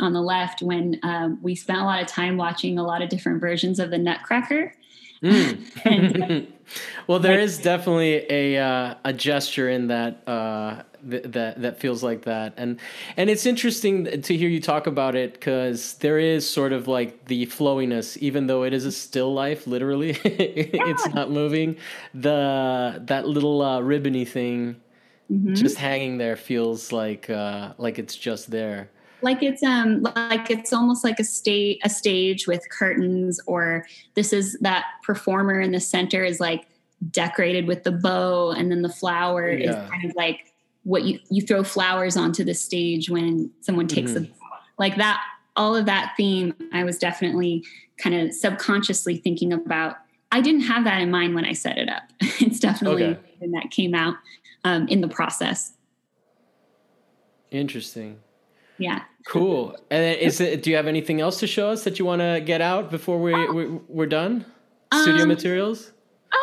[0.01, 3.09] on the left when um, we spent a lot of time watching a lot of
[3.09, 4.73] different versions of the Nutcracker.
[5.21, 6.47] Mm.
[7.07, 12.03] well, there is definitely a uh, a gesture in that uh, th- that that feels
[12.03, 12.79] like that, and
[13.15, 17.25] and it's interesting to hear you talk about it because there is sort of like
[17.25, 21.77] the flowiness, even though it is a still life, literally, it's not moving.
[22.13, 24.77] The that little uh, ribbony thing
[25.31, 25.53] mm-hmm.
[25.53, 28.89] just hanging there feels like uh, like it's just there
[29.21, 33.85] like it's um like it's almost like a state a stage with curtains or
[34.15, 36.67] this is that performer in the center is like
[37.11, 39.69] decorated with the bow and then the flower yeah.
[39.69, 40.53] is kind of like
[40.83, 44.31] what you you throw flowers onto the stage when someone takes mm-hmm.
[44.31, 45.21] a like that
[45.55, 47.63] all of that theme i was definitely
[47.97, 49.97] kind of subconsciously thinking about
[50.31, 53.47] i didn't have that in mind when i set it up it's definitely okay.
[53.51, 54.15] that came out
[54.67, 55.73] um, in the process.
[57.51, 58.19] Interesting.
[58.79, 59.03] Yeah.
[59.27, 59.75] Cool.
[59.91, 60.63] And is it?
[60.63, 63.19] Do you have anything else to show us that you want to get out before
[63.19, 64.45] we, we we're done?
[64.93, 65.91] Studio um, materials.
[66.31, 66.37] Uh,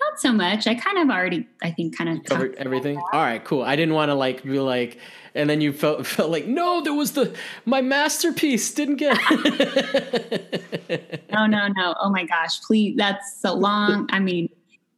[0.00, 0.66] not so much.
[0.66, 2.98] I kind of already, I think, kind of covered everything.
[3.12, 3.62] All right, cool.
[3.62, 4.98] I didn't want to like be like,
[5.34, 7.34] and then you felt felt like, no, there was the
[7.64, 9.18] my masterpiece didn't get.
[11.32, 11.94] no, no, no.
[12.00, 12.96] Oh my gosh, please.
[12.96, 14.08] That's so long.
[14.12, 14.48] I mean,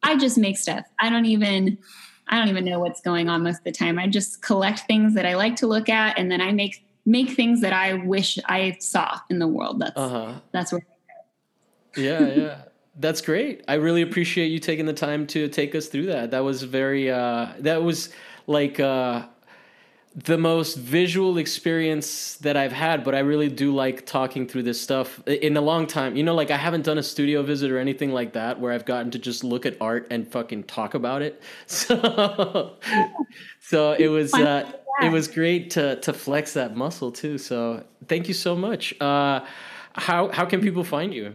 [0.03, 0.85] I just make stuff.
[0.99, 1.79] I don't even.
[2.29, 3.99] I don't even know what's going on most of the time.
[3.99, 7.31] I just collect things that I like to look at, and then I make make
[7.31, 9.81] things that I wish I saw in the world.
[9.81, 10.41] That's uh-huh.
[10.53, 10.87] that's where.
[11.97, 12.59] yeah, yeah,
[12.99, 13.65] that's great.
[13.69, 16.33] I really appreciate you taking the time to take us through that.
[16.33, 17.11] That was very.
[17.11, 18.11] Uh, that was
[18.47, 18.81] like.
[18.81, 19.27] Uh,
[20.17, 24.81] the most visual experience that I've had, but I really do like talking through this
[24.81, 26.17] stuff in a long time.
[26.17, 28.87] You know, like I haven't done a studio visit or anything like that where I've
[28.87, 31.43] gotten to just look at art and fucking talk about it.
[31.67, 32.77] So,
[33.61, 34.71] so it was uh,
[35.03, 37.37] it was great to to flex that muscle too.
[37.37, 38.99] So thank you so much.
[39.01, 39.45] Uh,
[39.93, 41.35] how how can people find you?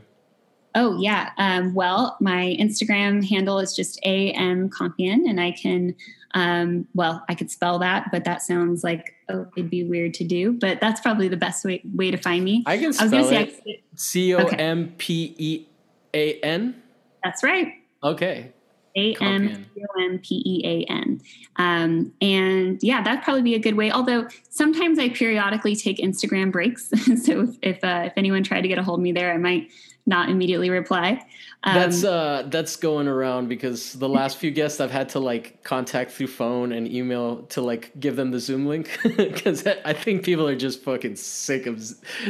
[0.75, 1.31] Oh yeah.
[1.37, 5.95] Um, well, my Instagram handle is just am Compean, and I can
[6.33, 10.23] um, well, I could spell that, but that sounds like oh, it'd be weird to
[10.23, 10.53] do.
[10.53, 12.63] But that's probably the best way way to find me.
[12.65, 13.83] I can spell I was it.
[13.95, 15.67] C O M P E
[16.13, 16.81] A N.
[17.23, 17.73] That's right.
[18.03, 18.51] Okay.
[18.95, 21.21] A M C O M P E A N.
[21.57, 23.91] Um, and yeah, that'd probably be a good way.
[23.91, 26.89] Although sometimes I periodically take Instagram breaks.
[27.23, 29.37] so if if, uh, if anyone tried to get a hold of me there, I
[29.37, 29.69] might
[30.05, 31.23] not immediately reply.
[31.63, 35.63] Um, that's uh that's going around because the last few guests I've had to like
[35.63, 40.23] contact through phone and email to like give them the Zoom link because I think
[40.23, 41.79] people are just fucking sick of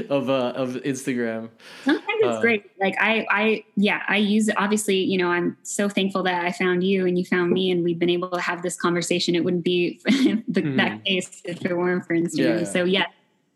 [0.09, 1.49] of uh, of Instagram.
[1.85, 2.69] Sometimes it's uh, great.
[2.79, 4.55] Like I I yeah I use it.
[4.57, 7.85] Obviously, you know I'm so thankful that I found you and you found me and
[7.85, 9.33] we've been able to have this conversation.
[9.33, 10.75] It wouldn't be the, mm.
[10.75, 12.59] that case if it weren't for Instagram.
[12.59, 12.63] Yeah.
[12.65, 13.05] So yeah,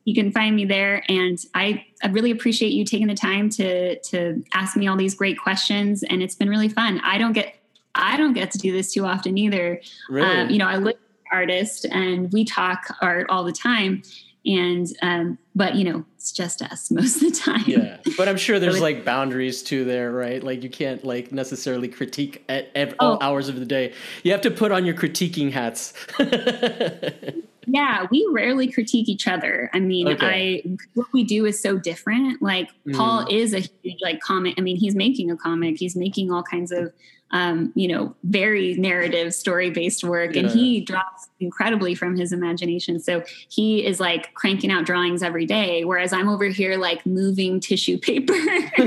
[0.05, 1.03] you can find me there.
[1.09, 5.15] And I, I really appreciate you taking the time to to ask me all these
[5.15, 6.03] great questions.
[6.03, 7.01] And it's been really fun.
[7.03, 7.55] I don't get
[7.95, 9.81] I don't get to do this too often either.
[10.09, 10.27] Really?
[10.27, 10.97] Um, you know, I look
[11.31, 14.03] artist and we talk art all the time
[14.45, 18.37] and um, but you know it's just us most of the time yeah but i'm
[18.37, 22.93] sure there's like boundaries too there right like you can't like necessarily critique at, at
[22.99, 23.13] oh.
[23.13, 25.93] all hours of the day you have to put on your critiquing hats
[27.67, 30.61] yeah we rarely critique each other i mean okay.
[30.65, 32.95] i what we do is so different like mm.
[32.95, 36.43] paul is a huge like comic i mean he's making a comic he's making all
[36.43, 36.91] kinds of
[37.31, 40.35] um, you know, very narrative, story based work.
[40.35, 40.43] Yeah.
[40.43, 41.03] And he draws
[41.39, 42.99] incredibly from his imagination.
[42.99, 47.59] So he is like cranking out drawings every day, whereas I'm over here like moving
[47.59, 48.33] tissue paper.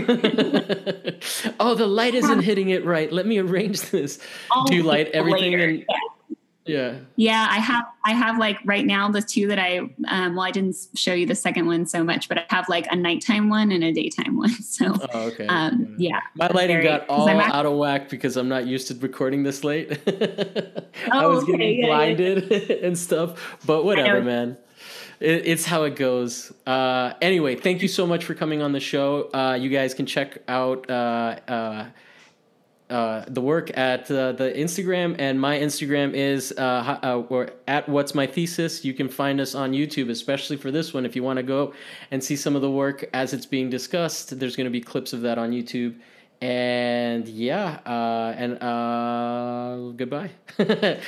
[1.60, 3.12] oh, the light isn't hitting it right.
[3.12, 4.18] Let me arrange this.
[4.66, 5.52] Do you light everything?
[5.52, 5.96] In, yeah.
[6.68, 9.78] Yeah, Yeah, I have I have like right now the two that I
[10.08, 12.86] um well I didn't show you the second one so much, but I have like
[12.90, 14.50] a nighttime one and a daytime one.
[14.68, 15.46] So oh, okay.
[15.46, 16.20] Um yeah.
[16.34, 19.64] My lighting very, got all out of whack because I'm not used to recording this
[19.64, 19.98] late.
[20.06, 22.76] oh, I was okay, getting yeah, blinded yeah.
[22.86, 23.58] and stuff.
[23.66, 24.56] But whatever, man.
[25.20, 26.52] It, it's how it goes.
[26.66, 29.30] Uh, anyway, thank you so much for coming on the show.
[29.34, 31.86] Uh, you guys can check out uh,
[32.90, 37.88] uh the work at uh, the Instagram, and my Instagram is uh, uh, or at
[37.88, 38.84] What's My Thesis.
[38.84, 41.04] You can find us on YouTube, especially for this one.
[41.04, 41.74] If you want to go
[42.10, 45.12] and see some of the work as it's being discussed, there's going to be clips
[45.12, 45.96] of that on YouTube.
[46.40, 50.30] And yeah, uh, and uh, goodbye.